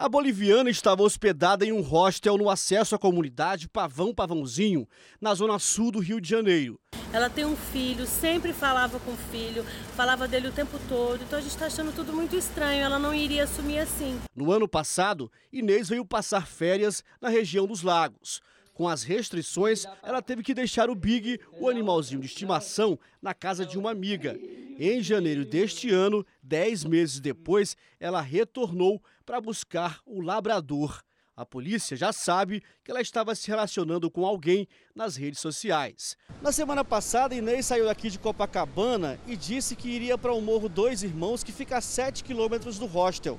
A 0.00 0.08
boliviana 0.08 0.70
estava 0.70 1.02
hospedada 1.02 1.62
em 1.62 1.72
um 1.72 1.82
hostel 1.82 2.38
no 2.38 2.48
acesso 2.48 2.94
à 2.94 2.98
comunidade 2.98 3.68
Pavão 3.68 4.14
Pavãozinho, 4.14 4.88
na 5.20 5.34
zona 5.34 5.58
sul 5.58 5.92
do 5.92 5.98
Rio 5.98 6.22
de 6.22 6.26
Janeiro. 6.26 6.80
Ela 7.12 7.28
tem 7.28 7.44
um 7.44 7.54
filho, 7.54 8.06
sempre 8.06 8.54
falava 8.54 8.98
com 8.98 9.10
o 9.10 9.16
filho, 9.30 9.62
falava 9.94 10.26
dele 10.26 10.48
o 10.48 10.52
tempo 10.52 10.80
todo, 10.88 11.22
então 11.22 11.38
a 11.38 11.42
gente 11.42 11.50
está 11.50 11.66
achando 11.66 11.94
tudo 11.94 12.14
muito 12.14 12.34
estranho, 12.34 12.82
ela 12.82 12.98
não 12.98 13.12
iria 13.12 13.44
assumir 13.44 13.80
assim. 13.80 14.18
No 14.34 14.50
ano 14.50 14.66
passado, 14.66 15.30
Inês 15.52 15.90
veio 15.90 16.06
passar 16.06 16.46
férias 16.46 17.04
na 17.20 17.28
região 17.28 17.66
dos 17.66 17.82
lagos. 17.82 18.40
Com 18.72 18.88
as 18.88 19.02
restrições, 19.02 19.84
ela 20.02 20.22
teve 20.22 20.42
que 20.42 20.54
deixar 20.54 20.88
o 20.88 20.94
Big, 20.94 21.38
o 21.60 21.68
animalzinho 21.68 22.22
de 22.22 22.26
estimação, 22.26 22.98
na 23.20 23.34
casa 23.34 23.66
de 23.66 23.76
uma 23.76 23.90
amiga. 23.90 24.40
Em 24.78 25.02
janeiro 25.02 25.44
deste 25.44 25.90
ano, 25.90 26.24
dez 26.42 26.82
meses 26.84 27.20
depois, 27.20 27.76
ela 28.00 28.22
retornou 28.22 29.02
para 29.30 29.40
buscar 29.40 30.00
o 30.04 30.20
labrador. 30.20 31.00
A 31.36 31.46
polícia 31.46 31.96
já 31.96 32.12
sabe 32.12 32.64
que 32.82 32.90
ela 32.90 33.00
estava 33.00 33.32
se 33.32 33.46
relacionando 33.46 34.10
com 34.10 34.26
alguém 34.26 34.66
nas 34.92 35.14
redes 35.14 35.38
sociais. 35.38 36.16
Na 36.42 36.50
semana 36.50 36.84
passada, 36.84 37.32
Inês 37.32 37.66
saiu 37.66 37.84
daqui 37.84 38.10
de 38.10 38.18
Copacabana 38.18 39.20
e 39.28 39.36
disse 39.36 39.76
que 39.76 39.88
iria 39.88 40.18
para 40.18 40.32
o 40.32 40.40
Morro 40.40 40.68
Dois 40.68 41.04
Irmãos, 41.04 41.44
que 41.44 41.52
fica 41.52 41.78
a 41.78 41.80
7 41.80 42.24
quilômetros 42.24 42.76
do 42.76 42.86
hostel. 42.86 43.38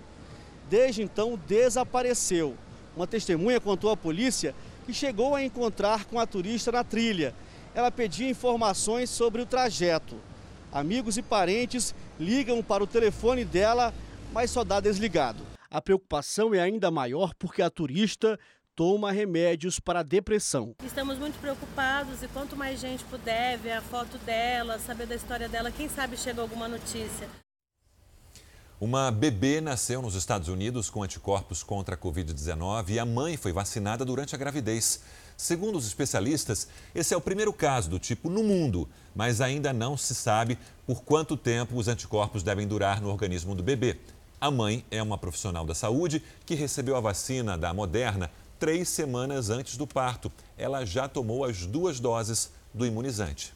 Desde 0.70 1.02
então, 1.02 1.38
desapareceu. 1.46 2.56
Uma 2.96 3.06
testemunha 3.06 3.60
contou 3.60 3.92
à 3.92 3.98
polícia 3.98 4.56
que 4.86 4.94
chegou 4.94 5.36
a 5.36 5.44
encontrar 5.44 6.06
com 6.06 6.18
a 6.18 6.26
turista 6.26 6.72
na 6.72 6.86
trilha. 6.86 7.36
Ela 7.76 7.92
pedia 7.92 8.30
informações 8.30 9.10
sobre 9.10 9.42
o 9.42 9.46
trajeto. 9.46 10.16
Amigos 10.72 11.18
e 11.18 11.22
parentes 11.22 11.94
ligam 12.18 12.64
para 12.64 12.82
o 12.82 12.88
telefone 12.88 13.44
dela, 13.44 13.94
mas 14.32 14.52
só 14.52 14.64
dá 14.64 14.80
desligado. 14.80 15.51
A 15.74 15.82
preocupação 15.82 16.54
é 16.54 16.60
ainda 16.60 16.92
maior 16.92 17.34
porque 17.40 17.62
a 17.62 17.70
turista 17.70 18.38
toma 18.76 19.10
remédios 19.10 19.80
para 19.80 20.02
a 20.02 20.04
depressão. 20.04 20.76
Estamos 20.86 21.18
muito 21.18 21.40
preocupados 21.40 22.22
e 22.22 22.28
quanto 22.28 22.58
mais 22.58 22.78
gente 22.78 23.06
puder 23.06 23.58
ver 23.58 23.72
a 23.72 23.82
foto 23.82 24.18
dela, 24.26 24.78
saber 24.80 25.08
da 25.08 25.16
história 25.16 25.48
dela, 25.48 25.72
quem 25.72 25.88
sabe 25.88 26.18
chega 26.18 26.42
alguma 26.42 26.68
notícia. 26.68 27.26
Uma 28.82 29.12
bebê 29.12 29.62
nasceu 29.62 30.02
nos 30.02 30.16
Estados 30.16 30.50
Unidos 30.50 30.90
com 30.90 31.04
anticorpos 31.04 31.64
contra 31.64 31.96
a 31.96 31.98
Covid-19 31.98 32.90
e 32.90 33.00
a 33.00 33.06
mãe 33.06 33.38
foi 33.38 33.54
vacinada 33.54 34.04
durante 34.04 34.36
a 34.36 34.38
gravidez. 34.38 35.04
Segundo 35.38 35.78
os 35.78 35.88
especialistas, 35.88 36.68
esse 36.94 37.14
é 37.14 37.18
o 37.18 37.22
primeiro 37.22 37.54
caso 37.54 37.90
do 37.90 37.98
tipo 37.98 38.30
no 38.30 38.44
mundo, 38.44 38.90
mas 39.16 39.40
ainda 39.40 39.72
não 39.72 39.96
se 39.96 40.14
sabe 40.14 40.58
por 40.86 41.02
quanto 41.02 41.38
tempo 41.38 41.78
os 41.78 41.88
anticorpos 41.88 42.44
devem 42.44 42.68
durar 42.68 43.00
no 43.00 43.10
organismo 43.10 43.56
do 43.56 43.64
bebê. 43.64 43.98
A 44.42 44.50
mãe 44.50 44.84
é 44.90 45.04
uma 45.04 45.20
profissional 45.20 45.64
da 45.68 45.76
saúde 45.76 46.24
que 46.48 46.56
recebeu 46.56 46.96
a 46.96 47.00
vacina 47.00 47.56
da 47.56 47.72
Moderna 47.76 48.32
três 48.58 48.90
semanas 48.90 49.52
antes 49.52 49.78
do 49.78 49.86
parto. 49.86 50.32
Ela 50.58 50.84
já 50.84 51.08
tomou 51.08 51.46
as 51.46 51.68
duas 51.68 52.00
doses 52.00 52.52
do 52.74 52.84
imunizante. 52.84 53.54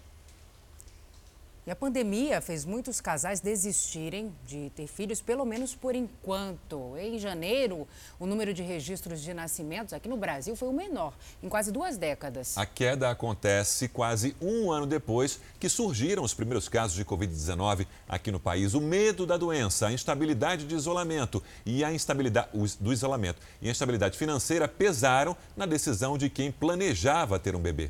E 1.67 1.71
a 1.71 1.75
pandemia 1.75 2.41
fez 2.41 2.63
muitos 2.63 3.01
casais 3.01 3.39
desistirem 3.39 4.31
de 4.45 4.69
ter 4.75 4.85
filhos, 4.85 5.19
pelo 5.19 5.43
menos 5.43 5.73
por 5.73 5.95
enquanto. 5.95 6.95
Em 6.95 7.17
janeiro, 7.17 7.87
o 8.19 8.27
número 8.27 8.53
de 8.53 8.61
registros 8.61 9.19
de 9.19 9.33
nascimentos 9.33 9.91
aqui 9.91 10.07
no 10.07 10.15
Brasil 10.15 10.55
foi 10.55 10.67
o 10.67 10.71
menor 10.71 11.15
em 11.41 11.49
quase 11.49 11.71
duas 11.71 11.97
décadas. 11.97 12.55
A 12.55 12.67
queda 12.67 13.09
acontece 13.09 13.87
quase 13.87 14.35
um 14.39 14.71
ano 14.71 14.85
depois 14.85 15.39
que 15.59 15.67
surgiram 15.67 16.21
os 16.21 16.35
primeiros 16.35 16.69
casos 16.69 16.95
de 16.95 17.03
Covid-19 17.03 17.87
aqui 18.07 18.31
no 18.31 18.39
país. 18.39 18.75
O 18.75 18.81
medo 18.81 19.25
da 19.25 19.35
doença, 19.35 19.87
a 19.87 19.91
instabilidade 19.91 20.67
de 20.67 20.75
isolamento 20.75 21.41
e 21.65 21.83
a 21.83 21.91
instabilidade 21.91 22.51
do 22.79 22.93
isolamento 22.93 23.41
e 23.59 23.67
a 23.67 23.71
instabilidade 23.71 24.19
financeira 24.19 24.67
pesaram 24.67 25.35
na 25.57 25.65
decisão 25.65 26.15
de 26.15 26.29
quem 26.29 26.51
planejava 26.51 27.39
ter 27.39 27.55
um 27.55 27.59
bebê. 27.59 27.89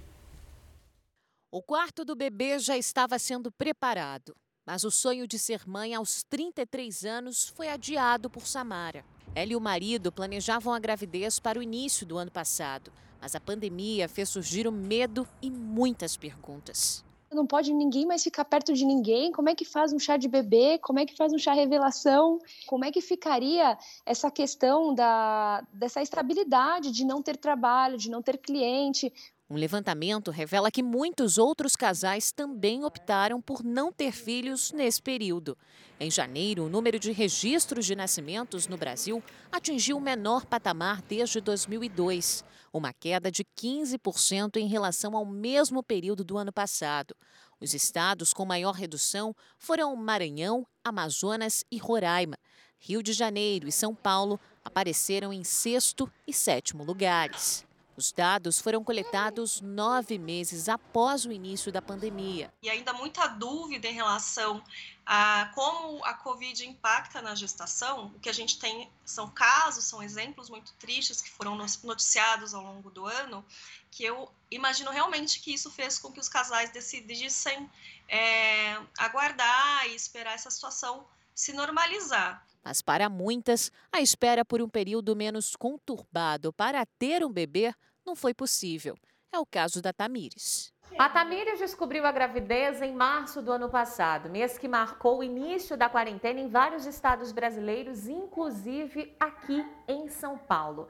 O 1.55 1.61
quarto 1.61 2.03
do 2.03 2.17
bebê 2.17 2.59
já 2.59 2.77
estava 2.77 3.17
sendo 3.17 3.49
preparado, 3.49 4.35
mas 4.65 4.83
o 4.83 4.91
sonho 4.91 5.25
de 5.25 5.39
ser 5.39 5.65
mãe 5.65 5.95
aos 5.95 6.21
33 6.21 7.05
anos 7.05 7.47
foi 7.47 7.69
adiado 7.69 8.29
por 8.29 8.45
Samara. 8.45 9.05
Ela 9.33 9.53
e 9.53 9.55
o 9.55 9.61
marido 9.61 10.11
planejavam 10.11 10.73
a 10.73 10.79
gravidez 10.79 11.39
para 11.39 11.57
o 11.57 11.63
início 11.63 12.05
do 12.05 12.17
ano 12.17 12.29
passado, 12.29 12.91
mas 13.21 13.35
a 13.35 13.39
pandemia 13.39 14.09
fez 14.09 14.27
surgir 14.27 14.67
o 14.67 14.71
medo 14.71 15.25
e 15.41 15.49
muitas 15.49 16.17
perguntas. 16.17 17.05
Não 17.31 17.47
pode 17.47 17.73
ninguém 17.73 18.05
mais 18.05 18.23
ficar 18.23 18.45
perto 18.45 18.73
de 18.73 18.85
ninguém. 18.85 19.31
Como 19.31 19.49
é 19.49 19.55
que 19.55 19.65
faz 19.65 19.91
um 19.91 19.99
chá 19.99 20.15
de 20.15 20.27
bebê? 20.27 20.77
Como 20.79 20.99
é 20.99 21.05
que 21.05 21.15
faz 21.15 21.33
um 21.33 21.37
chá 21.37 21.53
revelação? 21.53 22.39
Como 22.67 22.85
é 22.85 22.91
que 22.91 23.01
ficaria 23.01 23.77
essa 24.05 24.29
questão 24.29 24.93
da, 24.93 25.65
dessa 25.73 26.01
estabilidade 26.01 26.91
de 26.91 27.03
não 27.03 27.21
ter 27.21 27.35
trabalho, 27.35 27.97
de 27.97 28.09
não 28.09 28.21
ter 28.21 28.37
cliente? 28.37 29.11
Um 29.47 29.57
levantamento 29.57 30.31
revela 30.31 30.71
que 30.71 30.81
muitos 30.81 31.37
outros 31.37 31.75
casais 31.75 32.31
também 32.31 32.83
optaram 32.83 33.39
por 33.39 33.63
não 33.63 33.91
ter 33.91 34.11
filhos 34.11 34.71
nesse 34.71 34.99
período. 34.99 35.55
Em 35.99 36.09
janeiro, 36.09 36.63
o 36.63 36.69
número 36.69 36.97
de 36.97 37.11
registros 37.11 37.85
de 37.85 37.95
nascimentos 37.95 38.67
no 38.67 38.75
Brasil 38.75 39.23
atingiu 39.51 39.97
o 39.97 40.01
menor 40.01 40.47
patamar 40.47 40.99
desde 41.03 41.39
2002, 41.39 42.43
uma 42.73 42.91
queda 42.91 43.31
de 43.31 43.43
15% 43.43 44.57
em 44.57 44.67
relação 44.67 45.15
ao 45.15 45.25
mesmo 45.25 45.83
período 45.83 46.23
do 46.23 46.39
ano 46.39 46.51
passado. 46.51 47.15
Os 47.61 47.75
estados 47.75 48.33
com 48.33 48.45
maior 48.45 48.73
redução 48.73 49.35
foram 49.59 49.95
Maranhão, 49.95 50.65
Amazonas 50.83 51.63
e 51.71 51.77
Roraima. 51.77 52.37
Rio 52.79 53.03
de 53.03 53.13
Janeiro 53.13 53.67
e 53.67 53.71
São 53.71 53.93
Paulo 53.93 54.39
apareceram 54.63 55.31
em 55.31 55.43
sexto 55.43 56.11
e 56.27 56.33
sétimo 56.33 56.83
lugares. 56.83 57.64
Os 57.97 58.11
dados 58.11 58.59
foram 58.59 58.83
coletados 58.83 59.61
nove 59.61 60.17
meses 60.17 60.67
após 60.67 61.25
o 61.25 61.31
início 61.31 61.71
da 61.71 61.81
pandemia. 61.81 62.53
E 62.61 62.69
ainda 62.69 62.91
muita 62.91 63.27
dúvida 63.27 63.87
em 63.87 63.93
relação 63.93 64.61
a 65.05 65.51
como 65.53 66.03
a 66.03 66.13
Covid 66.13 66.67
impacta 66.67 67.21
na 67.21 67.35
gestação. 67.35 68.07
O 68.07 68.19
que 68.19 68.29
a 68.29 68.33
gente 68.33 68.59
tem 68.59 68.91
são 69.05 69.29
casos, 69.29 69.85
são 69.85 70.03
exemplos 70.03 70.49
muito 70.49 70.73
tristes 70.73 71.21
que 71.21 71.29
foram 71.29 71.55
noticiados 71.55 72.53
ao 72.53 72.63
longo 72.63 72.89
do 72.89 73.05
ano, 73.05 73.45
que 73.91 74.03
eu 74.03 74.29
imagino 74.51 74.91
realmente 74.91 75.39
que 75.39 75.53
isso 75.53 75.71
fez 75.71 75.97
com 75.97 76.11
que 76.11 76.19
os 76.19 76.27
casais 76.27 76.71
decidissem 76.71 77.69
é, 78.09 78.77
aguardar 78.97 79.87
e 79.87 79.95
esperar 79.95 80.33
essa 80.33 80.51
situação 80.51 81.07
se 81.33 81.53
normalizar. 81.53 82.45
Mas 82.65 82.81
para 82.81 83.07
muitas, 83.07 83.71
a 83.91 84.01
espera 84.01 84.43
por 84.43 84.59
um 84.59 84.67
período 84.67 85.15
menos 85.15 85.55
conturbado 85.55 86.51
para 86.51 86.83
ter 86.97 87.23
um 87.23 87.31
bebê 87.31 87.71
não 88.03 88.15
foi 88.15 88.33
possível. 88.33 88.97
É 89.31 89.37
o 89.37 89.45
caso 89.45 89.83
da 89.83 89.93
Tamires. 89.93 90.73
A 90.97 91.07
Tamires 91.07 91.59
descobriu 91.59 92.05
a 92.05 92.11
gravidez 92.11 92.81
em 92.81 92.91
março 92.91 93.41
do 93.41 93.51
ano 93.51 93.69
passado, 93.69 94.29
mês 94.29 94.57
que 94.57 94.67
marcou 94.67 95.19
o 95.19 95.23
início 95.23 95.77
da 95.77 95.89
quarentena 95.89 96.39
em 96.39 96.47
vários 96.47 96.87
estados 96.87 97.31
brasileiros, 97.31 98.07
inclusive 98.07 99.15
aqui 99.19 99.63
em 99.87 100.07
São 100.09 100.37
Paulo. 100.37 100.87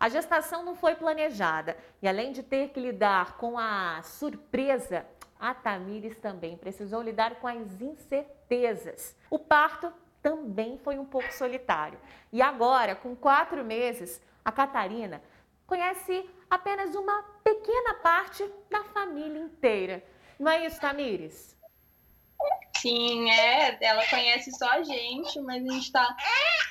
A 0.00 0.08
gestação 0.08 0.64
não 0.64 0.76
foi 0.76 0.94
planejada 0.94 1.76
e, 2.00 2.08
além 2.08 2.32
de 2.32 2.42
ter 2.42 2.68
que 2.68 2.80
lidar 2.80 3.36
com 3.36 3.58
a 3.58 4.00
surpresa, 4.02 5.04
a 5.38 5.52
Tamires 5.52 6.16
também 6.18 6.56
precisou 6.56 7.02
lidar 7.02 7.36
com 7.40 7.48
as 7.48 7.80
incertezas. 7.80 9.16
O 9.28 9.38
parto 9.38 9.92
também 10.22 10.78
foi 10.78 10.98
um 10.98 11.04
pouco 11.04 11.32
solitário. 11.32 11.98
E 12.32 12.42
agora, 12.42 12.94
com 12.94 13.14
quatro 13.14 13.64
meses, 13.64 14.20
a 14.44 14.52
Catarina 14.52 15.22
conhece 15.66 16.28
apenas 16.50 16.94
uma 16.94 17.22
pequena 17.44 17.94
parte 17.94 18.48
da 18.70 18.84
família 18.84 19.40
inteira. 19.40 20.04
Não 20.38 20.50
é 20.50 20.66
isso, 20.66 20.80
Tamires? 20.80 21.56
Sim, 22.76 23.30
é. 23.30 23.78
Ela 23.80 24.06
conhece 24.06 24.52
só 24.52 24.68
a 24.70 24.82
gente, 24.82 25.40
mas 25.40 25.62
a 25.64 25.72
gente 25.72 25.84
está 25.84 26.16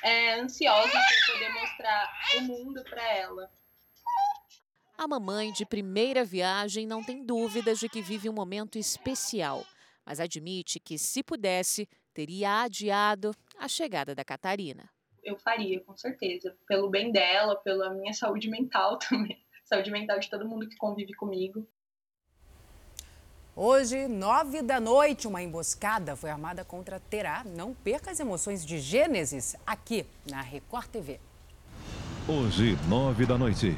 é, 0.02 0.34
ansiosa 0.40 0.90
por 0.90 1.32
poder 1.32 1.52
mostrar 1.52 2.12
o 2.36 2.40
mundo 2.42 2.82
para 2.84 3.02
ela. 3.14 3.50
A 4.96 5.06
mamãe 5.06 5.52
de 5.52 5.64
primeira 5.64 6.24
viagem 6.24 6.86
não 6.86 7.04
tem 7.04 7.24
dúvidas 7.24 7.78
de 7.78 7.88
que 7.88 8.02
vive 8.02 8.28
um 8.28 8.32
momento 8.32 8.78
especial 8.78 9.64
mas 10.08 10.20
admite 10.20 10.80
que, 10.80 10.98
se 10.98 11.22
pudesse, 11.22 11.86
teria 12.14 12.62
adiado 12.62 13.34
a 13.58 13.68
chegada 13.68 14.14
da 14.14 14.24
Catarina. 14.24 14.88
Eu 15.22 15.36
faria, 15.36 15.80
com 15.80 15.96
certeza, 15.96 16.56
pelo 16.66 16.88
bem 16.88 17.12
dela, 17.12 17.56
pela 17.56 17.90
minha 17.90 18.12
saúde 18.12 18.48
mental 18.48 18.98
também, 19.08 19.38
saúde 19.64 19.90
mental 19.90 20.18
de 20.18 20.30
todo 20.30 20.48
mundo 20.48 20.68
que 20.68 20.76
convive 20.76 21.14
comigo. 21.14 21.66
Hoje, 23.60 24.06
nove 24.06 24.62
da 24.62 24.78
noite, 24.78 25.26
uma 25.26 25.42
emboscada 25.42 26.14
foi 26.14 26.30
armada 26.30 26.64
contra 26.64 27.00
Terá. 27.00 27.42
Não 27.44 27.74
perca 27.74 28.12
as 28.12 28.20
emoções 28.20 28.64
de 28.64 28.78
Gênesis 28.78 29.56
aqui 29.66 30.06
na 30.30 30.40
Record 30.40 30.86
TV. 30.86 31.18
Hoje, 32.28 32.78
nove 32.88 33.26
da 33.26 33.36
noite, 33.36 33.76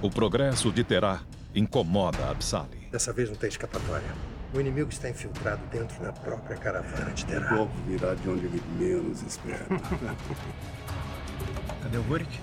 o 0.00 0.08
progresso 0.08 0.70
de 0.70 0.84
Terá 0.84 1.22
incomoda 1.52 2.30
Absali. 2.30 2.86
Dessa 2.92 3.12
vez 3.12 3.28
não 3.28 3.36
tem 3.36 3.48
escapatória. 3.48 4.35
O 4.54 4.60
inimigo 4.60 4.90
está 4.90 5.10
infiltrado 5.10 5.60
dentro 5.70 6.02
da 6.02 6.12
própria 6.12 6.56
caravana 6.56 7.10
de 7.12 7.26
Terá. 7.26 7.52
O 7.52 7.56
golpe 7.58 7.74
virá 7.86 8.14
de 8.14 8.28
onde 8.28 8.46
ele 8.46 8.62
menos 8.78 9.22
espera. 9.22 9.66
Cadê 11.82 11.98
o 11.98 12.02
Burik? 12.02 12.40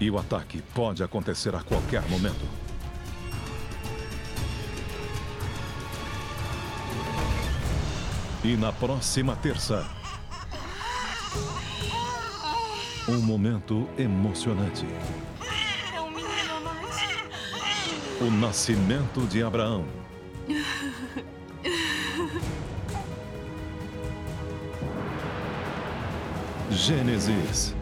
E 0.00 0.10
o 0.10 0.18
ataque 0.18 0.62
pode 0.74 1.02
acontecer 1.02 1.54
a 1.54 1.62
qualquer 1.62 2.02
momento. 2.08 2.46
E 8.44 8.56
na 8.56 8.72
próxima 8.72 9.36
terça. 9.36 9.86
Um 13.08 13.20
momento 13.20 13.88
emocionante. 13.96 14.86
O 18.20 18.30
nascimento 18.30 19.26
de 19.28 19.42
Abraão. 19.42 20.01
Gênesis. 26.70 27.74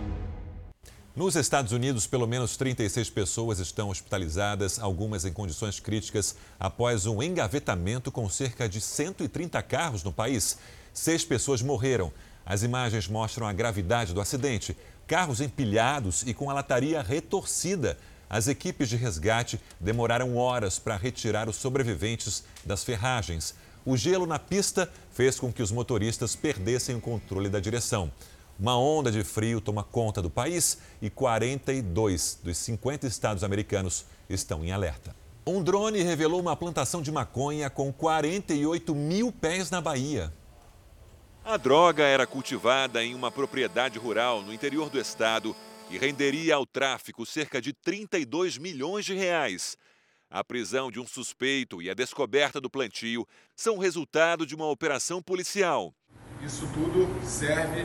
Nos 1.17 1.37
Estados 1.37 1.73
Unidos, 1.73 2.07
pelo 2.07 2.27
menos 2.27 2.57
36 2.57 3.11
pessoas 3.11 3.59
estão 3.59 3.89
hospitalizadas, 3.89 4.79
algumas 4.79 5.25
em 5.25 5.33
condições 5.33 5.81
críticas, 5.81 6.37
após 6.59 7.07
um 7.07 7.23
engavetamento 7.23 8.13
com 8.13 8.29
cerca 8.29 8.69
de 8.69 8.81
130 8.81 9.63
carros 9.63 10.05
no 10.05 10.13
país. 10.13 10.59
Seis 10.93 11.25
pessoas 11.25 11.63
morreram. 11.63 12.13
As 12.45 12.63
imagens 12.63 13.09
mostram 13.09 13.47
a 13.47 13.53
gravidade 13.53 14.13
do 14.13 14.21
acidente. 14.21 14.77
Carros 15.07 15.41
empilhados 15.41 16.23
e 16.27 16.35
com 16.35 16.51
a 16.51 16.55
lataria 16.55 17.03
retorcida. 17.03 17.97
As 18.31 18.47
equipes 18.47 18.89
de 18.89 18.95
resgate 18.97 19.61
demoraram 19.81 20.37
horas 20.37 20.79
para 20.79 20.97
retirar 20.97 21.49
os 21.49 21.57
sobreviventes 21.57 22.45
das 22.65 22.85
ferragens. 22.85 23.57
O 23.85 23.97
gelo 23.97 24.25
na 24.25 24.39
pista 24.39 24.89
fez 25.11 25.41
com 25.41 25.53
que 25.53 25.61
os 25.61 25.73
motoristas 25.73 26.37
perdessem 26.37 26.95
o 26.95 27.01
controle 27.01 27.49
da 27.49 27.59
direção. 27.59 28.13
Uma 28.57 28.79
onda 28.79 29.11
de 29.11 29.25
frio 29.25 29.61
toma 29.61 29.83
conta 29.83 30.23
do 30.23 30.31
país 30.31 30.79
e 31.03 31.11
42 31.11 32.39
dos 32.41 32.57
50 32.59 33.09
estados 33.09 33.43
americanos 33.43 34.05
estão 34.29 34.65
em 34.65 34.71
alerta. 34.71 35.13
Um 35.45 35.61
drone 35.61 36.01
revelou 36.01 36.41
uma 36.41 36.55
plantação 36.55 37.03
de 37.03 37.11
maconha 37.11 37.69
com 37.69 37.93
48 37.93 38.95
mil 38.95 39.33
pés 39.33 39.71
na 39.71 39.81
Bahia. 39.81 40.33
A 41.45 41.57
droga 41.57 42.05
era 42.05 42.27
cultivada 42.27 43.03
em 43.03 43.15
uma 43.15 43.33
propriedade 43.33 43.99
rural 43.99 44.43
no 44.43 44.53
interior 44.53 44.89
do 44.89 45.01
estado 45.01 45.57
e 45.91 45.99
renderia 45.99 46.55
ao 46.55 46.65
tráfico 46.65 47.27
cerca 47.27 47.61
de 47.61 47.73
32 47.73 48.57
milhões 48.57 49.05
de 49.05 49.15
reais. 49.15 49.77
A 50.31 50.45
prisão 50.45 50.91
de 50.91 51.01
um 51.01 51.07
suspeito 51.07 51.83
e 51.83 51.91
a 51.91 51.95
descoberta 51.95 52.61
do 52.61 52.71
plantio 52.71 53.27
são 53.57 53.79
resultado 53.79 54.47
de 54.47 54.55
uma 54.55 54.67
operação 54.67 55.21
policial. 55.21 55.93
Isso 56.41 56.69
tudo 56.73 57.09
serve 57.27 57.85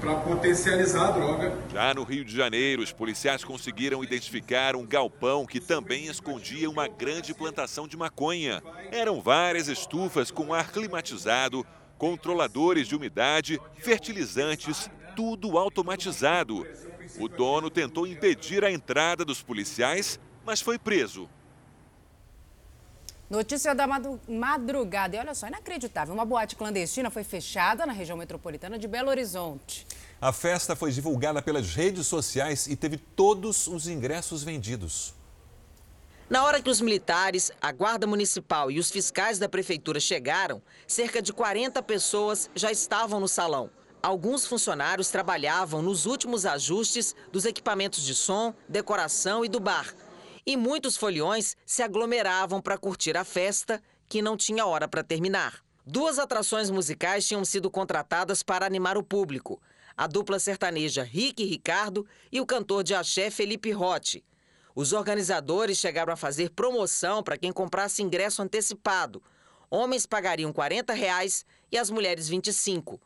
para 0.00 0.16
potencializar 0.16 1.08
a 1.08 1.10
droga. 1.12 1.56
Já 1.72 1.94
no 1.94 2.02
Rio 2.02 2.24
de 2.24 2.34
Janeiro, 2.34 2.82
os 2.82 2.92
policiais 2.92 3.44
conseguiram 3.44 4.02
identificar 4.02 4.76
um 4.76 4.84
galpão 4.84 5.46
que 5.46 5.60
também 5.60 6.06
escondia 6.06 6.68
uma 6.68 6.88
grande 6.88 7.32
plantação 7.32 7.86
de 7.86 7.96
maconha. 7.96 8.62
Eram 8.90 9.20
várias 9.20 9.68
estufas 9.68 10.30
com 10.30 10.52
ar 10.52 10.70
climatizado, 10.70 11.64
controladores 11.96 12.88
de 12.88 12.96
umidade, 12.96 13.60
fertilizantes, 13.78 14.90
tudo 15.14 15.56
automatizado. 15.56 16.66
O 17.18 17.28
dono 17.28 17.70
tentou 17.70 18.06
impedir 18.06 18.64
a 18.64 18.70
entrada 18.70 19.24
dos 19.24 19.42
policiais, 19.42 20.20
mas 20.44 20.60
foi 20.60 20.78
preso. 20.78 21.28
Notícia 23.28 23.74
da 23.74 23.86
madrugada. 24.28 25.16
E 25.16 25.18
olha 25.18 25.34
só, 25.34 25.48
inacreditável. 25.48 26.14
Uma 26.14 26.24
boate 26.24 26.54
clandestina 26.54 27.10
foi 27.10 27.24
fechada 27.24 27.84
na 27.84 27.92
região 27.92 28.16
metropolitana 28.16 28.78
de 28.78 28.86
Belo 28.86 29.08
Horizonte. 29.08 29.86
A 30.20 30.32
festa 30.32 30.76
foi 30.76 30.92
divulgada 30.92 31.42
pelas 31.42 31.74
redes 31.74 32.06
sociais 32.06 32.66
e 32.66 32.76
teve 32.76 32.96
todos 32.96 33.66
os 33.66 33.88
ingressos 33.88 34.44
vendidos. 34.44 35.14
Na 36.30 36.44
hora 36.44 36.60
que 36.60 36.70
os 36.70 36.80
militares, 36.80 37.52
a 37.60 37.70
Guarda 37.72 38.06
Municipal 38.06 38.70
e 38.70 38.78
os 38.78 38.90
fiscais 38.90 39.38
da 39.38 39.48
prefeitura 39.48 40.00
chegaram, 40.00 40.62
cerca 40.86 41.22
de 41.22 41.32
40 41.32 41.82
pessoas 41.82 42.50
já 42.54 42.70
estavam 42.70 43.20
no 43.20 43.28
salão. 43.28 43.70
Alguns 44.06 44.46
funcionários 44.46 45.08
trabalhavam 45.08 45.82
nos 45.82 46.06
últimos 46.06 46.46
ajustes 46.46 47.12
dos 47.32 47.44
equipamentos 47.44 48.04
de 48.04 48.14
som, 48.14 48.54
decoração 48.68 49.44
e 49.44 49.48
do 49.48 49.58
bar 49.58 49.92
e 50.46 50.56
muitos 50.56 50.96
foliões 50.96 51.56
se 51.66 51.82
aglomeravam 51.82 52.62
para 52.62 52.78
curtir 52.78 53.16
a 53.16 53.24
festa, 53.24 53.82
que 54.08 54.22
não 54.22 54.36
tinha 54.36 54.64
hora 54.64 54.86
para 54.86 55.02
terminar. 55.02 55.60
Duas 55.84 56.20
atrações 56.20 56.70
musicais 56.70 57.26
tinham 57.26 57.44
sido 57.44 57.68
contratadas 57.68 58.44
para 58.44 58.64
animar 58.64 58.96
o 58.96 59.02
público: 59.02 59.60
a 59.96 60.06
dupla 60.06 60.38
sertaneja 60.38 61.02
Rick 61.02 61.44
Ricardo 61.44 62.06
e 62.30 62.40
o 62.40 62.46
cantor 62.46 62.84
de 62.84 62.94
axé 62.94 63.28
Felipe 63.28 63.72
Rotti. 63.72 64.24
Os 64.72 64.92
organizadores 64.92 65.78
chegaram 65.78 66.12
a 66.12 66.16
fazer 66.16 66.50
promoção 66.50 67.24
para 67.24 67.36
quem 67.36 67.50
comprasse 67.50 68.04
ingresso 68.04 68.40
antecipado. 68.40 69.20
Homens 69.68 70.06
pagariam 70.06 70.52
40 70.52 70.92
reais 70.92 71.44
e 71.72 71.76
as 71.76 71.90
mulheres 71.90 72.28
25. 72.28 73.00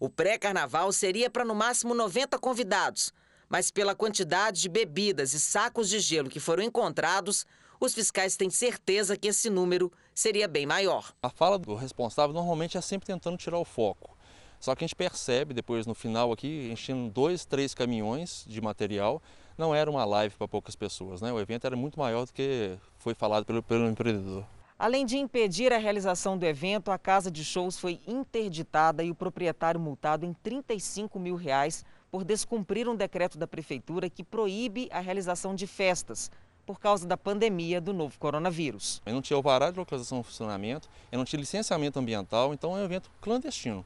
O 0.00 0.08
pré-carnaval 0.08 0.92
seria 0.92 1.28
para 1.28 1.44
no 1.44 1.56
máximo 1.56 1.92
90 1.92 2.38
convidados, 2.38 3.12
mas 3.48 3.70
pela 3.70 3.96
quantidade 3.96 4.60
de 4.62 4.68
bebidas 4.68 5.32
e 5.32 5.40
sacos 5.40 5.88
de 5.88 5.98
gelo 5.98 6.28
que 6.28 6.38
foram 6.38 6.62
encontrados, 6.62 7.44
os 7.80 7.94
fiscais 7.94 8.36
têm 8.36 8.48
certeza 8.48 9.16
que 9.16 9.26
esse 9.26 9.50
número 9.50 9.92
seria 10.14 10.46
bem 10.46 10.66
maior. 10.66 11.12
A 11.20 11.28
fala 11.28 11.58
do 11.58 11.74
responsável 11.74 12.32
normalmente 12.32 12.78
é 12.78 12.80
sempre 12.80 13.06
tentando 13.06 13.36
tirar 13.36 13.58
o 13.58 13.64
foco. 13.64 14.16
Só 14.60 14.74
que 14.74 14.84
a 14.84 14.86
gente 14.86 14.94
percebe 14.94 15.52
depois 15.52 15.84
no 15.84 15.94
final 15.94 16.32
aqui, 16.32 16.68
enchendo 16.70 17.10
dois, 17.10 17.44
três 17.44 17.74
caminhões 17.74 18.44
de 18.46 18.60
material, 18.60 19.20
não 19.56 19.74
era 19.74 19.90
uma 19.90 20.04
live 20.04 20.34
para 20.36 20.46
poucas 20.46 20.76
pessoas, 20.76 21.20
né? 21.20 21.32
O 21.32 21.40
evento 21.40 21.66
era 21.66 21.76
muito 21.76 21.98
maior 21.98 22.24
do 22.24 22.32
que 22.32 22.76
foi 22.98 23.14
falado 23.14 23.44
pelo, 23.44 23.62
pelo 23.64 23.88
empreendedor. 23.88 24.44
Além 24.78 25.04
de 25.04 25.18
impedir 25.18 25.72
a 25.72 25.76
realização 25.76 26.38
do 26.38 26.46
evento, 26.46 26.92
a 26.92 26.98
casa 26.98 27.32
de 27.32 27.44
shows 27.44 27.76
foi 27.76 28.00
interditada 28.06 29.02
e 29.02 29.10
o 29.10 29.14
proprietário 29.14 29.80
multado 29.80 30.24
em 30.24 30.32
35 30.32 31.18
mil 31.18 31.34
reais 31.34 31.84
por 32.12 32.22
descumprir 32.22 32.88
um 32.88 32.94
decreto 32.94 33.36
da 33.36 33.46
prefeitura 33.48 34.08
que 34.08 34.22
proíbe 34.22 34.88
a 34.92 35.00
realização 35.00 35.52
de 35.52 35.66
festas 35.66 36.30
por 36.64 36.78
causa 36.78 37.08
da 37.08 37.16
pandemia 37.16 37.80
do 37.80 37.92
novo 37.92 38.16
coronavírus. 38.20 39.02
Eu 39.04 39.14
não 39.14 39.20
tinha 39.20 39.36
alvará 39.36 39.72
de 39.72 39.78
localização 39.78 40.20
e 40.20 40.22
funcionamento, 40.22 40.88
eu 41.10 41.18
não 41.18 41.24
tinha 41.24 41.40
licenciamento 41.40 41.98
ambiental, 41.98 42.54
então 42.54 42.76
é 42.76 42.80
um 42.80 42.84
evento 42.84 43.10
clandestino, 43.20 43.84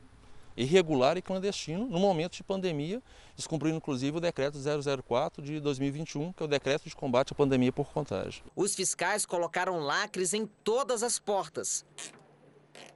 irregular 0.56 1.16
e 1.16 1.22
clandestino 1.22 1.86
no 1.86 1.98
momento 1.98 2.36
de 2.36 2.42
pandemia, 2.42 3.02
descumprindo 3.36 3.76
inclusive 3.76 4.16
o 4.16 4.20
decreto 4.20 4.58
004 4.58 5.42
de 5.42 5.60
2021, 5.60 6.32
que 6.32 6.42
é 6.42 6.46
o 6.46 6.48
decreto 6.48 6.88
de 6.88 6.94
combate 6.94 7.32
à 7.32 7.34
pandemia 7.34 7.72
por 7.72 7.92
contágio. 7.92 8.44
Os 8.54 8.74
fiscais 8.74 9.24
colocaram 9.26 9.78
lacres 9.80 10.32
em 10.34 10.46
todas 10.64 11.02
as 11.02 11.18
portas. 11.18 11.84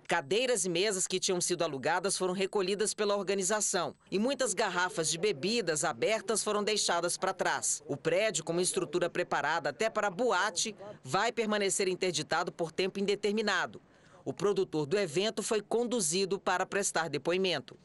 Cadeiras 0.08 0.64
e 0.64 0.68
mesas 0.68 1.04
que 1.04 1.18
tinham 1.18 1.40
sido 1.40 1.64
alugadas 1.64 2.16
foram 2.16 2.32
recolhidas 2.32 2.94
pela 2.94 3.16
organização 3.16 3.92
e 4.08 4.20
muitas 4.20 4.54
garrafas 4.54 5.10
de 5.10 5.18
bebidas 5.18 5.82
abertas 5.82 6.44
foram 6.44 6.62
deixadas 6.62 7.16
para 7.16 7.34
trás. 7.34 7.82
O 7.88 7.96
prédio, 7.96 8.44
com 8.44 8.52
uma 8.52 8.62
estrutura 8.62 9.10
preparada 9.10 9.70
até 9.70 9.90
para 9.90 10.08
boate, 10.08 10.76
vai 11.02 11.32
permanecer 11.32 11.88
interditado 11.88 12.52
por 12.52 12.70
tempo 12.70 13.00
indeterminado. 13.00 13.82
O 14.26 14.32
produtor 14.32 14.86
do 14.86 14.98
evento 14.98 15.40
foi 15.40 15.62
conduzido 15.62 16.36
para 16.36 16.66
prestar 16.66 17.08
depoimento. 17.08 17.78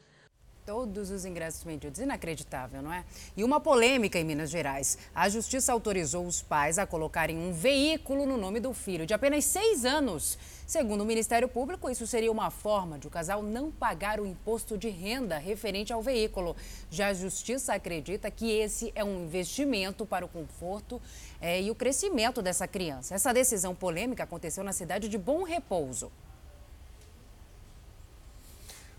Todos 0.66 1.08
os 1.10 1.24
ingressos 1.24 1.62
vendidos. 1.62 2.00
Inacreditável, 2.00 2.82
não 2.82 2.92
é? 2.92 3.04
E 3.36 3.44
uma 3.44 3.60
polêmica 3.60 4.18
em 4.18 4.24
Minas 4.24 4.50
Gerais. 4.50 4.98
A 5.14 5.28
justiça 5.28 5.72
autorizou 5.72 6.26
os 6.26 6.42
pais 6.42 6.80
a 6.80 6.86
colocarem 6.86 7.38
um 7.38 7.52
veículo 7.52 8.26
no 8.26 8.36
nome 8.36 8.58
do 8.58 8.72
filho, 8.72 9.06
de 9.06 9.14
apenas 9.14 9.44
seis 9.44 9.84
anos. 9.84 10.36
Segundo 10.66 11.02
o 11.02 11.04
Ministério 11.04 11.48
Público, 11.48 11.88
isso 11.88 12.08
seria 12.08 12.32
uma 12.32 12.50
forma 12.50 12.98
de 12.98 13.06
o 13.06 13.10
casal 13.10 13.40
não 13.40 13.70
pagar 13.70 14.18
o 14.18 14.26
imposto 14.26 14.76
de 14.76 14.88
renda 14.88 15.38
referente 15.38 15.92
ao 15.92 16.02
veículo. 16.02 16.56
Já 16.90 17.08
a 17.08 17.14
justiça 17.14 17.72
acredita 17.72 18.28
que 18.32 18.50
esse 18.50 18.90
é 18.96 19.04
um 19.04 19.26
investimento 19.26 20.04
para 20.04 20.24
o 20.24 20.28
conforto 20.28 21.00
é, 21.40 21.62
e 21.62 21.70
o 21.70 21.74
crescimento 21.76 22.42
dessa 22.42 22.66
criança. 22.66 23.14
Essa 23.14 23.32
decisão 23.32 23.76
polêmica 23.76 24.24
aconteceu 24.24 24.64
na 24.64 24.72
cidade 24.72 25.08
de 25.08 25.18
Bom 25.18 25.44
Repouso. 25.44 26.10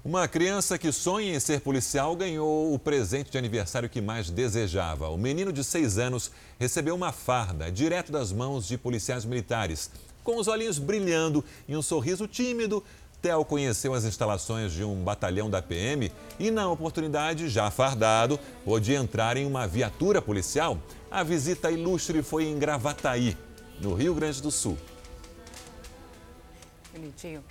Uma 0.06 0.28
criança 0.28 0.78
que 0.78 0.91
sonha 0.91 1.34
em 1.34 1.39
ser 1.39 1.62
policial 1.62 2.14
ganhou 2.14 2.74
o 2.74 2.78
presente 2.78 3.32
de 3.32 3.38
aniversário 3.38 3.88
que 3.88 4.01
mais 4.01 4.30
desejava. 4.30 5.08
O 5.08 5.18
menino 5.18 5.54
de 5.54 5.64
seis 5.64 5.97
anos 5.97 6.30
recebeu 6.60 6.93
uma 6.93 7.14
farda 7.14 7.72
direto 7.72 8.12
das 8.12 8.30
mãos 8.30 8.68
de 8.68 8.78
policiais 8.78 9.24
militares. 9.24 9.89
Com 10.22 10.38
os 10.38 10.49
olhinhos 10.49 10.78
brilhando 10.78 11.41
e 11.70 11.78
um 11.78 11.82
sorriso 11.82 12.28
tímido, 12.28 12.84
Theo 13.22 13.45
conheceu 13.45 13.93
as 13.93 14.04
instalações 14.04 14.74
de 14.74 14.84
um 14.84 15.01
batalhão 15.06 15.49
da 15.49 15.62
PM 15.62 16.12
e, 16.38 16.51
na 16.51 16.70
oportunidade, 16.70 17.47
já 17.47 17.72
fardado, 17.72 18.38
pôde 18.66 18.93
entrar 18.93 19.38
em 19.38 19.45
uma 19.45 19.66
viatura 19.66 20.22
policial. 20.22 20.78
A 21.10 21.24
visita 21.24 21.72
ilustre 21.72 22.22
foi 22.22 22.43
em 22.43 22.60
Gravataí, 22.60 23.38
no 23.80 23.93
Rio 23.93 24.14
Grande 24.14 24.41
do 24.41 24.51
Sul. 24.51 24.78
Bonitinho. 26.91 27.41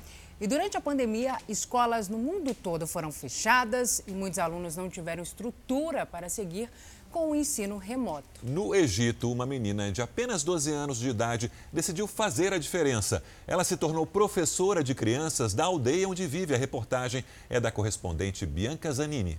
E 0.42 0.46
durante 0.48 0.76
a 0.76 0.80
pandemia, 0.80 1.38
escolas 1.48 2.08
no 2.08 2.18
mundo 2.18 2.52
todo 2.52 2.84
foram 2.84 3.12
fechadas 3.12 4.02
e 4.08 4.10
muitos 4.10 4.40
alunos 4.40 4.74
não 4.74 4.90
tiveram 4.90 5.22
estrutura 5.22 6.04
para 6.04 6.28
seguir 6.28 6.68
com 7.12 7.30
o 7.30 7.34
ensino 7.36 7.78
remoto. 7.78 8.26
No 8.42 8.74
Egito, 8.74 9.30
uma 9.30 9.46
menina 9.46 9.92
de 9.92 10.02
apenas 10.02 10.42
12 10.42 10.72
anos 10.72 10.98
de 10.98 11.10
idade 11.10 11.52
decidiu 11.72 12.08
fazer 12.08 12.52
a 12.52 12.58
diferença. 12.58 13.22
Ela 13.46 13.62
se 13.62 13.76
tornou 13.76 14.04
professora 14.04 14.82
de 14.82 14.96
crianças 14.96 15.54
da 15.54 15.66
aldeia 15.66 16.08
onde 16.08 16.26
vive. 16.26 16.56
A 16.56 16.58
reportagem 16.58 17.24
é 17.48 17.60
da 17.60 17.70
correspondente 17.70 18.44
Bianca 18.44 18.90
Zanini. 18.90 19.38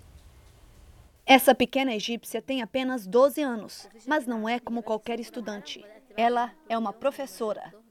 Essa 1.26 1.54
pequena 1.54 1.94
egípcia 1.94 2.42
tem 2.42 2.62
apenas 2.62 3.06
12 3.06 3.42
anos, 3.42 3.90
mas 4.08 4.26
não 4.26 4.48
é 4.48 4.58
como 4.58 4.82
qualquer 4.82 5.20
estudante. 5.20 5.84
Ela 6.16 6.54
é 6.70 6.78
uma 6.78 6.94
professora. 6.94 7.83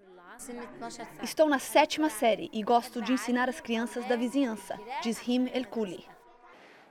Estou 1.22 1.48
na 1.48 1.58
sétima 1.58 2.10
série 2.10 2.50
e 2.52 2.62
gosto 2.62 3.00
de 3.00 3.12
ensinar 3.12 3.48
as 3.48 3.60
crianças 3.60 4.04
da 4.06 4.16
vizinhança, 4.16 4.78
diz 5.00 5.20
Him 5.26 5.48
El 5.54 5.66
Kuli. 5.66 6.04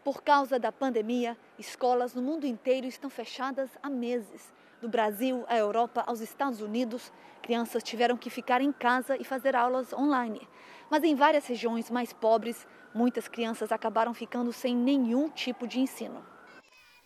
Por 0.03 0.23
causa 0.23 0.57
da 0.57 0.71
pandemia, 0.71 1.37
escolas 1.59 2.15
no 2.15 2.21
mundo 2.21 2.47
inteiro 2.47 2.87
estão 2.87 3.09
fechadas 3.09 3.69
há 3.83 3.89
meses. 3.89 4.53
Do 4.81 4.87
Brasil 4.87 5.43
à 5.47 5.57
Europa 5.57 6.03
aos 6.07 6.21
Estados 6.21 6.61
Unidos, 6.61 7.11
crianças 7.41 7.83
tiveram 7.83 8.15
que 8.15 8.29
ficar 8.29 8.61
em 8.61 8.71
casa 8.71 9.17
e 9.17 9.23
fazer 9.23 9.55
aulas 9.55 9.91
online. 9.91 10.47
Mas 10.89 11.03
em 11.03 11.13
várias 11.13 11.45
regiões 11.45 11.91
mais 11.91 12.13
pobres, 12.13 12.65
muitas 12.93 13.27
crianças 13.27 13.71
acabaram 13.71 14.13
ficando 14.13 14.53
sem 14.53 14.75
nenhum 14.75 15.29
tipo 15.29 15.67
de 15.67 15.79
ensino. 15.79 16.25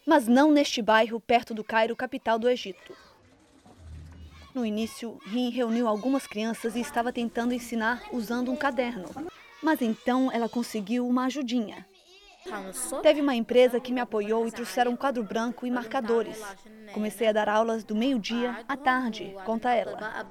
Mas 0.05 0.27
não 0.27 0.51
neste 0.51 0.81
bairro 0.81 1.19
perto 1.19 1.53
do 1.53 1.63
Cairo, 1.63 1.95
capital 1.95 2.37
do 2.37 2.47
Egito. 2.47 2.95
No 4.55 4.65
início, 4.65 5.19
Rin 5.25 5.49
reuniu 5.49 5.85
algumas 5.85 6.25
crianças 6.25 6.77
e 6.77 6.79
estava 6.79 7.11
tentando 7.11 7.53
ensinar 7.53 8.01
usando 8.13 8.49
um 8.49 8.55
caderno. 8.55 9.09
Mas 9.61 9.81
então 9.81 10.31
ela 10.31 10.47
conseguiu 10.47 11.05
uma 11.05 11.25
ajudinha. 11.25 11.85
Teve 13.01 13.19
uma 13.19 13.35
empresa 13.35 13.81
que 13.81 13.91
me 13.91 13.99
apoiou 13.99 14.47
e 14.47 14.51
trouxeram 14.51 14.93
um 14.93 14.95
quadro 14.95 15.21
branco 15.23 15.65
e 15.65 15.71
marcadores. 15.71 16.41
Comecei 16.93 17.27
a 17.27 17.33
dar 17.33 17.49
aulas 17.49 17.83
do 17.83 17.93
meio-dia 17.93 18.63
à 18.65 18.77
tarde, 18.77 19.35
conta 19.45 19.73
ela. 19.73 20.25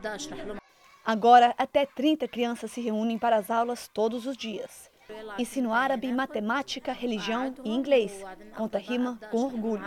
Agora, 1.05 1.55
até 1.59 1.85
30 1.85 2.27
crianças 2.27 2.71
se 2.71 2.81
reúnem 2.81 3.19
para 3.19 3.37
as 3.37 3.51
aulas 3.51 3.89
todos 3.89 4.27
os 4.27 4.39
dias. 4.39 4.91
Ensino 5.39 5.73
árabe, 5.73 6.13
matemática, 6.13 6.93
religião 6.93 7.55
e 7.65 7.71
inglês, 7.71 8.13
conta 8.57 8.79
Rima 8.79 9.19
com 9.31 9.39
orgulho. 9.39 9.83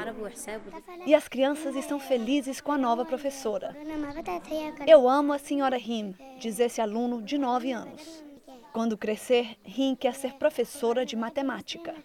E 1.06 1.16
as 1.16 1.28
crianças 1.28 1.76
estão 1.76 2.00
felizes 2.00 2.62
com 2.62 2.72
a 2.72 2.78
nova 2.78 3.06
professora. 3.06 3.76
Eu 4.86 5.10
amo 5.10 5.34
a 5.34 5.40
senhora 5.40 5.78
Rim, 5.78 6.16
diz 6.40 6.60
esse 6.60 6.82
aluno 6.82 7.22
de 7.22 7.38
9 7.38 7.72
anos. 7.72 8.24
Quando 8.74 8.98
crescer, 8.98 9.58
Rim 9.64 9.96
quer 9.96 10.14
ser 10.14 10.34
professora 10.34 11.06
de 11.06 11.16
matemática. 11.16 11.96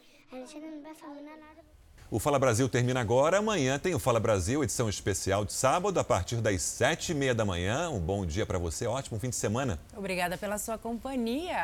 O 2.10 2.18
Fala 2.18 2.38
Brasil 2.38 2.68
termina 2.68 3.00
agora. 3.00 3.38
Amanhã 3.38 3.78
tem 3.78 3.94
o 3.94 3.98
Fala 3.98 4.20
Brasil, 4.20 4.62
edição 4.62 4.86
especial 4.86 5.46
de 5.46 5.52
sábado, 5.54 5.98
a 5.98 6.04
partir 6.04 6.36
das 6.42 6.60
sete 6.60 7.12
e 7.12 7.14
meia 7.14 7.34
da 7.34 7.42
manhã. 7.42 7.88
Um 7.88 7.98
bom 7.98 8.26
dia 8.26 8.44
para 8.44 8.58
você, 8.58 8.86
ótimo 8.86 9.18
fim 9.18 9.30
de 9.30 9.36
semana. 9.36 9.78
Obrigada 9.96 10.36
pela 10.36 10.58
sua 10.58 10.76
companhia. 10.76 11.56